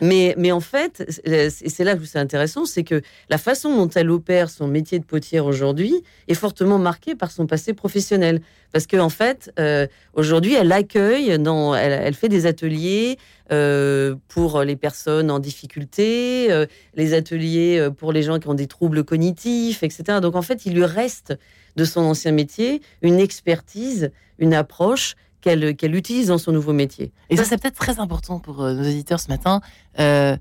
mais, 0.01 0.51
en 0.51 0.59
fait, 0.59 1.05
c'est 1.09 1.49
c'est 1.49 1.83
là 1.83 1.95
où 1.95 2.05
c'est 2.05 2.19
intéressant, 2.19 2.65
c'est 2.65 2.83
que 2.83 3.01
la 3.29 3.37
façon 3.37 3.75
dont 3.75 3.89
elle 3.89 4.09
opère 4.09 4.49
son 4.49 4.67
métier 4.67 4.99
de 4.99 5.05
potière 5.05 5.45
aujourd'hui 5.45 6.03
est 6.27 6.33
fortement 6.33 6.79
marquée 6.79 7.15
par 7.15 7.31
son 7.31 7.47
passé 7.47 7.73
professionnel. 7.73 8.41
Parce 8.73 8.85
qu'en 8.85 9.05
en 9.05 9.09
fait, 9.09 9.51
euh, 9.59 9.87
aujourd'hui, 10.13 10.53
elle 10.55 10.71
accueille, 10.71 11.39
dans, 11.39 11.73
elle, 11.75 12.13
fait 12.13 12.29
des 12.29 12.45
ateliers 12.45 13.17
euh, 13.51 14.15
pour 14.27 14.61
les 14.63 14.75
personnes 14.75 15.31
en 15.31 15.39
difficulté, 15.39 16.51
euh, 16.51 16.65
les 16.95 17.13
ateliers 17.13 17.77
euh, 17.79 17.89
pour 17.89 18.11
les 18.11 18.23
gens 18.23 18.39
qui 18.39 18.49
ont 18.49 18.53
des 18.53 18.67
troubles 18.67 19.03
cognitifs, 19.05 19.83
etc. 19.83 20.19
Donc 20.21 20.35
en 20.35 20.41
fait, 20.41 20.65
il 20.65 20.73
lui 20.73 20.83
reste 20.83 21.33
de 21.77 21.85
son 21.85 22.01
ancien 22.01 22.33
métier 22.33 22.81
une 23.01 23.19
expertise, 23.19 24.11
une 24.37 24.53
approche 24.53 25.15
qu'elle 25.47 25.75
qu'elle 25.75 25.95
utilise 25.95 26.27
dans 26.27 26.37
son 26.37 26.51
nouveau 26.51 26.73
métier. 26.73 27.11
Et 27.29 27.37
ça, 27.37 27.43
c'est 27.45 27.57
peut-être 27.61 27.77
très 27.77 27.99
important 27.99 28.39
pour 28.39 28.61
euh, 28.61 28.73
nos 28.73 28.83
éditeurs 28.83 29.19
ce 29.19 29.29
matin, 29.29 29.61
euh, 29.99 30.35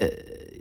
euh, 0.00 0.08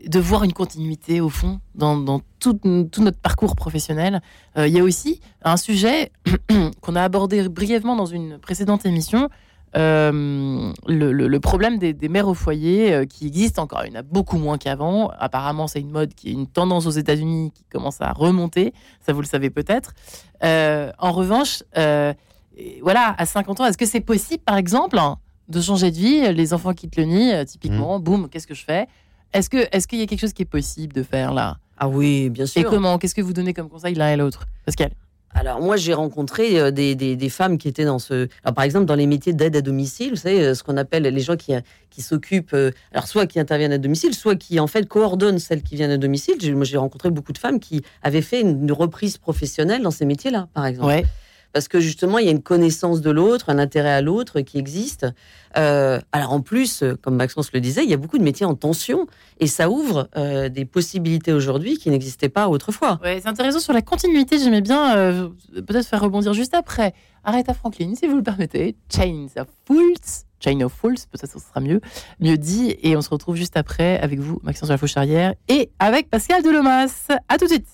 de 0.07 0.19
voir 0.19 0.43
une 0.43 0.53
continuité 0.53 1.21
au 1.21 1.29
fond 1.29 1.59
dans, 1.73 2.21
tout, 2.39 2.59
notre 2.63 3.17
parcours 3.17 3.55
professionnel. 3.55 4.21
Euh, 4.57 4.67
Il 4.67 4.73
y 4.73 4.79
a 4.79 4.83
aussi 4.83 5.21
un 5.43 5.57
sujet 5.57 6.11
qu'on 6.81 6.95
a 6.95 7.01
abordé 7.01 7.47
brièvement 7.49 7.95
dans 7.95 8.05
une 8.05 8.37
précédente 8.37 8.85
émission, 8.85 9.29
euh, 9.75 10.71
le, 10.87 11.37
problème 11.39 11.77
des, 11.77 12.09
mères 12.09 12.27
au 12.27 12.33
foyer 12.33 12.93
euh, 12.93 13.05
qui 13.05 13.27
existe 13.27 13.59
encore. 13.59 13.83
Il 13.85 13.93
y 13.93 13.97
en 13.97 13.99
a 13.99 14.03
beaucoup 14.03 14.37
moins 14.37 14.57
qu'avant. 14.57 15.11
Apparemment, 15.19 15.67
c'est 15.67 15.81
une 15.81 15.91
mode 15.91 16.13
qui 16.13 16.29
est 16.29 16.33
une 16.33 16.47
tendance 16.47 16.85
aux 16.85 16.91
États-Unis 16.91 17.51
qui 17.53 17.65
commence 17.65 17.99
à 17.99 18.11
remonter. 18.13 18.73
Ça, 19.05 19.11
vous 19.11 19.21
le 19.21 19.27
savez 19.27 19.49
peut-être. 19.49 19.93
Euh, 20.43 20.91
en 20.97 21.11
revanche, 21.11 21.63
euh, 21.77 22.13
et 22.57 22.79
voilà, 22.81 23.15
à 23.17 23.25
50 23.25 23.59
ans, 23.61 23.65
est-ce 23.65 23.77
que 23.77 23.85
c'est 23.85 24.01
possible, 24.01 24.43
par 24.43 24.57
exemple, 24.57 24.97
de 25.49 25.61
changer 25.61 25.91
de 25.91 25.97
vie 25.97 26.33
Les 26.33 26.53
enfants 26.53 26.73
quittent 26.73 26.95
le 26.97 27.03
nid, 27.03 27.33
euh, 27.33 27.43
typiquement, 27.45 27.99
boum, 27.99 28.29
qu'est-ce 28.29 28.47
que 28.47 28.55
je 28.55 28.63
fais? 28.63 28.87
Est-ce 29.33 29.49
qu'il 29.49 29.99
y 29.99 30.01
a 30.01 30.05
quelque 30.05 30.19
chose 30.19 30.33
qui 30.33 30.43
est 30.43 30.45
possible 30.45 30.93
de 30.93 31.03
faire 31.03 31.33
là? 31.33 31.57
Ah 31.77 31.89
oui, 31.89 32.29
bien 32.29 32.45
sûr. 32.45 32.61
Et 32.61 32.63
comment? 32.63 32.97
Qu'est-ce 32.97 33.15
que 33.15 33.21
vous 33.21 33.33
donnez 33.33 33.53
comme 33.53 33.67
conseil 33.69 33.95
l'un 33.95 34.09
et 34.13 34.15
l'autre? 34.15 34.47
Pascal 34.65 34.91
Alors 35.31 35.59
moi 35.59 35.75
j'ai 35.75 35.93
rencontré 35.93 36.57
euh, 36.57 36.71
des, 36.71 36.95
des, 36.95 37.17
des 37.17 37.29
femmes 37.29 37.57
qui 37.57 37.67
étaient 37.67 37.83
dans 37.83 37.99
ce, 37.99 38.29
alors, 38.45 38.55
par 38.55 38.63
exemple 38.63 38.85
dans 38.85 38.95
les 38.95 39.07
métiers 39.07 39.33
d'aide 39.33 39.57
à 39.57 39.61
domicile, 39.61 40.11
vous 40.11 40.15
savez 40.15 40.39
euh, 40.39 40.53
ce 40.53 40.63
qu'on 40.63 40.77
appelle 40.77 41.03
les 41.03 41.19
gens 41.19 41.35
qui 41.35 41.51
qui 41.89 42.01
s'occupent, 42.01 42.55
alors 42.93 43.07
soit 43.07 43.25
qui 43.25 43.41
interviennent 43.41 43.73
à 43.73 43.77
domicile, 43.77 44.13
soit 44.13 44.37
qui 44.37 44.57
en 44.61 44.67
fait 44.67 44.87
coordonnent 44.87 45.39
celles 45.39 45.63
qui 45.63 45.75
viennent 45.75 45.91
à 45.91 45.97
domicile. 45.97 46.37
Moi 46.55 46.63
j'ai 46.63 46.77
rencontré 46.77 47.09
beaucoup 47.09 47.33
de 47.33 47.37
femmes 47.37 47.59
qui 47.59 47.81
avaient 48.03 48.21
fait 48.21 48.39
une, 48.39 48.63
une 48.63 48.71
reprise 48.71 49.17
professionnelle 49.17 49.81
dans 49.81 49.91
ces 49.91 50.05
métiers-là, 50.05 50.47
par 50.53 50.65
exemple. 50.65 50.87
Ouais. 50.87 51.05
Parce 51.55 51.69
que 51.69 51.79
justement 51.79 52.17
il 52.17 52.25
y 52.25 52.27
a 52.27 52.31
une 52.31 52.43
connaissance 52.43 52.99
de 52.99 53.09
l'autre, 53.09 53.49
un 53.49 53.59
intérêt 53.59 53.93
à 53.93 54.01
l'autre 54.01 54.41
qui 54.41 54.57
existe. 54.57 55.07
Euh, 55.57 56.01
alors 56.11 56.33
en 56.33 56.41
plus, 56.41 56.83
comme 57.01 57.15
Maxence 57.15 57.53
le 57.53 57.61
disait, 57.61 57.85
il 57.85 57.89
y 57.89 57.93
a 57.93 57.97
beaucoup 57.97 58.17
de 58.17 58.23
métiers 58.23 58.45
en 58.45 58.55
tension 58.55 59.07
et 59.39 59.47
ça 59.47 59.69
ouvre 59.69 60.09
euh, 60.17 60.49
des 60.49 60.65
possibilités 60.65 61.31
aujourd'hui 61.31 61.77
qui 61.77 61.89
n'existaient 61.89 62.27
pas 62.27 62.49
autrefois. 62.49 62.99
Ouais, 63.01 63.21
c'est 63.21 63.29
intéressant 63.29 63.61
sur 63.61 63.71
la 63.71 63.81
continuité. 63.81 64.37
J'aimais 64.37 64.59
bien 64.59 64.97
euh, 64.97 65.29
peut-être 65.65 65.87
faire 65.87 66.01
rebondir 66.01 66.33
juste 66.33 66.53
après. 66.53 66.93
Aretha 67.23 67.53
Franklin, 67.53 67.93
si 67.95 68.05
vous 68.05 68.17
le 68.17 68.23
permettez. 68.23 68.75
Chains 68.93 69.27
of 69.37 69.47
Fools. 69.65 70.25
Chain 70.41 70.59
of 70.59 70.73
Fools, 70.73 70.97
peut-être 71.09 71.31
ce 71.31 71.39
sera 71.39 71.61
mieux, 71.61 71.79
mieux 72.19 72.37
dit. 72.37 72.75
Et 72.83 72.97
on 72.97 73.01
se 73.01 73.09
retrouve 73.09 73.37
juste 73.37 73.55
après 73.55 73.97
avec 73.99 74.19
vous, 74.19 74.41
Maxence 74.43 74.67
de 74.67 74.73
la 74.73 74.77
Faucharière, 74.77 75.35
et 75.47 75.69
avec 75.79 76.09
Pascal 76.09 76.43
Delomas. 76.43 77.07
À 77.29 77.37
tout 77.37 77.45
de 77.45 77.51
suite. 77.51 77.67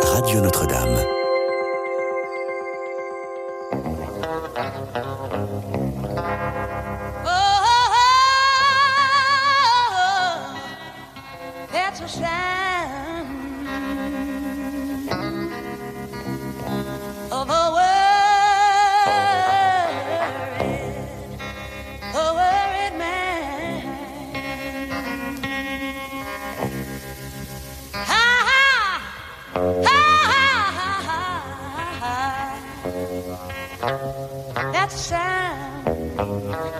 Radio 0.00 0.40
Notre-Dame. 0.40 1.23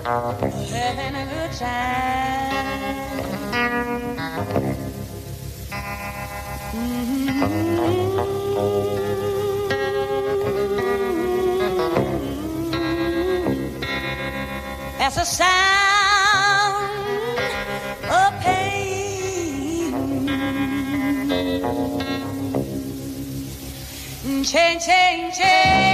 Having 0.04 1.14
a 1.14 1.24
good 1.26 1.52
time. 1.52 1.94
That's 14.98 15.16
a 15.16 15.24
sound 15.24 16.84
of 18.10 18.40
pain. 18.40 19.92
Chain, 24.44 24.78
chain, 24.80 25.32
chain. 25.32 25.93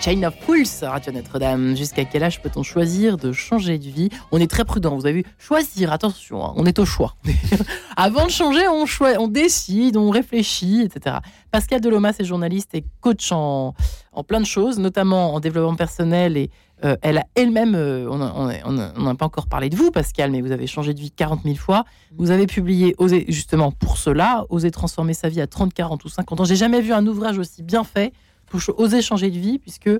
Chain 0.00 0.22
of 0.22 0.34
Pulse, 0.46 0.82
Radio 0.82 1.12
Notre-Dame. 1.12 1.76
Jusqu'à 1.76 2.04
quel 2.04 2.22
âge 2.22 2.40
peut-on 2.42 2.62
choisir 2.62 3.16
de 3.16 3.32
changer 3.32 3.78
de 3.78 3.88
vie? 3.88 4.08
On 4.30 4.38
est 4.38 4.50
très 4.50 4.64
prudent, 4.64 4.94
vous 4.96 5.06
avez 5.06 5.22
vu. 5.22 5.24
Choisir, 5.38 5.92
attention, 5.92 6.44
hein, 6.44 6.52
on 6.56 6.64
est 6.66 6.78
au 6.78 6.84
choix. 6.84 7.14
Avant 7.96 8.26
de 8.26 8.30
changer, 8.30 8.66
on, 8.68 8.86
choi- 8.86 9.14
on 9.18 9.28
décide, 9.28 9.96
on 9.96 10.10
réfléchit, 10.10 10.82
etc. 10.82 11.16
Pascal 11.50 11.80
Delomas 11.80 12.14
est 12.18 12.24
journaliste 12.24 12.74
et 12.74 12.84
coach 13.00 13.30
en, 13.32 13.74
en 14.12 14.24
plein 14.24 14.40
de 14.40 14.46
choses, 14.46 14.78
notamment 14.78 15.34
en 15.34 15.40
développement 15.40 15.76
personnel. 15.76 16.36
Et 16.36 16.50
euh, 16.84 16.96
elle 17.02 17.18
a 17.18 17.24
elle-même, 17.34 17.74
euh, 17.74 18.08
on 18.10 19.02
n'a 19.02 19.14
pas 19.14 19.26
encore 19.26 19.46
parlé 19.46 19.68
de 19.70 19.76
vous, 19.76 19.90
Pascal, 19.90 20.30
mais 20.30 20.40
vous 20.40 20.52
avez 20.52 20.66
changé 20.66 20.94
de 20.94 21.00
vie 21.00 21.10
40 21.10 21.40
000 21.44 21.56
fois. 21.56 21.84
Vous 22.16 22.30
avez 22.30 22.46
publié, 22.46 22.94
Oser, 22.98 23.24
justement 23.28 23.70
pour 23.72 23.98
cela, 23.98 24.44
Oser 24.48 24.70
transformer 24.70 25.14
sa 25.14 25.28
vie 25.28 25.40
à 25.40 25.46
30, 25.46 25.72
40 25.74 26.04
ou 26.04 26.08
50 26.08 26.40
ans. 26.40 26.44
J'ai 26.44 26.56
jamais 26.56 26.80
vu 26.80 26.92
un 26.92 27.06
ouvrage 27.06 27.38
aussi 27.38 27.62
bien 27.62 27.84
fait 27.84 28.12
ch- 28.60 28.74
oser 28.76 29.02
changer 29.02 29.30
de 29.30 29.38
vie, 29.38 29.58
puisque 29.58 29.90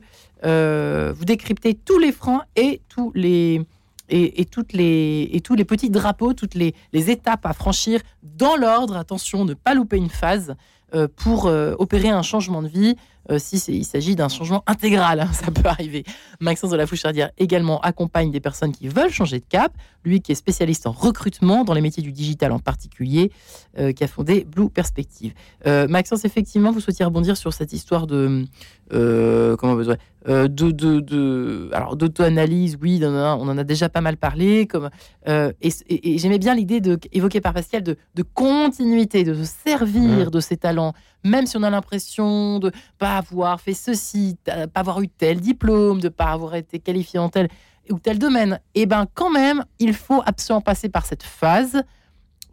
euh, 0.44 1.12
vous 1.16 1.24
décryptez 1.24 1.74
tous 1.74 1.98
les 1.98 2.12
freins 2.12 2.42
et 2.56 2.80
tous 2.88 3.12
les 3.14 3.64
et, 4.08 4.40
et 4.40 4.44
toutes 4.44 4.72
les 4.72 5.28
et 5.32 5.40
tous 5.40 5.54
les 5.54 5.64
petits 5.64 5.90
drapeaux, 5.90 6.32
toutes 6.34 6.54
les, 6.54 6.74
les 6.92 7.10
étapes 7.10 7.46
à 7.46 7.52
franchir 7.52 8.00
dans 8.22 8.56
l'ordre. 8.56 8.96
Attention, 8.96 9.44
ne 9.44 9.54
pas 9.54 9.74
louper 9.74 9.96
une 9.96 10.10
phase 10.10 10.54
euh, 10.94 11.08
pour 11.16 11.46
euh, 11.46 11.74
opérer 11.78 12.08
un 12.10 12.22
changement 12.22 12.62
de 12.62 12.68
vie. 12.68 12.96
Euh, 13.30 13.38
si 13.38 13.56
il 13.68 13.84
s'agit 13.84 14.16
d'un 14.16 14.28
changement 14.28 14.62
intégral, 14.66 15.20
hein, 15.20 15.30
ça 15.32 15.50
peut 15.50 15.68
arriver. 15.68 16.04
Maxence 16.40 16.70
de 16.70 16.76
la 16.76 16.86
Fouchardière 16.86 17.30
également 17.38 17.80
accompagne 17.80 18.30
des 18.30 18.40
personnes 18.40 18.72
qui 18.72 18.88
veulent 18.88 19.10
changer 19.12 19.38
de 19.38 19.44
cap. 19.48 19.72
Lui 20.04 20.20
qui 20.20 20.32
est 20.32 20.36
spécialiste 20.36 20.88
en 20.88 20.90
recrutement 20.92 21.62
dans 21.62 21.74
les 21.74 21.80
métiers 21.80 22.02
du 22.02 22.10
digital 22.10 22.50
en 22.50 22.58
particulier, 22.58 23.30
euh, 23.78 23.92
qui 23.92 24.02
a 24.02 24.08
fondé 24.08 24.44
Blue 24.44 24.68
Perspective. 24.68 25.32
Euh, 25.68 25.86
Maxence, 25.86 26.24
effectivement, 26.24 26.72
vous 26.72 26.80
souhaitiez 26.80 27.04
rebondir 27.04 27.36
sur 27.36 27.52
cette 27.52 27.72
histoire 27.72 28.08
de 28.08 28.44
euh, 28.92 29.54
comment 29.56 29.74
besoin 29.74 29.96
de, 30.26 30.46
de, 30.46 31.00
de 31.00 31.70
alors 31.72 31.96
d'auto-analyse, 31.96 32.78
oui, 32.80 33.00
on 33.02 33.08
en, 33.16 33.58
a, 33.58 33.64
déjà 33.64 33.88
pas 33.88 34.00
mal 34.00 34.16
parlé. 34.16 34.66
Comme 34.66 34.88
et, 35.26 35.52
et- 35.88 36.14
et 36.14 36.18
j'aimais 36.18 36.38
bien 36.38 36.54
l'idée 36.54 36.80
de 36.80 36.98
évoquée 37.12 37.40
par 37.40 37.54
Pascal 37.54 37.82
de, 37.82 37.96
de 38.14 38.22
continuité, 38.22 39.24
de 39.24 39.34
se 39.34 39.44
servir 39.44 40.30
de 40.30 40.40
ses 40.40 40.56
talents, 40.56 40.94
même 41.24 41.46
si 41.46 41.56
on 41.56 41.62
a 41.62 41.70
l'impression 41.70 42.58
de 42.60 42.70
pas 42.98 43.11
avoir 43.16 43.60
fait 43.60 43.74
ceci, 43.74 44.36
de 44.46 44.66
pas 44.66 44.80
avoir 44.80 45.00
eu 45.00 45.08
tel 45.08 45.40
diplôme, 45.40 46.00
de 46.00 46.08
pas 46.08 46.26
avoir 46.32 46.54
été 46.54 46.78
qualifié 46.78 47.18
en 47.18 47.28
tel 47.28 47.48
ou 47.90 47.98
tel 47.98 48.18
domaine. 48.18 48.60
Et 48.74 48.86
ben 48.86 49.06
quand 49.14 49.30
même, 49.30 49.64
il 49.78 49.92
faut 49.94 50.22
absolument 50.24 50.60
passer 50.60 50.88
par 50.88 51.04
cette 51.06 51.22
phase 51.22 51.82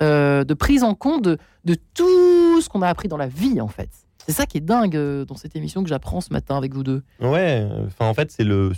euh, 0.02 0.44
de 0.44 0.54
prise 0.54 0.84
en 0.84 0.96
compte 0.96 1.24
de, 1.24 1.38
de 1.66 1.76
tout 1.94 2.62
ce 2.62 2.70
qu'on 2.70 2.82
a 2.82 2.88
appris 2.88 3.08
dans 3.08 3.18
la 3.18 3.28
vie 3.28 3.60
en 3.62 3.68
fait. 3.68 3.90
C'est 4.26 4.32
ça 4.34 4.46
qui 4.46 4.58
est 4.58 4.62
dingue 4.62 4.96
euh, 4.96 5.26
dans 5.26 5.36
cette 5.36 5.56
émission 5.56 5.82
que 5.84 5.90
j'apprends 5.90 6.22
ce 6.22 6.32
matin 6.32 6.56
avec 6.58 6.74
vous 6.74 6.84
deux. 6.84 7.04
Ouais, 7.20 7.68
enfin 7.88 8.06
en 8.08 8.14
fait 8.14 8.32
c'est 8.32 8.44
le, 8.44 8.72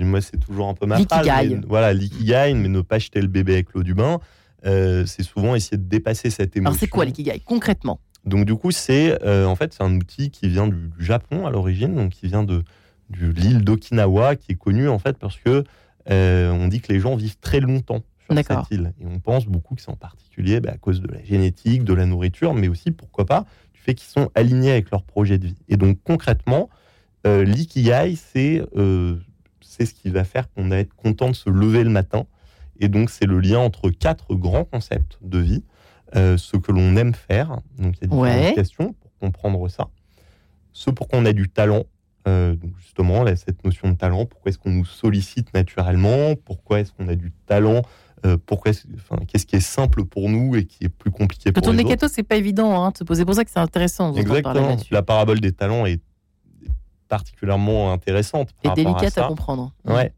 moi 0.00 0.20
c'est 0.20 0.38
toujours 0.38 0.68
un 0.68 0.74
peu 0.74 0.86
ma 0.86 0.96
phrase, 0.98 1.26
mais- 1.26 1.60
voilà 1.66 1.92
l'ikigai, 1.92 2.54
mais 2.54 2.68
ne 2.68 2.80
pas 2.80 2.98
jeter 2.98 3.20
le 3.20 3.28
bébé 3.28 3.54
avec 3.54 3.72
l'eau 3.74 3.82
du 3.82 3.94
bain. 3.94 4.18
euh, 4.66 5.04
c'est 5.06 5.22
souvent 5.22 5.54
essayer 5.54 5.76
de 5.76 5.82
dépasser 5.88 6.30
cette 6.30 6.56
émotion. 6.56 6.70
Alors 6.70 6.78
c'est 6.80 6.88
quoi 6.88 7.04
l'ikigai 7.04 7.40
concrètement? 7.44 8.00
Donc 8.26 8.46
du 8.46 8.54
coup, 8.54 8.70
c'est 8.70 9.22
euh, 9.24 9.46
en 9.46 9.54
fait 9.56 9.72
c'est 9.72 9.82
un 9.82 9.94
outil 9.96 10.30
qui 10.30 10.48
vient 10.48 10.66
du, 10.66 10.88
du 10.88 11.04
Japon 11.04 11.46
à 11.46 11.50
l'origine, 11.50 11.94
donc 11.94 12.12
qui 12.12 12.26
vient 12.26 12.42
de, 12.42 12.64
de 13.10 13.26
l'île 13.26 13.62
d'Okinawa, 13.64 14.36
qui 14.36 14.52
est 14.52 14.56
connue 14.56 14.88
en 14.88 14.98
fait 14.98 15.18
parce 15.18 15.36
que 15.38 15.64
euh, 16.10 16.50
on 16.50 16.68
dit 16.68 16.80
que 16.80 16.92
les 16.92 17.00
gens 17.00 17.16
vivent 17.16 17.38
très 17.40 17.60
longtemps 17.60 18.02
sur 18.24 18.36
cette 18.36 18.70
île, 18.70 18.92
et 19.00 19.06
on 19.06 19.20
pense 19.20 19.46
beaucoup 19.46 19.74
que 19.74 19.82
c'est 19.82 19.90
en 19.90 19.96
particulier 19.96 20.60
bah, 20.60 20.70
à 20.72 20.78
cause 20.78 21.02
de 21.02 21.08
la 21.08 21.22
génétique, 21.22 21.84
de 21.84 21.92
la 21.92 22.06
nourriture, 22.06 22.54
mais 22.54 22.68
aussi 22.68 22.90
pourquoi 22.90 23.26
pas 23.26 23.44
du 23.74 23.80
fait 23.80 23.94
qu'ils 23.94 24.08
sont 24.08 24.30
alignés 24.34 24.70
avec 24.70 24.90
leur 24.90 25.02
projet 25.02 25.36
de 25.36 25.48
vie. 25.48 25.62
Et 25.68 25.76
donc 25.76 25.98
concrètement, 26.04 26.70
euh, 27.26 27.44
l'ikigai, 27.44 28.16
c'est 28.16 28.62
c'est 29.60 29.86
ce 29.86 29.94
qui 29.94 30.08
va 30.08 30.24
faire 30.24 30.50
qu'on 30.52 30.68
va 30.68 30.78
être 30.78 30.94
content 30.94 31.28
de 31.28 31.34
se 31.34 31.50
lever 31.50 31.82
le 31.82 31.90
matin. 31.90 32.26
Et 32.78 32.88
donc, 32.88 33.10
c'est 33.10 33.26
le 33.26 33.40
lien 33.40 33.58
entre 33.58 33.90
quatre 33.90 34.34
grands 34.34 34.64
concepts 34.64 35.18
de 35.22 35.38
vie. 35.38 35.64
Euh, 36.16 36.36
ce 36.36 36.56
que 36.56 36.70
l'on 36.70 36.96
aime 36.96 37.14
faire, 37.14 37.58
donc 37.78 37.96
il 38.00 38.02
y 38.02 38.04
a 38.04 38.16
différentes 38.16 38.54
questions 38.54 38.92
pour 38.92 39.10
comprendre 39.18 39.68
ça. 39.68 39.88
Ce 40.72 40.90
pour 40.90 41.08
quoi 41.08 41.18
on 41.18 41.24
a 41.24 41.32
du 41.32 41.48
talent, 41.48 41.84
euh, 42.28 42.54
donc 42.54 42.70
justement, 42.78 43.22
là, 43.24 43.34
cette 43.36 43.64
notion 43.64 43.90
de 43.90 43.96
talent, 43.96 44.24
pourquoi 44.24 44.50
est-ce 44.50 44.58
qu'on 44.58 44.70
nous 44.70 44.84
sollicite 44.84 45.52
naturellement, 45.54 46.36
pourquoi 46.36 46.80
est-ce 46.80 46.92
qu'on 46.92 47.08
a 47.08 47.14
du 47.14 47.32
talent, 47.46 47.82
euh, 48.24 48.36
pourquoi 48.46 48.72
enfin, 48.94 49.22
qu'est-ce 49.26 49.44
qui 49.44 49.56
est 49.56 49.60
simple 49.60 50.04
pour 50.04 50.28
nous 50.28 50.56
et 50.56 50.64
qui 50.64 50.84
est 50.84 50.88
plus 50.88 51.10
compliqué 51.10 51.52
Quand 51.52 51.60
pour 51.60 51.70
on 51.70 51.72
les 51.72 51.82
est 51.82 52.02
autres? 52.04 52.08
c'est 52.08 52.22
pas 52.22 52.36
évident 52.36 52.82
hein, 52.82 52.90
de 52.90 52.98
se 52.98 53.04
poser. 53.04 53.20
C'est 53.20 53.26
pour 53.26 53.34
ça 53.34 53.44
que 53.44 53.50
c'est 53.50 53.58
intéressant 53.58 54.14
Exactement. 54.14 54.76
La 54.90 55.02
parabole 55.02 55.40
des 55.40 55.52
talents 55.52 55.84
est 55.84 56.00
particulièrement 57.08 57.92
intéressante. 57.92 58.50
Et 58.62 58.68
par 58.68 58.74
délicate 58.74 59.04
à, 59.04 59.10
ça. 59.10 59.24
comprendre. 59.24 59.72
Ouais. 59.84 60.12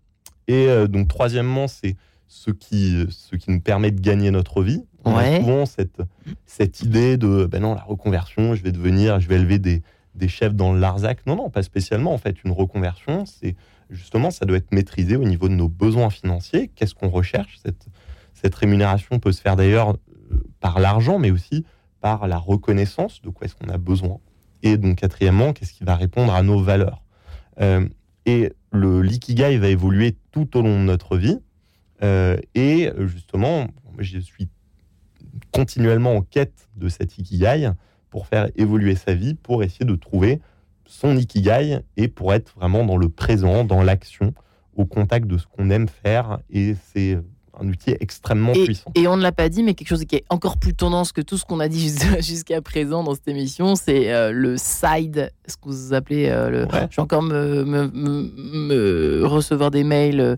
Et 0.47 0.69
euh, 0.69 0.87
donc, 0.87 1.09
troisièmement, 1.09 1.67
c'est 1.67 1.97
ce 2.29 2.51
qui, 2.51 3.07
ce 3.11 3.37
qui 3.37 3.51
nous 3.51 3.61
permet 3.61 3.91
de 3.91 4.01
gagner 4.01 4.31
notre 4.31 4.63
vie. 4.63 4.85
On 5.07 5.17
Ouais. 5.17 5.37
a 5.37 5.41
souvent 5.41 5.67
cette, 5.67 6.03
cette 6.45 6.83
idée 6.83 7.17
de, 7.17 7.47
ben 7.47 7.63
non, 7.63 7.75
la 7.75 7.83
reconversion, 7.83 8.55
je 8.55 8.63
vais 8.63 8.73
devenir, 8.73 9.21
je 9.21 9.29
vais 9.29 9.37
élever 9.37 9.59
des, 9.59 9.83
des 10.15 10.29
chefs 10.29 10.55
dans 10.55 10.73
le 10.73 10.81
Larzac. 10.81 11.25
Non, 11.27 11.37
non, 11.37 11.49
pas 11.49 11.63
spécialement. 11.63 12.13
En 12.13 12.19
fait, 12.19 12.43
une 12.45 12.51
reconversion, 12.53 13.25
c'est 13.25 13.55
justement, 13.89 14.31
ça 14.31 14.45
doit 14.47 14.57
être 14.57 14.73
maîtrisé 14.73 15.17
au 15.17 15.25
niveau 15.25 15.49
de 15.49 15.55
nos 15.55 15.69
besoins 15.69 16.11
financiers. 16.11 16.69
Qu'est-ce 16.75 16.95
qu'on 16.95 17.09
recherche? 17.09 17.59
Cette, 17.65 17.87
cette 18.35 18.55
rémunération 18.55 19.19
peut 19.21 19.33
se 19.33 19.41
faire 19.41 19.55
d'ailleurs 19.57 19.91
euh, 20.33 20.43
par 20.61 20.81
l'argent, 20.81 21.19
mais 21.21 21.31
aussi 21.31 21.65
par 22.01 22.27
la 22.27 22.37
reconnaissance 22.39 23.23
de 23.23 23.31
quoi 23.31 23.47
est-ce 23.47 23.55
qu'on 23.55 23.69
a 23.73 23.79
besoin. 23.79 24.19
Et 24.63 24.77
donc, 24.77 24.97
quatrièmement, 24.97 25.53
qu'est-ce 25.53 25.73
qui 25.73 25.85
va 25.85 25.95
répondre 25.95 26.35
à 26.35 26.43
nos 26.43 26.61
valeurs? 26.61 27.03
Euh, 27.61 27.89
et 28.27 28.53
le 28.73 29.03
l'ikigai 29.03 29.57
va 29.59 29.69
évoluer 29.69 30.17
tout 30.33 30.57
au 30.57 30.63
long 30.63 30.79
de 30.81 30.85
notre 30.85 31.17
vie. 31.17 31.39
Euh, 32.03 32.37
et 32.55 32.91
justement, 33.07 33.69
je 33.99 34.19
suis 34.19 34.49
continuellement 35.53 36.15
en 36.17 36.23
quête 36.23 36.69
de 36.77 36.89
cet 36.89 37.19
ikigai 37.19 37.71
pour 38.11 38.27
faire 38.27 38.49
évoluer 38.57 38.95
sa 38.97 39.15
vie, 39.15 39.35
pour 39.35 39.63
essayer 39.63 39.85
de 39.87 39.97
trouver 39.97 40.41
son 40.87 41.17
ikigai 41.17 41.81
et 41.97 42.09
pour 42.09 42.33
être 42.33 42.53
vraiment 42.57 42.85
dans 42.85 42.97
le 42.97 43.09
présent, 43.09 43.65
dans 43.65 43.83
l'action, 43.83 44.33
au 44.77 44.85
contact 44.85 45.27
de 45.27 45.37
ce 45.39 45.47
qu'on 45.47 45.71
aime 45.71 45.89
faire. 45.89 46.39
Et 46.51 46.77
c'est 46.93 47.19
un 47.59 47.69
outil 47.69 47.97
extrêmement 48.01 48.53
Et, 48.53 48.65
puissant. 48.65 48.93
et 48.95 49.09
on 49.09 49.17
ne 49.17 49.23
l'a 49.23 49.33
pas 49.33 49.49
dit, 49.49 49.63
mais 49.63 49.73
quelque 49.75 49.89
chose 49.89 50.05
qui 50.05 50.17
est 50.17 50.25
encore 50.29 50.59
plus 50.59 50.75
tendance 50.75 51.11
que 51.13 51.23
tout 51.23 51.39
ce 51.39 51.45
qu'on 51.47 51.59
a 51.59 51.69
dit 51.69 51.89
jus- 51.89 52.21
jusqu'à 52.23 52.61
présent 52.61 53.03
dans 53.03 53.15
cette 53.15 53.27
émission, 53.29 53.75
c'est 53.77 54.13
euh, 54.13 54.31
le 54.31 54.57
side, 54.59 55.33
ce 55.47 55.57
que 55.57 55.63
vous 55.65 55.95
appelez 55.95 56.29
euh, 56.29 56.51
le. 56.51 56.59
Ouais. 56.67 56.87
Je 56.91 56.97
vais 56.97 57.03
encore 57.03 57.23
me, 57.23 57.65
me- 57.65 57.89
me- 57.89 58.31
me 59.23 59.27
recevoir 59.27 59.71
des 59.71 59.85
mails 59.85 60.21
euh, 60.21 60.37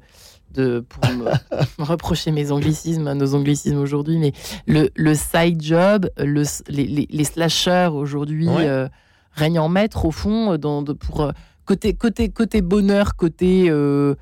de, 0.52 0.80
pour 0.80 1.04
me, 1.12 1.24
me 1.78 1.84
reprocher 1.84 2.30
mes 2.30 2.50
anglicismes, 2.52 3.12
nos 3.12 3.34
anglicismes 3.34 3.78
aujourd'hui, 3.78 4.18
mais 4.18 4.32
le, 4.66 4.90
le 4.96 5.14
side 5.14 5.60
job, 5.62 6.08
le, 6.18 6.42
les, 6.68 6.86
les, 6.86 7.06
les 7.10 7.24
slashers 7.24 7.90
aujourd'hui 7.92 8.48
Ouais. 8.48 8.66
euh, 8.66 8.88
règnent 9.32 9.60
en 9.60 9.68
maître 9.68 10.04
au 10.04 10.10
fond 10.10 10.56
dans, 10.56 10.82
de- 10.82 10.92
pour 10.94 11.20
euh, 11.20 11.32
côté, 11.64 11.94
côté, 11.94 12.28
côté 12.30 12.62
bonheur, 12.62 13.14
côté 13.16 13.66
euh, 13.68 14.14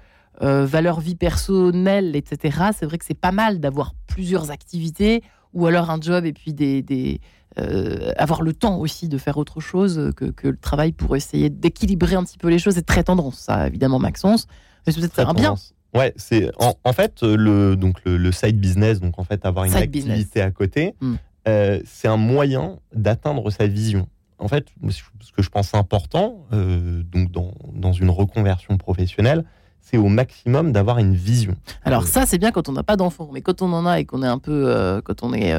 euh, 0.42 0.66
valeur 0.66 1.00
vie 1.00 1.14
personnelle, 1.14 2.14
etc. 2.16 2.58
C'est 2.78 2.86
vrai 2.86 2.98
que 2.98 3.04
c'est 3.04 3.14
pas 3.18 3.32
mal 3.32 3.60
d'avoir 3.60 3.94
plusieurs 4.06 4.50
activités 4.50 5.22
ou 5.54 5.66
alors 5.66 5.90
un 5.90 6.00
job 6.00 6.26
et 6.26 6.32
puis 6.34 6.52
des, 6.52 6.82
des, 6.82 7.20
euh, 7.58 8.10
avoir 8.18 8.42
le 8.42 8.52
temps 8.52 8.76
aussi 8.78 9.08
de 9.08 9.16
faire 9.16 9.38
autre 9.38 9.60
chose 9.60 10.10
que, 10.16 10.26
que 10.26 10.48
le 10.48 10.58
travail 10.58 10.92
pour 10.92 11.16
essayer 11.16 11.48
d'équilibrer 11.48 12.14
un 12.16 12.24
petit 12.24 12.36
peu 12.36 12.48
les 12.48 12.58
choses. 12.58 12.74
C'est 12.74 12.84
très 12.84 13.04
tendance, 13.04 13.38
ça, 13.38 13.66
évidemment, 13.66 13.98
Maxence. 13.98 14.46
Mais 14.86 14.92
c'est 14.92 15.00
peut-être 15.00 15.32
bien. 15.34 15.54
Ouais, 15.94 16.12
c'est 16.16 16.50
en, 16.58 16.74
en 16.84 16.92
fait 16.92 17.22
euh, 17.22 17.36
le 17.36 17.76
donc 17.76 18.04
le, 18.04 18.16
le 18.18 18.32
side 18.32 18.60
business, 18.60 19.00
donc 19.00 19.18
en 19.18 19.24
fait 19.24 19.46
avoir 19.46 19.64
une 19.64 19.70
Side 19.72 19.82
activité 19.82 20.14
business. 20.14 20.44
à 20.46 20.50
côté, 20.50 20.94
Mm. 21.00 21.14
euh, 21.48 21.80
c'est 21.86 22.08
un 22.08 22.16
moyen 22.18 22.78
d'atteindre 22.94 23.50
sa 23.50 23.66
vision. 23.66 24.06
En 24.38 24.48
fait, 24.48 24.66
ce 24.90 25.32
que 25.32 25.42
je 25.42 25.48
pense 25.48 25.72
important, 25.74 26.44
euh, 26.52 27.02
donc 27.04 27.30
dans, 27.32 27.52
dans 27.72 27.92
une 27.92 28.10
reconversion 28.10 28.76
professionnelle, 28.76 29.44
c'est 29.80 29.96
au 29.96 30.08
maximum 30.08 30.72
d'avoir 30.72 30.98
une 30.98 31.14
vision. 31.14 31.54
Alors 31.84 32.02
Euh, 32.02 32.06
ça, 32.06 32.26
c'est 32.26 32.36
bien 32.38 32.50
quand 32.52 32.68
on 32.68 32.72
n'a 32.72 32.82
pas 32.82 32.96
d'enfants, 32.96 33.30
mais 33.32 33.40
quand 33.40 33.62
on 33.62 33.72
en 33.72 33.86
a 33.86 33.98
et 34.00 34.04
qu'on 34.04 34.22
est 34.22 34.26
un 34.26 34.38
peu, 34.38 35.00
quand 35.04 35.22
on 35.22 35.32
est, 35.32 35.54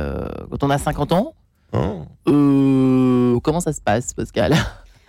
quand 0.51 0.63
on 0.63 0.69
a 0.69 0.77
50 0.77 1.11
ans, 1.13 1.33
hein, 1.73 2.05
comment 3.43 3.59
ça 3.59 3.73
se 3.73 3.81
passe, 3.81 4.13
Pascal 4.13 4.53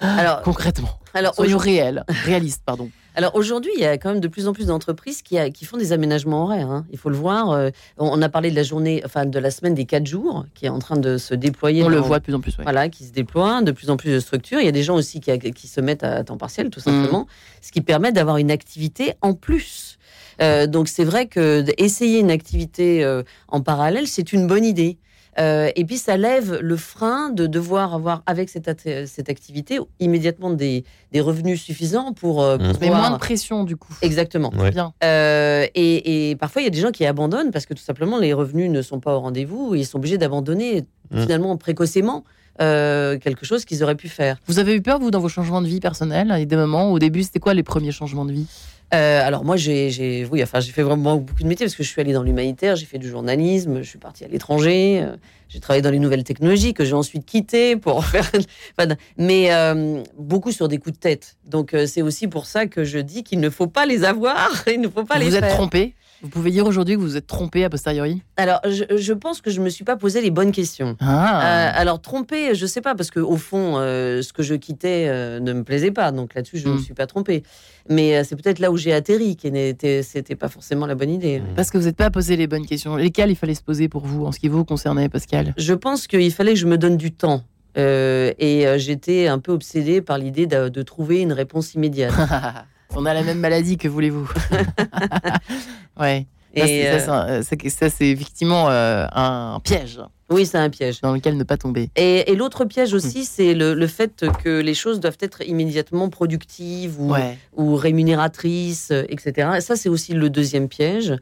Alors, 0.00 0.42
Concrètement, 0.42 0.90
alors, 1.14 1.34
soyons 1.34 1.58
réels, 1.58 2.04
réalistes, 2.24 2.62
pardon. 2.64 2.90
Alors 3.14 3.34
aujourd'hui, 3.34 3.72
il 3.74 3.80
y 3.80 3.84
a 3.84 3.98
quand 3.98 4.10
même 4.10 4.20
de 4.20 4.28
plus 4.28 4.46
en 4.46 4.52
plus 4.52 4.66
d'entreprises 4.66 5.22
qui, 5.22 5.36
qui 5.50 5.64
font 5.64 5.76
des 5.76 5.92
aménagements 5.92 6.44
horaires. 6.44 6.70
hein. 6.70 6.86
Il 6.92 6.98
faut 6.98 7.10
le 7.10 7.16
voir. 7.16 7.50
euh, 7.50 7.70
on 7.96 8.22
a 8.22 8.28
parlé 8.28 8.48
de 8.48 8.54
la 8.54 8.62
journée, 8.62 9.02
enfin 9.04 9.26
de 9.26 9.38
la 9.40 9.50
semaine 9.50 9.74
des 9.74 9.86
quatre 9.86 10.06
jours, 10.06 10.44
qui 10.54 10.66
est 10.66 10.68
en 10.68 10.78
train 10.78 10.96
de 10.96 11.16
se 11.18 11.34
déployer. 11.34 11.82
On 11.82 11.88
le 11.88 11.98
voit 11.98 12.20
de 12.20 12.24
plus 12.24 12.34
en 12.34 12.40
plus. 12.40 12.56
ouais. 12.58 12.62
Voilà, 12.62 12.88
qui 12.88 13.02
se 13.04 13.10
déploie, 13.12 13.60
de 13.62 13.72
plus 13.72 13.90
en 13.90 13.96
plus 13.96 14.12
de 14.12 14.20
structures. 14.20 14.60
Il 14.60 14.66
y 14.66 14.68
a 14.68 14.72
des 14.72 14.84
gens 14.84 14.94
aussi 14.94 15.18
qui, 15.18 15.36
qui 15.40 15.66
se 15.66 15.80
mettent 15.80 16.04
à 16.04 16.22
temps 16.22 16.36
partiel, 16.36 16.70
tout 16.70 16.78
simplement, 16.78 17.26
ce 17.60 17.72
qui 17.72 17.80
permet 17.80 18.12
d'avoir 18.12 18.36
une 18.36 18.52
activité 18.52 19.14
en 19.20 19.34
plus. 19.34 19.98
Euh, 20.40 20.68
donc 20.68 20.86
c'est 20.86 21.02
vrai 21.04 21.26
que 21.26 21.64
essayer 21.76 22.20
une 22.20 22.30
activité 22.30 23.02
euh, 23.02 23.24
en 23.48 23.62
parallèle, 23.62 24.06
c'est 24.06 24.32
une 24.32 24.46
bonne 24.46 24.64
idée. 24.64 24.96
Euh, 25.38 25.70
et 25.76 25.84
puis 25.84 25.98
ça 25.98 26.16
lève 26.16 26.58
le 26.60 26.76
frein 26.76 27.30
de 27.30 27.46
devoir 27.46 27.94
avoir 27.94 28.22
avec 28.26 28.48
cette, 28.48 28.70
cette 29.06 29.28
activité 29.28 29.78
immédiatement 30.00 30.50
des, 30.50 30.84
des 31.12 31.20
revenus 31.20 31.62
suffisants 31.62 32.12
pour, 32.12 32.42
euh, 32.42 32.56
pour 32.58 32.66
Mm. 32.66 32.72
Mais 32.80 32.86
pouvoir- 32.88 33.00
moins 33.00 33.10
de 33.12 33.18
pression 33.18 33.64
du 33.64 33.76
coup. 33.76 33.94
Exactement. 34.02 34.52
Ouais. 34.58 34.70
Bien. 34.70 34.92
Euh, 35.04 35.66
et, 35.74 36.30
et 36.30 36.36
parfois, 36.36 36.62
il 36.62 36.64
y 36.64 36.68
a 36.68 36.70
des 36.70 36.80
gens 36.80 36.90
qui 36.90 37.06
abandonnent 37.06 37.50
parce 37.52 37.66
que 37.66 37.74
tout 37.74 37.82
simplement, 37.82 38.18
les 38.18 38.32
revenus 38.32 38.70
ne 38.70 38.82
sont 38.82 39.00
pas 39.00 39.14
au 39.14 39.20
rendez-vous 39.20 39.74
et 39.74 39.80
ils 39.80 39.86
sont 39.86 39.98
obligés 39.98 40.18
d'abandonner 40.18 40.84
Mm. 41.10 41.22
finalement 41.22 41.56
précocement 41.56 42.22
euh, 42.60 43.18
quelque 43.18 43.46
chose 43.46 43.64
qu'ils 43.64 43.82
auraient 43.82 43.94
pu 43.94 44.08
faire. 44.08 44.38
Vous 44.46 44.58
avez 44.58 44.74
eu 44.74 44.82
peur, 44.82 44.98
vous, 44.98 45.10
dans 45.10 45.20
vos 45.20 45.28
changements 45.28 45.62
de 45.62 45.68
vie 45.68 45.80
personnels 45.80 46.28
Il 46.34 46.38
y 46.40 46.42
a 46.42 46.44
des 46.44 46.56
moments, 46.56 46.92
au 46.92 46.98
début, 46.98 47.22
c'était 47.22 47.40
quoi 47.40 47.54
les 47.54 47.62
premiers 47.62 47.92
changements 47.92 48.24
de 48.24 48.32
vie? 48.32 48.46
Euh, 48.94 49.26
alors 49.26 49.44
moi, 49.44 49.56
j'ai, 49.56 49.90
j'ai, 49.90 50.26
oui, 50.30 50.42
enfin, 50.42 50.60
j'ai 50.60 50.72
fait 50.72 50.82
vraiment 50.82 51.16
beaucoup 51.16 51.42
de 51.42 51.48
métiers 51.48 51.66
parce 51.66 51.74
que 51.74 51.82
je 51.82 51.88
suis 51.88 52.00
allée 52.00 52.14
dans 52.14 52.22
l'humanitaire, 52.22 52.74
j'ai 52.74 52.86
fait 52.86 52.98
du 52.98 53.08
journalisme, 53.08 53.82
je 53.82 53.88
suis 53.88 53.98
partie 53.98 54.24
à 54.24 54.28
l'étranger, 54.28 55.02
euh, 55.02 55.16
j'ai 55.48 55.60
travaillé 55.60 55.82
dans 55.82 55.90
les 55.90 55.98
nouvelles 55.98 56.24
technologies 56.24 56.72
que 56.72 56.86
j'ai 56.86 56.94
ensuite 56.94 57.26
quittées 57.26 57.76
pour 57.76 58.04
faire, 58.06 58.30
enfin, 58.78 58.94
mais 59.18 59.52
euh, 59.52 60.02
beaucoup 60.18 60.52
sur 60.52 60.68
des 60.68 60.78
coups 60.78 60.94
de 60.94 61.00
tête. 61.00 61.36
Donc 61.44 61.76
c'est 61.86 62.02
aussi 62.02 62.28
pour 62.28 62.46
ça 62.46 62.66
que 62.66 62.84
je 62.84 62.98
dis 62.98 63.24
qu'il 63.24 63.40
ne 63.40 63.50
faut 63.50 63.66
pas 63.66 63.84
les 63.84 64.04
avoir, 64.04 64.64
il 64.66 64.80
ne 64.80 64.88
faut 64.88 65.04
pas 65.04 65.16
Vous 65.16 65.20
les 65.20 65.30
vous 65.30 65.36
êtes 65.36 65.50
trompé 65.50 65.94
Vous 66.22 66.28
pouvez 66.28 66.50
dire 66.50 66.66
aujourd'hui 66.66 66.94
que 66.96 67.00
vous 67.00 67.06
vous 67.06 67.16
êtes 67.16 67.26
trompé 67.26 67.62
a 67.64 67.70
posteriori 67.70 68.22
Alors 68.36 68.60
je, 68.64 68.96
je 68.96 69.12
pense 69.12 69.40
que 69.40 69.50
je 69.50 69.60
me 69.60 69.68
suis 69.68 69.84
pas 69.84 69.96
posé 69.96 70.20
les 70.20 70.30
bonnes 70.30 70.50
questions. 70.52 70.96
Ah 71.00 71.68
Euh, 71.68 71.80
alors 71.80 72.00
trompé, 72.00 72.54
je 72.54 72.66
sais 72.66 72.80
pas 72.80 72.94
parce 72.94 73.10
que 73.10 73.20
au 73.20 73.36
fond, 73.36 73.74
euh, 73.78 74.20
ce 74.22 74.32
que 74.32 74.42
je 74.42 74.54
quittais 74.54 75.06
euh, 75.08 75.38
ne 75.40 75.52
me 75.52 75.62
plaisait 75.62 75.92
pas, 75.92 76.10
donc 76.10 76.34
là-dessus 76.34 76.58
je 76.58 76.66
ne 76.68 76.72
me 76.74 76.78
Mm. 76.78 76.82
suis 76.82 76.94
pas 76.94 77.06
trompée. 77.06 77.42
Mais 77.88 78.22
c'est 78.24 78.36
peut-être 78.36 78.58
là 78.58 78.70
où 78.70 78.76
j'ai 78.76 78.92
atterri 78.92 79.36
qui 79.36 79.50
n'était, 79.50 80.02
pas 80.38 80.48
forcément 80.48 80.86
la 80.86 80.94
bonne 80.94 81.10
idée. 81.10 81.40
Mm. 81.40 81.54
Parce 81.56 81.70
que 81.70 81.78
vous 81.78 81.84
n'êtes 81.84 81.96
pas 81.96 82.10
posé 82.10 82.36
les 82.36 82.46
bonnes 82.46 82.66
questions. 82.66 82.96
Lesquelles 82.96 83.30
il 83.30 83.36
fallait 83.36 83.54
se 83.54 83.62
poser 83.62 83.88
pour 83.88 84.04
vous 84.04 84.26
en 84.26 84.32
ce 84.32 84.38
qui 84.40 84.48
vous 84.48 84.64
concernait, 84.64 85.08
Pascal 85.08 85.54
Je 85.56 85.72
pense 85.74 86.06
qu'il 86.06 86.32
fallait 86.32 86.54
que 86.54 86.58
je 86.58 86.66
me 86.66 86.78
donne 86.78 86.96
du 86.96 87.12
temps. 87.12 87.42
Et 87.76 88.66
j'étais 88.78 89.28
un 89.28 89.38
peu 89.38 89.52
obsédée 89.52 90.00
par 90.02 90.18
l'idée 90.18 90.46
de, 90.48 90.68
de 90.68 90.82
trouver 90.82 91.20
une 91.20 91.32
réponse 91.32 91.74
immédiate. 91.74 92.12
On 92.94 93.04
a 93.06 93.14
la 93.14 93.22
même 93.22 93.38
maladie, 93.38 93.76
que 93.76 93.88
voulez-vous 93.88 94.28
Ouais. 96.00 96.26
Et, 96.54 96.60
Ça, 96.60 96.66
c'est- 96.66 96.88
euh, 96.88 97.42
ça, 97.42 97.90
ça, 97.90 98.04
effectivement 98.04 98.68
euh, 98.70 99.06
un 99.12 99.60
piège 99.62 100.00
oui, 100.30 100.44
c'est 100.44 100.58
un 100.58 100.68
piège. 100.68 101.00
dans 101.00 101.14
lequel 101.14 101.38
ne 101.38 101.42
pas 101.42 101.56
tomber. 101.56 101.88
Et, 101.96 102.30
et 102.30 102.36
l'autre 102.36 102.66
piège 102.66 102.92
Mm. 102.92 102.96
aussi, 102.96 103.24
c'est 103.24 103.54
le, 103.54 103.72
le 103.72 103.86
fait 103.86 104.26
que 104.44 104.60
les 104.60 104.74
choses 104.74 105.00
doivent 105.00 105.16
être 105.20 105.40
immédiatement 105.46 106.10
productives 106.10 107.00
ou, 107.00 107.12
Ouais. 107.12 107.38
ou 107.56 107.76
rémunératrices, 107.76 108.90
euh, 108.90 109.04
etc. 109.08 109.48
Et 109.56 109.60
ça, 109.62 109.74
c'est 109.74 109.88
aussi 109.88 110.12
le 110.12 110.28
deuxième 110.28 110.68
piège. 110.68 111.14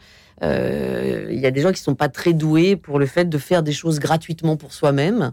Euh, 0.42 1.28
Il 1.30 1.38
y 1.38 1.46
a 1.46 1.52
des 1.52 1.60
gens 1.60 1.70
qui 1.72 1.80
sont 1.80 1.94
pas 1.94 2.08
très 2.08 2.32
doués 2.32 2.74
pour 2.74 2.98
le 2.98 3.06
fait 3.06 3.26
de 3.28 3.38
faire 3.38 3.62
des 3.62 3.72
choses 3.72 4.00
gratuitement 4.00 4.56
pour 4.56 4.72
soi-même. 4.72 5.30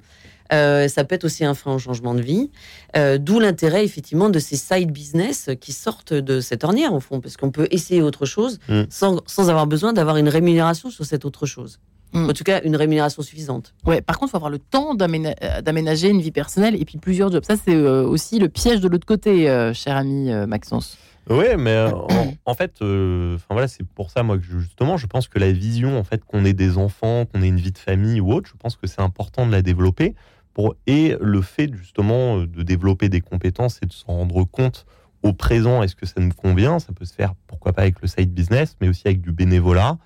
Euh, 0.53 0.87
ça 0.87 1.03
peut 1.03 1.15
être 1.15 1.23
aussi 1.25 1.43
un 1.43 1.53
frein 1.53 1.73
au 1.73 1.79
changement 1.79 2.13
de 2.13 2.21
vie. 2.21 2.51
Euh, 2.95 3.17
D'où 3.17 3.39
l'intérêt, 3.39 3.83
effectivement, 3.83 4.29
de 4.29 4.39
ces 4.39 4.55
side 4.55 4.91
business 4.91 5.49
qui 5.59 5.71
sortent 5.73 6.13
de 6.13 6.39
cette 6.39 6.63
ornière, 6.63 6.93
au 6.93 6.99
fond, 6.99 7.19
parce 7.19 7.35
qu'on 7.37 7.51
peut 7.51 7.67
essayer 7.71 8.01
autre 8.01 8.25
chose 8.25 8.59
Mm. 8.69 8.83
sans, 8.89 9.21
sans 9.25 9.49
avoir 9.49 9.67
besoin 9.67 9.93
d'avoir 9.93 10.17
une 10.17 10.29
rémunération 10.29 10.89
sur 10.89 11.05
cette 11.05 11.25
autre 11.25 11.45
chose. 11.45 11.79
Mm. 12.13 12.29
En 12.29 12.33
tout 12.33 12.43
cas, 12.43 12.61
une 12.63 12.75
rémunération 12.75 13.21
suffisante. 13.23 13.73
Ouais, 13.85 14.01
par 14.01 14.19
contre, 14.19 14.29
il 14.29 14.31
faut 14.31 14.37
avoir 14.37 14.51
le 14.51 14.59
temps 14.59 14.95
euh, 14.95 15.61
d'aménager 15.61 16.09
une 16.09 16.21
vie 16.21 16.31
personnelle 16.31 16.75
et 16.79 16.85
puis 16.85 16.97
plusieurs 16.99 17.31
jobs. 17.31 17.43
Ça, 17.43 17.55
c'est 17.55 17.73
euh, 17.75 18.03
aussi 18.05 18.37
le 18.39 18.49
piège 18.49 18.79
de 18.81 18.87
l'autre 18.87 19.07
côté, 19.07 19.49
euh, 19.49 19.73
cher 19.73 19.97
ami 19.97 20.31
euh, 20.31 20.45
Maxence. 20.45 20.97
Oui, 21.29 21.45
mais 21.57 21.77
en, 21.89 22.33
en 22.45 22.53
fait, 22.53 22.73
euh, 22.81 23.37
voilà, 23.49 23.69
c'est 23.69 23.85
pour 23.87 24.11
ça 24.11 24.23
moi 24.23 24.37
que 24.37 24.43
je- 24.43 24.59
justement, 24.59 24.97
je 24.97 25.07
pense 25.07 25.29
que 25.29 25.39
la 25.39 25.53
vision, 25.53 25.97
en 25.97 26.03
fait, 26.03 26.21
qu'on 26.25 26.43
ait 26.43 26.51
des 26.53 26.77
enfants, 26.77 27.25
qu'on 27.25 27.41
ait 27.41 27.47
une 27.47 27.59
vie 27.61 27.71
de 27.71 27.77
famille 27.77 28.19
ou 28.19 28.33
autre, 28.33 28.49
je 28.49 28.57
pense 28.59 28.75
que 28.75 28.87
c'est 28.87 28.99
important 29.01 29.47
de 29.47 29.51
la 29.53 29.61
développer. 29.61 30.15
Pour 30.53 30.75
et 30.87 31.15
le 31.19 31.41
fait 31.41 31.73
justement 31.73 32.37
euh, 32.39 32.47
de 32.47 32.63
développer 32.63 33.09
des 33.09 33.21
compétences 33.21 33.79
et 33.81 33.85
de 33.85 33.93
s'en 33.93 34.13
rendre 34.13 34.43
compte 34.43 34.85
au 35.23 35.33
présent, 35.33 35.81
est-ce 35.83 35.95
que 35.95 36.05
ça 36.05 36.19
nous 36.19 36.33
convient? 36.33 36.79
Ça 36.79 36.91
peut 36.93 37.05
se 37.05 37.13
faire, 37.13 37.33
pourquoi 37.47 37.73
pas 37.73 37.83
avec 37.83 38.01
le 38.01 38.07
side 38.07 38.33
business, 38.33 38.75
mais 38.81 38.89
aussi 38.89 39.03
avec 39.07 39.21
du 39.21 39.31
bénévolat. 39.31 39.97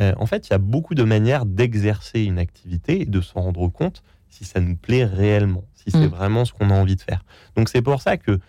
Euh, 0.00 0.14
en 0.16 0.24
fait, 0.26 0.48
il 0.48 0.52
y 0.52 0.54
a 0.54 0.58
beaucoup 0.58 0.94
de 0.94 1.02
manières 1.04 1.44
d'exercer 1.44 2.22
une 2.22 2.38
activité 2.38 3.02
et 3.02 3.04
de 3.04 3.20
s'en 3.20 3.42
rendre 3.42 3.68
compte 3.68 4.02
si 4.30 4.44
ça 4.46 4.60
nous 4.60 4.76
plaît 4.76 5.04
réellement, 5.04 5.64
si 5.74 5.90
c'est 5.90 5.98
Mm. 6.06 6.06
vraiment 6.06 6.44
ce 6.46 6.52
qu'on 6.54 6.70
a 6.70 6.74
envie 6.74 6.96
de 6.96 7.02
faire. 7.02 7.22
Donc 7.54 7.68
c'est 7.68 7.82
pour 7.82 8.00
ça 8.00 8.16
que 8.16 8.40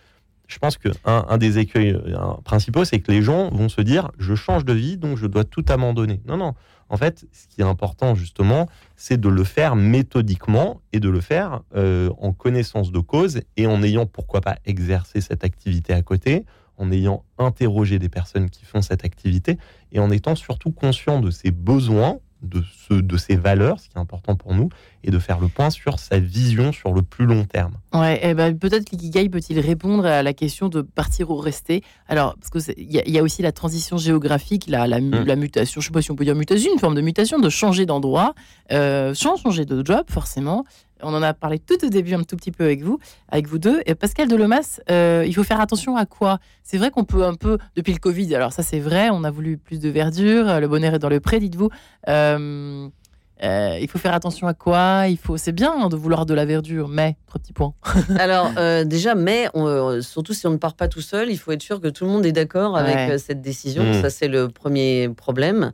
je 0.46 0.58
pense 0.58 0.76
que 0.76 0.88
un, 1.04 1.24
un 1.28 1.38
des 1.38 1.58
écueils 1.58 1.92
euh, 1.92 2.34
principaux, 2.44 2.84
c'est 2.84 3.00
que 3.00 3.10
les 3.10 3.22
gens 3.22 3.48
vont 3.50 3.68
se 3.68 3.80
dire 3.80 4.10
je 4.18 4.34
change 4.34 4.64
de 4.64 4.72
vie, 4.72 4.96
donc 4.96 5.16
je 5.16 5.26
dois 5.26 5.44
tout 5.44 5.64
abandonner. 5.68 6.20
Non, 6.26 6.36
non. 6.36 6.54
En 6.90 6.96
fait, 6.96 7.26
ce 7.32 7.48
qui 7.48 7.62
est 7.62 7.64
important 7.64 8.14
justement, 8.14 8.68
c'est 8.96 9.18
de 9.18 9.28
le 9.28 9.44
faire 9.44 9.74
méthodiquement 9.74 10.80
et 10.92 11.00
de 11.00 11.08
le 11.08 11.20
faire 11.20 11.62
euh, 11.74 12.10
en 12.20 12.32
connaissance 12.32 12.92
de 12.92 13.00
cause 13.00 13.40
et 13.56 13.66
en 13.66 13.82
ayant 13.82 14.06
pourquoi 14.06 14.40
pas 14.40 14.58
exercé 14.66 15.20
cette 15.20 15.44
activité 15.44 15.94
à 15.94 16.02
côté, 16.02 16.44
en 16.76 16.92
ayant 16.92 17.24
interrogé 17.38 17.98
des 17.98 18.08
personnes 18.08 18.50
qui 18.50 18.64
font 18.64 18.82
cette 18.82 19.04
activité 19.04 19.58
et 19.92 19.98
en 19.98 20.10
étant 20.10 20.34
surtout 20.34 20.72
conscient 20.72 21.20
de 21.20 21.30
ses 21.30 21.50
besoins, 21.50 22.18
de, 22.42 22.62
de 22.90 23.16
ses 23.16 23.36
valeurs, 23.36 23.80
ce 23.80 23.88
qui 23.88 23.96
est 23.96 24.00
important 24.00 24.36
pour 24.36 24.54
nous, 24.54 24.68
et 25.04 25.10
de 25.10 25.18
faire 25.18 25.38
le 25.38 25.48
point 25.48 25.70
sur 25.70 25.98
sa 25.98 26.18
vision 26.18 26.72
sur 26.72 26.92
le 26.92 27.02
plus 27.02 27.26
long 27.26 27.44
terme. 27.44 27.74
Ouais, 27.92 28.18
eh 28.22 28.34
ben, 28.34 28.58
peut-être 28.58 28.84
qu'Ikigai 28.84 29.28
peut-il 29.28 29.60
répondre 29.60 30.04
à 30.06 30.22
la 30.22 30.32
question 30.32 30.68
de 30.68 30.80
partir 30.82 31.30
ou 31.30 31.36
rester. 31.36 31.82
Alors, 32.08 32.34
parce 32.36 32.50
que 32.50 32.58
c'est- 32.58 32.74
il 32.78 32.90
y, 32.90 33.10
y 33.10 33.18
a 33.18 33.22
aussi 33.22 33.42
la 33.42 33.52
transition 33.52 33.96
géographique, 33.98 34.64
la, 34.68 34.86
Mm. 35.00 35.24
la 35.26 35.36
mutation, 35.36 35.80
je 35.80 35.86
sais 35.86 35.92
pas 35.92 36.02
si 36.02 36.10
on 36.10 36.16
peut 36.16 36.24
dire 36.24 36.34
mutation, 36.34 36.72
une 36.72 36.78
forme 36.80 36.94
de 36.94 37.00
mutation, 37.02 37.38
de 37.38 37.48
changer 37.50 37.84
d'endroit, 37.86 38.34
euh, 38.72 39.14
sans 39.14 39.36
changer 39.36 39.64
de 39.64 39.84
job, 39.84 40.04
forcément. 40.08 40.64
On 41.02 41.12
en 41.12 41.22
a 41.22 41.34
parlé 41.34 41.58
tout 41.58 41.84
au 41.84 41.88
début 41.90 42.14
un 42.14 42.22
tout 42.22 42.36
petit 42.36 42.50
peu 42.52 42.64
avec 42.64 42.82
vous, 42.82 42.98
avec 43.28 43.46
vous 43.46 43.58
deux. 43.58 43.82
Et 43.84 43.94
Pascal 43.94 44.26
Delomas, 44.26 44.80
euh, 44.90 45.24
il 45.26 45.34
faut 45.34 45.44
faire 45.44 45.60
attention 45.60 45.96
à 45.96 46.06
quoi? 46.06 46.38
C'est 46.62 46.78
vrai 46.78 46.90
qu'on 46.90 47.04
peut 47.04 47.24
un 47.26 47.34
peu, 47.34 47.58
depuis 47.76 47.92
le 47.92 47.98
Covid, 47.98 48.34
alors 48.34 48.52
ça 48.54 48.62
c'est 48.62 48.80
vrai, 48.80 49.10
on 49.10 49.22
a 49.22 49.30
voulu 49.30 49.58
plus 49.58 49.80
de 49.80 49.90
verdure, 49.90 50.60
le 50.60 50.66
bonheur 50.68 50.94
est 50.94 50.98
dans 50.98 51.10
le 51.10 51.20
pré, 51.20 51.40
dites-vous. 51.40 51.68
Euh, 52.08 52.88
euh, 53.44 53.78
il 53.80 53.88
faut 53.88 53.98
faire 53.98 54.14
attention 54.14 54.46
à 54.46 54.54
quoi? 54.54 55.04
Il 55.08 55.18
faut, 55.18 55.36
c'est 55.36 55.52
bien 55.52 55.88
de 55.88 55.96
vouloir 55.96 56.24
de 56.26 56.34
la 56.34 56.44
verdure, 56.46 56.88
mais 56.88 57.16
trois 57.26 57.40
petits 57.40 57.52
points. 57.52 57.74
Alors 58.18 58.50
euh, 58.56 58.84
déjà, 58.84 59.14
mais 59.14 59.48
on- 59.54 59.66
euh, 59.66 60.00
surtout 60.00 60.32
si 60.32 60.46
on 60.46 60.50
ne 60.50 60.56
part 60.56 60.74
pas 60.74 60.88
tout 60.88 61.00
seul, 61.02 61.30
il 61.30 61.36
faut 61.38 61.52
être 61.52 61.62
sûr 61.62 61.80
que 61.80 61.88
tout 61.88 62.04
le 62.04 62.10
monde 62.10 62.24
est 62.26 62.32
d'accord 62.32 62.76
avec 62.76 62.94
Ouais. 62.96 63.18
cette 63.18 63.40
décision. 63.42 63.84
Mm. 63.84 64.02
Ça, 64.02 64.10
c'est 64.10 64.28
le 64.28 64.48
premier 64.48 65.08
problème. 65.10 65.72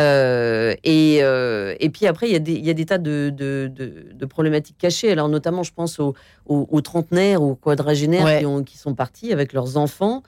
Euh, 0.00 0.74
et, 0.84 1.18
euh, 1.20 1.74
et 1.78 1.90
puis 1.90 2.06
après, 2.06 2.26
il 2.28 2.32
y 2.32 2.36
a 2.36 2.38
des, 2.38 2.52
il 2.54 2.64
y 2.64 2.70
a 2.70 2.74
des 2.74 2.86
tas 2.86 2.96
de, 2.98 3.30
de, 3.34 3.70
de- 3.74 4.06
de 4.14 4.26
problématiques 4.26 4.78
cachées. 4.78 5.12
Alors 5.12 5.28
notamment, 5.28 5.62
je 5.62 5.72
pense 5.74 5.98
aux, 6.00 6.14
aux, 6.46 6.66
aux 6.70 6.80
trentenaires, 6.80 7.42
aux 7.42 7.54
quadragénaires 7.54 8.24
Ouais. 8.24 8.38
qui, 8.38 8.46
ont, 8.46 8.62
qui 8.62 8.78
sont 8.78 8.94
partis 8.94 9.32
avec 9.32 9.52
leurs 9.52 9.76
enfants. 9.76 10.22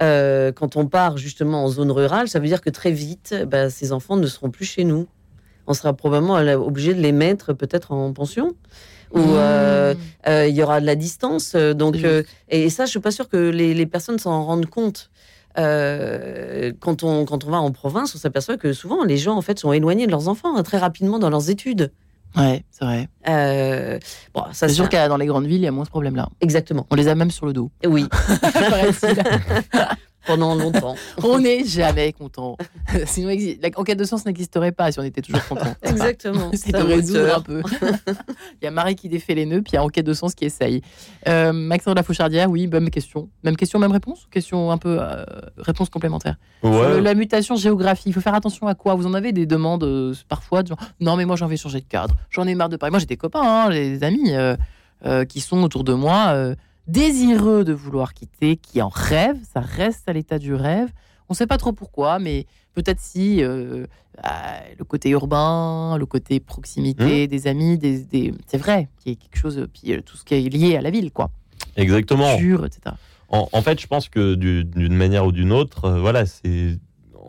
Euh, 0.00 0.52
quand 0.52 0.76
on 0.76 0.86
part 0.86 1.16
justement 1.18 1.64
en 1.64 1.68
zone 1.68 1.90
rurale, 1.90 2.28
ça 2.28 2.38
veut 2.38 2.46
dire 2.46 2.60
que 2.60 2.70
très 2.70 2.92
vite, 2.92 3.34
bah, 3.48 3.68
ces 3.70 3.90
enfants 3.92 4.16
ne 4.16 4.26
seront 4.28 4.50
plus 4.50 4.64
chez 4.66 4.84
nous. 4.84 5.08
On 5.68 5.74
sera 5.74 5.92
probablement 5.92 6.34
obligé 6.66 6.94
de 6.94 7.00
les 7.00 7.12
mettre 7.12 7.52
peut-être 7.52 7.92
en 7.92 8.12
pension. 8.12 8.54
Ou 9.12 9.20
euh, 9.20 9.94
Mmh. 9.94 9.98
euh, 10.28 10.46
il 10.48 10.54
y 10.56 10.62
aura 10.62 10.80
de 10.80 10.86
la 10.86 10.94
distance. 10.96 11.52
euh, 11.54 11.72
donc, 11.74 11.96
euh, 12.04 12.22
et 12.50 12.68
ça, 12.68 12.84
je 12.84 12.90
suis 12.90 13.00
pas 13.00 13.10
sûre 13.10 13.28
que 13.28 13.36
les, 13.36 13.72
les 13.72 13.86
personnes 13.86 14.18
s'en 14.18 14.44
rendent 14.44 14.66
compte. 14.66 15.10
Quand, 15.56 17.02
on, 17.02 17.24
quand 17.24 17.44
on 17.44 17.50
va 17.50 17.56
en 17.58 17.70
province, 17.72 18.14
on 18.14 18.18
s'aperçoit 18.18 18.56
que 18.56 18.72
souvent 18.72 19.04
les 19.04 19.16
gens 19.16 19.36
en 19.36 19.42
fait 19.42 19.58
sont 19.58 19.72
éloignés 19.72 20.06
de 20.06 20.10
leurs 20.12 20.28
enfants 20.28 20.56
hein, 20.56 20.62
très 20.62 20.78
rapidement 20.78 21.18
dans 21.18 21.30
leurs 21.30 21.50
études. 21.50 21.90
Ouais, 22.36 22.62
c'est 22.70 22.84
vrai. 22.84 23.08
Euh, 23.28 23.98
bon, 24.34 24.42
ça 24.52 24.68
C'est 24.68 24.74
sûr 24.74 24.84
c'est 24.84 24.90
qu'à 24.90 25.08
dans 25.08 25.16
les 25.16 25.26
grandes 25.26 25.46
villes, 25.46 25.62
il 25.62 25.64
y 25.64 25.66
a 25.66 25.72
moins 25.72 25.84
ce 25.86 25.90
problème-là. 25.90 26.28
exactement. 26.42 26.86
On 26.90 26.94
les 26.94 27.08
a 27.08 27.14
même 27.14 27.30
sur 27.30 27.46
le 27.46 27.52
dos. 27.54 27.70
Oui. 27.86 28.06
pendant 30.28 30.54
longtemps. 30.54 30.94
on 31.24 31.40
n'est 31.40 31.64
jamais 31.64 32.12
content. 32.12 32.56
Sinon, 33.06 33.34
la 33.60 33.70
enquête 33.76 33.98
de 33.98 34.04
sens 34.04 34.24
n'existerait 34.24 34.70
pas 34.70 34.92
si 34.92 35.00
on 35.00 35.02
était 35.02 35.22
toujours 35.22 35.44
content. 35.48 35.74
Exactement. 35.82 36.50
C'est 36.54 36.70
de 36.72 36.76
un 36.78 36.84
résoudre 36.84 37.20
moteur. 37.22 37.38
un 37.38 37.40
peu. 37.42 37.62
il 38.60 38.64
y 38.64 38.66
a 38.68 38.70
Marie 38.70 38.94
qui 38.94 39.08
défait 39.08 39.34
les 39.34 39.46
nœuds, 39.46 39.62
puis 39.62 39.72
il 39.72 39.74
y 39.74 39.78
a 39.78 39.82
Enquête 39.82 40.06
de 40.06 40.12
sens 40.12 40.34
qui 40.34 40.44
essaye. 40.44 40.82
Euh, 41.26 41.52
Maxence 41.52 41.94
de 41.94 41.98
la 41.98 42.02
Fauchardière, 42.04 42.48
oui, 42.50 42.66
même 42.68 42.90
question. 42.90 43.28
Même 43.42 43.56
question, 43.56 43.78
même 43.80 43.90
réponse 43.92 44.24
ou 44.24 44.28
question 44.30 44.70
un 44.70 44.78
peu 44.78 44.98
euh, 45.00 45.24
réponse 45.56 45.88
complémentaire? 45.88 46.36
Sur 46.62 46.70
Ouais. 46.70 46.88
le- 46.96 47.00
La 47.00 47.14
mutation 47.14 47.56
géographie, 47.56 48.04
il 48.10 48.12
faut 48.12 48.20
faire 48.20 48.34
attention 48.34 48.66
à 48.68 48.74
quoi? 48.74 48.94
Vous 48.94 49.06
en 49.06 49.14
avez 49.14 49.32
des 49.32 49.46
demandes 49.46 49.84
euh, 49.84 50.14
parfois 50.28 50.62
de 50.62 50.68
genre, 50.68 50.78
non 51.00 51.16
mais 51.16 51.24
moi 51.24 51.36
j'ai 51.36 51.44
envie 51.44 51.56
de 51.56 51.60
changer 51.60 51.80
de 51.80 51.86
cadre, 51.86 52.14
j'en 52.30 52.46
ai 52.46 52.54
marre 52.54 52.68
de 52.68 52.76
Paris. 52.76 52.90
Moi 52.90 53.00
j'ai 53.00 53.06
des 53.06 53.16
copains, 53.16 53.40
hein, 53.42 53.70
j'ai 53.70 53.90
des 53.98 54.04
amis 54.04 54.32
euh, 54.34 54.56
euh, 55.06 55.24
qui 55.24 55.40
sont 55.40 55.62
autour 55.62 55.84
de 55.84 55.94
moi 55.94 56.26
euh, 56.34 56.54
désireux 56.88 57.64
de 57.64 57.72
vouloir 57.72 58.14
quitter, 58.14 58.56
qui 58.56 58.82
en 58.82 58.88
rêvent, 58.88 59.38
ça 59.52 59.60
reste 59.60 60.08
à 60.08 60.12
l'état 60.12 60.38
du 60.38 60.54
rêve. 60.54 60.88
On 61.28 61.34
ne 61.34 61.36
sait 61.36 61.46
pas 61.46 61.58
trop 61.58 61.72
pourquoi, 61.72 62.18
mais 62.18 62.46
peut-être 62.74 63.00
si 63.00 63.42
euh, 63.44 63.86
ah, 64.22 64.60
le 64.78 64.84
côté 64.84 65.10
urbain, 65.10 65.96
le 65.98 66.06
côté 66.06 66.40
proximité 66.40 67.26
des 67.26 67.46
amis, 67.46 67.76
des, 67.78 68.00
des- 68.00 68.34
c'est 68.46 68.56
vrai, 68.56 68.88
qu'il 68.98 69.12
y 69.12 69.14
a 69.14 69.18
quelque 69.18 69.38
chose, 69.38 69.66
puis 69.72 69.92
euh, 69.92 70.00
tout 70.00 70.16
ce 70.16 70.24
qui 70.24 70.34
est 70.34 70.48
lié 70.48 70.76
à 70.76 70.80
la 70.80 70.90
ville, 70.90 71.12
quoi. 71.12 71.30
Exactement. 71.76 72.36
Culture, 72.36 72.64
etc. 72.64 72.94
En, 73.28 73.46
en 73.52 73.60
fait, 73.62 73.78
je 73.78 73.86
pense 73.86 74.08
que 74.08 74.34
du- 74.34 74.64
d'une 74.64 74.94
manière 74.96 75.26
ou 75.26 75.32
d'une 75.32 75.52
autre, 75.52 75.84
euh, 75.84 76.00
voilà, 76.00 76.24
c'est 76.24 76.78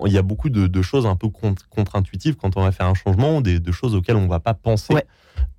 il 0.06 0.14
y 0.14 0.18
a 0.18 0.22
beaucoup 0.22 0.50
de, 0.50 0.68
de 0.68 0.82
choses 0.82 1.06
un 1.06 1.16
peu 1.16 1.30
contre- 1.30 1.68
contre-intuitives 1.70 2.36
quand 2.36 2.58
on 2.58 2.64
va 2.64 2.72
faire 2.72 2.88
un 2.88 2.93
changement, 2.93 3.41
des, 3.41 3.60
de 3.60 3.72
choses 3.72 3.95
auxquelles 3.95 4.16
on 4.16 4.28
va 4.28 4.39
pas 4.39 4.54
penser. 4.54 4.93
Ouais. 4.93 5.06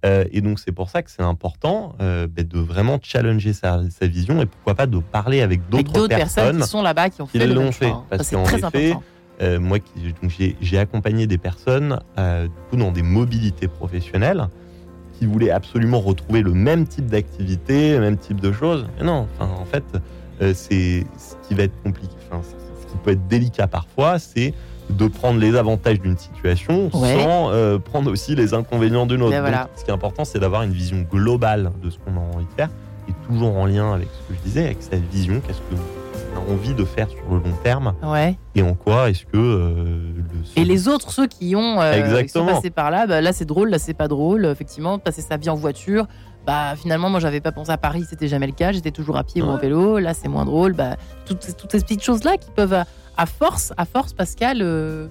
Euh, 0.04 0.24
et 0.32 0.40
donc 0.40 0.58
c'est 0.58 0.72
pour 0.72 0.90
ça 0.90 1.02
que 1.02 1.10
c'est 1.10 1.22
important 1.22 1.94
euh, 2.00 2.26
ben, 2.26 2.46
de 2.46 2.58
vraiment 2.58 2.98
challenger 3.02 3.52
sa, 3.52 3.82
sa 3.90 4.06
vision 4.06 4.40
et 4.40 4.46
pourquoi 4.46 4.74
pas 4.74 4.86
de 4.86 4.98
parler 4.98 5.42
avec 5.42 5.68
d'autres 5.68 6.08
personnes, 6.08 6.44
personnes. 6.44 6.60
qui 6.60 6.68
sont 6.68 6.82
là-bas, 6.82 7.10
qui 7.10 7.22
ont 7.22 7.26
qui 7.26 7.38
fait 7.38 7.46
le 7.46 7.54
l'ont 7.54 7.64
même 7.64 7.72
fait, 7.72 7.90
hein. 7.90 8.04
parce 8.08 8.30
qu'en 8.30 8.44
effet. 8.44 8.94
Euh, 9.42 9.58
moi, 9.58 9.78
qui, 9.78 10.54
j'ai, 10.60 10.78
accompagné 10.78 11.26
des 11.26 11.38
personnes 11.38 11.98
euh, 12.18 12.44
du 12.44 12.52
coup, 12.68 12.76
dans 12.76 12.92
des 12.92 13.02
mobilités 13.02 13.68
professionnelles 13.68 14.48
qui 15.18 15.24
voulaient 15.24 15.50
absolument 15.50 16.00
retrouver 16.00 16.42
le 16.42 16.52
même 16.52 16.86
type 16.86 17.06
d'activité, 17.06 17.92
le 17.92 18.00
même 18.00 18.18
type 18.18 18.40
de 18.40 18.52
choses. 18.52 18.86
Mais 18.98 19.04
non, 19.04 19.28
en 19.38 19.64
fait, 19.64 19.84
euh, 20.42 20.52
c'est 20.54 21.06
ce 21.18 21.48
qui 21.48 21.54
va 21.54 21.62
être 21.64 21.82
compliqué. 21.82 22.14
Enfin, 22.30 22.42
qui 22.90 22.96
peut 22.98 23.10
être 23.12 23.26
délicat 23.28 23.66
parfois, 23.66 24.18
c'est 24.18 24.54
de 24.90 25.06
prendre 25.06 25.38
les 25.38 25.54
avantages 25.56 26.00
d'une 26.00 26.18
situation 26.18 26.90
Ouais. 26.94 27.22
sans 27.22 27.50
euh, 27.52 27.78
prendre 27.78 28.10
aussi 28.10 28.34
les 28.34 28.54
inconvénients 28.54 29.06
d'une 29.06 29.22
autre. 29.22 29.30
Ben 29.40 29.50
Donc, 29.50 29.68
ce 29.76 29.84
qui 29.84 29.90
est 29.90 29.94
important, 29.94 30.24
c'est 30.24 30.40
d'avoir 30.40 30.62
une 30.62 30.72
vision 30.72 31.06
globale 31.10 31.70
de 31.82 31.90
ce 31.90 31.98
qu'on 31.98 32.16
a 32.16 32.20
envie 32.36 32.44
de 32.46 32.52
faire 32.56 32.68
et 33.08 33.12
toujours 33.26 33.56
en 33.56 33.66
lien 33.66 33.92
avec 33.92 34.08
ce 34.12 34.28
que 34.32 34.38
je 34.38 34.44
disais, 34.44 34.64
avec 34.64 34.82
sa 34.82 34.96
vision, 34.96 35.40
qu'est-ce 35.46 35.58
que 35.58 35.80
a 36.36 36.52
envie 36.52 36.74
de 36.74 36.84
faire 36.84 37.08
sur 37.08 37.18
le 37.28 37.36
long 37.38 37.56
terme 37.64 37.92
Ouais. 38.04 38.36
et 38.54 38.62
en 38.62 38.74
quoi 38.74 39.10
est-ce 39.10 39.24
que 39.26 39.36
euh, 39.36 39.74
le 40.16 40.60
Et 40.60 40.64
les 40.64 40.86
autres, 40.86 41.10
ceux 41.10 41.26
qui 41.26 41.56
ont 41.56 41.80
euh, 41.80 42.22
qui 42.22 42.28
sont 42.28 42.46
passés 42.46 42.70
par 42.70 42.90
là, 42.90 43.06
bah, 43.06 43.20
là 43.20 43.32
c'est 43.32 43.44
drôle, 43.44 43.70
là 43.70 43.78
c'est 43.80 43.94
pas 43.94 44.06
drôle. 44.08 44.44
Effectivement, 44.46 44.98
passer 45.00 45.22
sa 45.22 45.36
vie 45.36 45.50
en 45.50 45.56
voiture, 45.56 46.06
bah 46.46 46.74
finalement 46.76 47.10
moi 47.10 47.20
j'avais 47.20 47.40
pas 47.40 47.52
pensé 47.52 47.70
à 47.70 47.76
Paris, 47.78 48.04
c'était 48.08 48.28
jamais 48.28 48.46
le 48.46 48.52
cas. 48.52 48.72
J'étais 48.72 48.90
toujours 48.90 49.16
à 49.16 49.24
pied 49.24 49.42
ou 49.42 49.46
en 49.46 49.54
Ouais. 49.54 49.60
vélo. 49.60 49.98
Là 49.98 50.14
c'est 50.14 50.28
moins 50.28 50.44
drôle. 50.44 50.72
Bah 50.72 50.96
toutes, 51.26 51.42
ces- 51.42 51.52
toutes 51.52 51.70
ces 51.72 51.80
petites 51.80 52.02
choses 52.02 52.24
là 52.24 52.36
qui 52.36 52.50
peuvent 52.50 52.72
à, 52.74 52.86
à 53.16 53.26
force, 53.26 53.72
à 53.76 53.84
force 53.84 54.12
Pascal, 54.12 54.58
euh, 54.62 55.06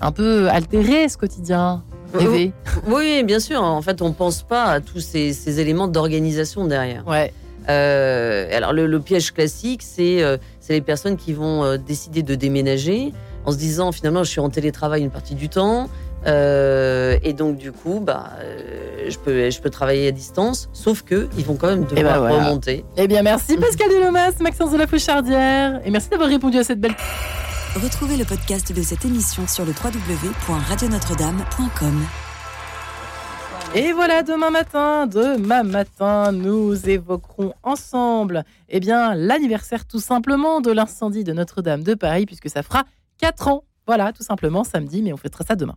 un 0.00 0.12
peu 0.12 0.48
altérer 0.50 1.08
ce 1.08 1.16
quotidien, 1.16 1.82
rêver. 2.12 2.52
Oui, 2.88 3.22
bien 3.24 3.38
sûr. 3.40 3.62
En 3.62 3.80
fait, 3.82 4.02
on 4.02 4.12
pense 4.12 4.42
pas 4.42 4.64
à 4.64 4.80
tous 4.80 5.00
ces, 5.00 5.32
ces 5.32 5.60
éléments 5.60 5.86
d'organisation 5.88 6.66
derrière. 6.66 7.06
Ouais. 7.06 7.32
Euh, 7.68 8.48
alors, 8.56 8.72
le, 8.72 8.86
le 8.88 9.00
piège 9.00 9.30
classique, 9.32 9.82
c'est 9.82 10.22
euh, 10.22 10.36
c'est 10.60 10.72
les 10.72 10.80
personnes 10.80 11.16
qui 11.16 11.32
vont 11.32 11.62
euh, 11.64 11.76
décider 11.76 12.22
de 12.24 12.34
déménager 12.34 13.12
en 13.44 13.52
se 13.52 13.56
disant 13.56 13.92
finalement, 13.92 14.24
je 14.24 14.30
suis 14.30 14.40
en 14.40 14.50
télétravail 14.50 15.02
une 15.02 15.10
partie 15.10 15.34
du 15.36 15.48
temps. 15.48 15.88
Euh, 16.26 17.16
et 17.22 17.32
donc, 17.32 17.56
du 17.56 17.72
coup, 17.72 18.00
bah, 18.00 18.32
euh, 18.40 19.06
je, 19.08 19.18
peux, 19.18 19.50
je 19.50 19.60
peux 19.60 19.70
travailler 19.70 20.08
à 20.08 20.12
distance. 20.12 20.68
Sauf 20.72 21.02
que 21.02 21.28
ils 21.36 21.44
vont 21.44 21.56
quand 21.56 21.68
même 21.68 21.84
devoir 21.84 22.14
ben 22.14 22.20
voilà. 22.20 22.46
remonter. 22.46 22.84
Eh 22.96 23.08
bien 23.08 23.22
merci 23.22 23.56
Pascal 23.56 23.88
Delomas, 23.90 24.32
Maxence 24.40 24.72
de 24.72 24.78
la 24.78 24.86
Fauchardière, 24.86 25.80
et 25.84 25.90
merci 25.90 26.08
d'avoir 26.08 26.28
répondu 26.28 26.58
à 26.58 26.64
cette 26.64 26.80
belle 26.80 26.94
Retrouvez 27.74 28.18
le 28.18 28.26
podcast 28.26 28.70
de 28.70 28.82
cette 28.82 29.06
émission 29.06 29.48
sur 29.48 29.64
le 29.64 29.72
www.radionotre-dame.com. 29.72 32.02
Et 33.74 33.92
voilà, 33.92 34.22
demain 34.22 34.50
matin, 34.50 35.06
demain 35.06 35.62
matin, 35.62 36.32
nous 36.32 36.90
évoquerons 36.90 37.54
ensemble 37.62 38.44
eh 38.68 38.80
bien, 38.80 39.14
l'anniversaire 39.14 39.86
tout 39.86 40.00
simplement 40.00 40.60
de 40.60 40.70
l'incendie 40.70 41.24
de 41.24 41.32
Notre-Dame 41.32 41.82
de 41.82 41.94
Paris, 41.94 42.26
puisque 42.26 42.50
ça 42.50 42.62
fera 42.62 42.82
4 43.16 43.48
ans. 43.48 43.64
Voilà, 43.86 44.12
tout 44.12 44.22
simplement 44.22 44.64
samedi, 44.64 45.00
mais 45.00 45.14
on 45.14 45.16
fêtera 45.16 45.42
ça 45.42 45.56
demain. 45.56 45.76